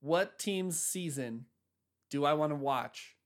what 0.00 0.38
team's 0.38 0.78
season 0.78 1.46
do 2.10 2.24
I 2.24 2.34
want 2.34 2.50
to 2.50 2.56
watch 2.56 3.16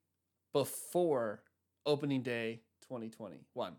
before 0.53 1.43
opening 1.85 2.23
day 2.23 2.61
2021? 2.83 3.75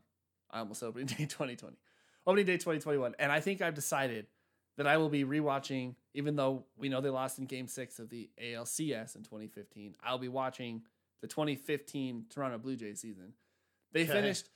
I 0.51 0.59
almost 0.59 0.83
opening 0.83 1.07
day 1.07 1.25
2020. 1.25 1.77
Opening 2.25 2.45
day 2.45 2.57
2021. 2.57 3.15
And 3.19 3.31
I 3.31 3.39
think 3.39 3.61
I've 3.61 3.73
decided 3.73 4.27
that 4.77 4.85
I 4.85 4.97
will 4.97 5.09
be 5.09 5.23
rewatching, 5.23 5.95
even 6.17 6.35
though 6.35 6.65
we 6.75 6.89
know 6.89 6.99
they 6.99 7.09
lost 7.11 7.37
in 7.37 7.45
game 7.45 7.67
six 7.67 7.99
of 7.99 8.09
the 8.09 8.27
ALCS 8.41 9.15
in 9.15 9.21
2015. 9.21 9.95
I'll 10.03 10.17
be 10.17 10.27
watching 10.27 10.81
the 11.21 11.27
2015 11.27 12.25
Toronto 12.27 12.57
Blue 12.57 12.75
Jays 12.75 12.99
season. 13.01 13.33
They 13.91 14.01
Okay. 14.01 14.13
finished 14.13 14.49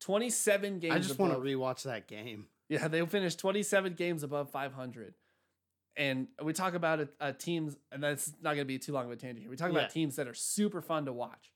27 0.00 0.80
games. 0.80 0.92
I 0.94 0.98
just 0.98 1.16
want 1.18 1.32
to 1.32 1.36
above- 1.38 1.46
rewatch 1.46 1.84
that 1.84 2.08
game. 2.08 2.48
yeah, 2.68 2.88
they 2.88 3.04
finished 3.06 3.38
27 3.38 3.94
games 3.94 4.24
above 4.24 4.50
500. 4.50 5.14
And 5.96 6.26
we 6.42 6.52
talk 6.52 6.74
about 6.74 6.98
it, 7.00 7.14
uh, 7.20 7.32
teams, 7.32 7.76
and 7.92 8.02
that's 8.02 8.32
not 8.40 8.54
going 8.54 8.58
to 8.58 8.64
be 8.64 8.78
too 8.78 8.92
long 8.92 9.06
of 9.06 9.12
a 9.12 9.16
tangent 9.16 9.40
here. 9.42 9.50
We 9.50 9.56
talk 9.56 9.72
Yeah. 9.72 9.78
about 9.78 9.90
teams 9.90 10.16
that 10.16 10.26
are 10.26 10.34
super 10.34 10.82
fun 10.82 11.04
to 11.04 11.12
watch. 11.12 11.52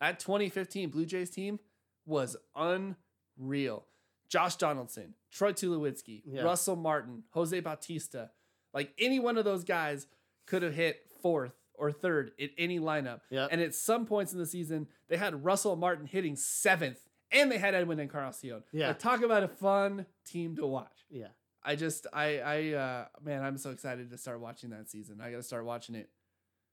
That 0.00 0.20
2015 0.20 0.90
Blue 0.90 1.06
Jays 1.06 1.30
team 1.30 1.58
was 2.04 2.36
unreal. 2.54 3.86
Josh 4.28 4.56
Donaldson, 4.56 5.14
Troy 5.30 5.52
Tulowitzki, 5.52 6.22
Yeah. 6.26 6.42
Russell 6.42 6.76
Martin, 6.76 7.24
Jose 7.30 7.58
Bautista. 7.60 8.30
Like 8.74 8.92
any 8.98 9.18
one 9.20 9.38
of 9.38 9.44
those 9.44 9.64
guys 9.64 10.06
could 10.46 10.62
have 10.62 10.74
hit 10.74 11.06
fourth 11.22 11.52
or 11.74 11.90
third 11.92 12.32
in 12.38 12.50
any 12.58 12.78
lineup. 12.78 13.20
Yep. 13.30 13.48
And 13.52 13.60
at 13.60 13.74
some 13.74 14.04
points 14.06 14.32
in 14.32 14.38
the 14.38 14.46
season, 14.46 14.88
they 15.08 15.16
had 15.16 15.44
Russell 15.44 15.76
Martin 15.76 16.06
hitting 16.06 16.36
seventh, 16.36 16.98
and 17.32 17.50
they 17.50 17.58
had 17.58 17.74
Edwin 17.74 17.98
Encarnacion. 17.98 18.62
Yeah. 18.72 18.88
Like, 18.88 18.98
talk 18.98 19.22
about 19.22 19.42
a 19.42 19.48
fun 19.48 20.06
team 20.26 20.56
to 20.56 20.66
watch. 20.66 21.04
Yeah. 21.10 21.28
I 21.62 21.76
just, 21.76 22.06
I, 22.12 22.38
I, 22.40 22.72
uh, 22.74 23.04
man, 23.24 23.42
I'm 23.42 23.56
so 23.56 23.70
excited 23.70 24.10
to 24.10 24.18
start 24.18 24.38
watching 24.40 24.70
that 24.70 24.90
season. 24.90 25.20
I 25.22 25.30
got 25.30 25.38
to 25.38 25.42
start 25.42 25.64
watching 25.64 25.94
it 25.94 26.10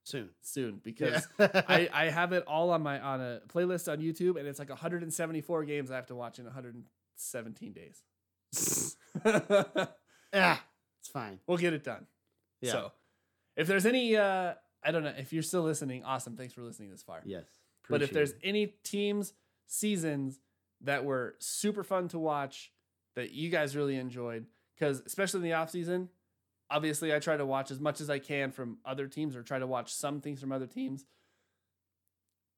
Soon. 0.04 0.30
soon 0.42 0.82
because 0.84 1.26
Yeah. 1.40 1.62
I, 1.70 1.88
I 1.94 2.06
have 2.10 2.34
it 2.34 2.44
all 2.48 2.72
on 2.72 2.82
my 2.82 3.00
on 3.00 3.22
a 3.22 3.40
playlist 3.48 3.90
on 3.92 4.00
YouTube, 4.00 4.38
and 4.38 4.48
it's 4.48 4.60
like 4.60 4.70
174 4.70 5.64
games 5.66 5.92
I 5.92 5.96
have 5.96 6.08
to 6.08 6.16
watch 6.16 6.40
in 6.40 6.46
117 6.46 7.74
days. 7.74 8.96
yeah. 10.34 10.58
It's 11.02 11.10
fine. 11.10 11.40
we'll 11.48 11.58
get 11.58 11.74
it 11.74 11.84
done. 11.84 12.06
Yeah. 12.62 12.72
So, 12.72 12.92
if 13.56 13.68
there's 13.68 13.86
any, 13.86 14.16
uh, 14.16 14.54
I 14.84 14.92
don't 14.92 15.04
know 15.04 15.14
if 15.18 15.34
you're 15.34 15.44
still 15.44 15.64
listening. 15.64 16.04
Awesome, 16.04 16.38
thanks 16.38 16.54
for 16.54 16.62
listening 16.62 16.92
this 16.92 17.04
far. 17.04 17.22
Yes. 17.26 17.44
But 17.90 18.02
if 18.02 18.12
there's 18.12 18.32
it. 18.32 18.40
any 18.44 18.68
teams, 18.84 19.34
seasons 19.68 20.40
that 20.82 21.04
were 21.04 21.36
super 21.40 21.84
fun 21.84 22.08
to 22.10 22.20
watch 22.20 22.72
that 23.16 23.32
you 23.32 23.50
guys 23.50 23.76
really 23.76 23.98
enjoyed, 23.98 24.46
because 24.76 25.02
especially 25.06 25.40
in 25.40 25.44
the 25.44 25.54
off 25.54 25.70
season, 25.70 26.10
obviously 26.70 27.14
I 27.14 27.20
try 27.20 27.38
to 27.38 27.46
watch 27.46 27.70
as 27.70 27.80
much 27.80 28.02
as 28.02 28.10
I 28.10 28.20
can 28.20 28.52
from 28.52 28.78
other 28.86 29.08
teams 29.08 29.36
or 29.36 29.44
try 29.44 29.60
to 29.60 29.68
watch 29.68 29.94
some 29.94 30.22
things 30.22 30.40
from 30.40 30.52
other 30.52 30.68
teams. 30.68 31.06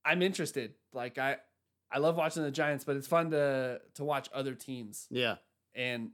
I'm 0.06 0.22
interested. 0.22 0.76
Like 0.94 1.18
I 1.18 1.38
I 1.92 2.00
love 2.00 2.16
watching 2.16 2.44
the 2.44 2.52
Giants, 2.52 2.84
but 2.84 2.96
it's 2.96 3.08
fun 3.08 3.32
to 3.32 3.82
to 3.96 4.04
watch 4.04 4.30
other 4.34 4.54
teams. 4.54 5.08
Yeah. 5.10 5.36
And 5.76 6.12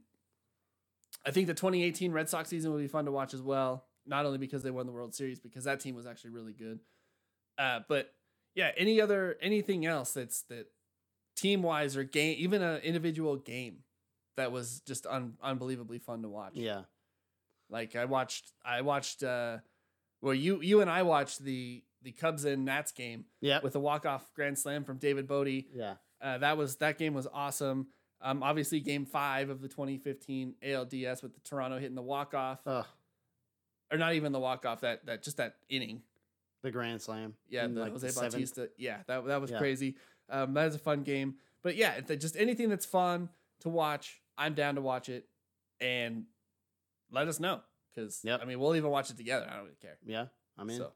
I 1.26 1.30
think 1.30 1.46
the 1.46 1.54
2018 1.54 2.12
Red 2.12 2.28
Sox 2.28 2.48
season 2.48 2.70
will 2.70 2.78
be 2.78 2.86
fun 2.88 3.04
to 3.04 3.12
watch 3.12 3.34
as 3.34 3.42
well. 3.42 3.84
Not 4.06 4.24
only 4.26 4.38
because 4.38 4.62
they 4.62 4.70
won 4.70 4.86
the 4.86 4.92
World 4.92 5.14
Series, 5.14 5.38
because 5.38 5.64
that 5.64 5.80
team 5.80 5.94
was 5.94 6.06
actually 6.06 6.30
really 6.30 6.52
good. 6.54 6.80
Uh, 7.58 7.80
but 7.88 8.12
yeah, 8.54 8.70
any 8.76 9.00
other 9.00 9.36
anything 9.42 9.84
else 9.86 10.12
that's 10.12 10.42
that 10.44 10.66
team 11.36 11.62
wise 11.62 11.96
or 11.96 12.04
game, 12.04 12.36
even 12.38 12.62
an 12.62 12.80
individual 12.80 13.36
game 13.36 13.78
that 14.36 14.50
was 14.52 14.80
just 14.80 15.06
un, 15.06 15.34
unbelievably 15.42 15.98
fun 15.98 16.22
to 16.22 16.28
watch. 16.28 16.52
Yeah. 16.54 16.82
Like 17.68 17.94
I 17.94 18.06
watched, 18.06 18.52
I 18.64 18.80
watched. 18.80 19.22
uh 19.22 19.58
Well, 20.22 20.34
you 20.34 20.60
you 20.62 20.80
and 20.80 20.90
I 20.90 21.02
watched 21.02 21.44
the 21.44 21.84
the 22.02 22.12
Cubs 22.12 22.44
and 22.46 22.64
Nats 22.64 22.92
game 22.92 23.26
Yeah. 23.42 23.60
with 23.62 23.76
a 23.76 23.80
walk 23.80 24.06
off 24.06 24.32
grand 24.34 24.58
slam 24.58 24.84
from 24.84 24.96
David 24.96 25.28
Bote. 25.28 25.64
Yeah. 25.74 25.94
Uh, 26.22 26.38
that 26.38 26.56
was 26.56 26.76
that 26.76 26.96
game 26.98 27.12
was 27.14 27.26
awesome. 27.32 27.88
Um, 28.22 28.42
obviously, 28.42 28.80
Game 28.80 29.06
Five 29.06 29.48
of 29.50 29.60
the 29.62 29.68
2015 29.68 30.54
ALDS 30.62 31.22
with 31.22 31.34
the 31.34 31.40
Toronto 31.40 31.78
hitting 31.78 31.94
the 31.94 32.02
walk 32.02 32.34
off, 32.34 32.60
or 32.66 32.84
not 33.98 34.14
even 34.14 34.32
the 34.32 34.40
walk 34.40 34.66
off. 34.66 34.82
That 34.82 35.06
that 35.06 35.22
just 35.22 35.38
that 35.38 35.56
inning. 35.68 36.02
the 36.62 36.70
Grand 36.70 37.00
Slam. 37.00 37.34
Yeah, 37.48 37.66
the 37.66 37.80
like, 37.80 37.92
Jose 37.92 38.06
the 38.06 38.12
seventh. 38.12 38.32
Bautista. 38.34 38.68
Yeah, 38.76 38.98
that 39.06 39.24
that 39.26 39.40
was 39.40 39.50
Yeah. 39.50 39.58
crazy. 39.58 39.96
Um, 40.28 40.52
that 40.54 40.66
was 40.66 40.74
a 40.74 40.78
fun 40.78 41.02
game. 41.02 41.36
But 41.62 41.76
yeah, 41.76 41.94
if 41.94 42.06
just 42.20 42.36
anything 42.36 42.68
that's 42.68 42.86
fun 42.86 43.30
to 43.60 43.68
watch, 43.70 44.20
I'm 44.36 44.54
down 44.54 44.74
to 44.74 44.80
watch 44.82 45.08
it, 45.08 45.26
and 45.80 46.26
let 47.10 47.26
us 47.28 47.40
know 47.40 47.62
because 47.94 48.20
Yep. 48.22 48.40
I 48.42 48.44
mean 48.44 48.60
we'll 48.60 48.76
even 48.76 48.90
watch 48.90 49.10
it 49.10 49.16
together. 49.16 49.46
I 49.48 49.54
don't 49.54 49.64
really 49.64 49.76
care. 49.80 49.96
Yeah. 50.04 50.26
I'm 50.58 50.68
in. 50.70 50.76
So 50.76 50.92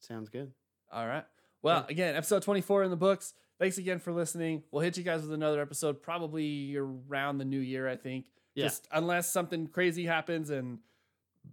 Sounds 0.00 0.28
good. 0.28 0.52
all 0.92 1.06
right. 1.06 1.24
Well, 1.62 1.80
Yeah. 1.80 1.86
again, 1.90 2.14
episode 2.16 2.42
24 2.42 2.84
in 2.84 2.90
the 2.90 2.96
books. 2.96 3.34
Thanks 3.58 3.78
again 3.78 3.98
for 3.98 4.12
listening. 4.12 4.62
We'll 4.70 4.82
hit 4.82 4.96
you 4.98 5.02
guys 5.02 5.22
with 5.22 5.32
another 5.32 5.60
episode 5.62 6.02
probably 6.02 6.76
around 6.76 7.38
the 7.38 7.44
new 7.44 7.60
year, 7.60 7.88
I 7.88 7.96
think. 7.96 8.26
Yeah. 8.54 8.64
Just 8.64 8.86
unless 8.92 9.32
something 9.32 9.66
crazy 9.66 10.04
happens 10.06 10.50
and 10.50 10.78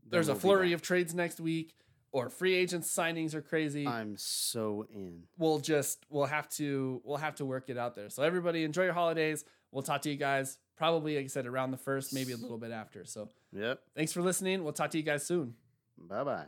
there's 0.10 0.28
a 0.28 0.32
we'll 0.32 0.38
be 0.40 0.42
flurry 0.42 0.74
of 0.74 0.82
trades 0.82 1.14
next 1.14 1.40
week 1.40 1.76
or 2.12 2.30
free 2.30 2.56
agent 2.56 2.84
signings 2.84 3.34
are 3.34 3.42
crazy. 3.42 3.88
I'm 3.88 4.16
so 4.18 4.86
in. 4.94 5.24
we'll 5.38 5.60
just 5.60 6.06
we'll 6.10 6.26
have 6.26 6.48
to 6.50 7.02
we'll 7.04 7.18
have 7.18 7.36
to 7.36 7.46
work 7.46 7.70
it 7.70 7.78
out 7.78 7.96
there. 7.96 8.10
So 8.10 8.24
everybody 8.24 8.64
enjoy 8.64 8.84
your 8.84 8.94
holidays. 8.94 9.46
We'll 9.72 9.84
talk 9.84 10.02
to 10.04 10.10
you 10.10 10.18
guys 10.18 10.58
probably, 10.78 11.16
like 11.16 11.26
I 11.26 11.28
said, 11.28 11.46
around 11.48 11.72
the 11.72 11.78
first, 11.78 12.14
maybe 12.14 12.34
a 12.34 12.38
little 12.38 12.58
bit 12.58 12.72
after. 12.72 13.06
So 13.06 13.30
Yep. 13.54 13.80
thanks 13.96 14.12
for 14.14 14.22
listening. 14.22 14.64
We'll 14.64 14.74
talk 14.74 14.92
to 14.92 14.98
you 14.98 15.04
guys 15.04 15.26
soon. 15.26 15.56
Bye 15.98 16.24
bye. 16.24 16.48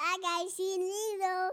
I 0.00 0.16
got 0.22 0.58
you, 0.58 1.18
Lilo. 1.20 1.50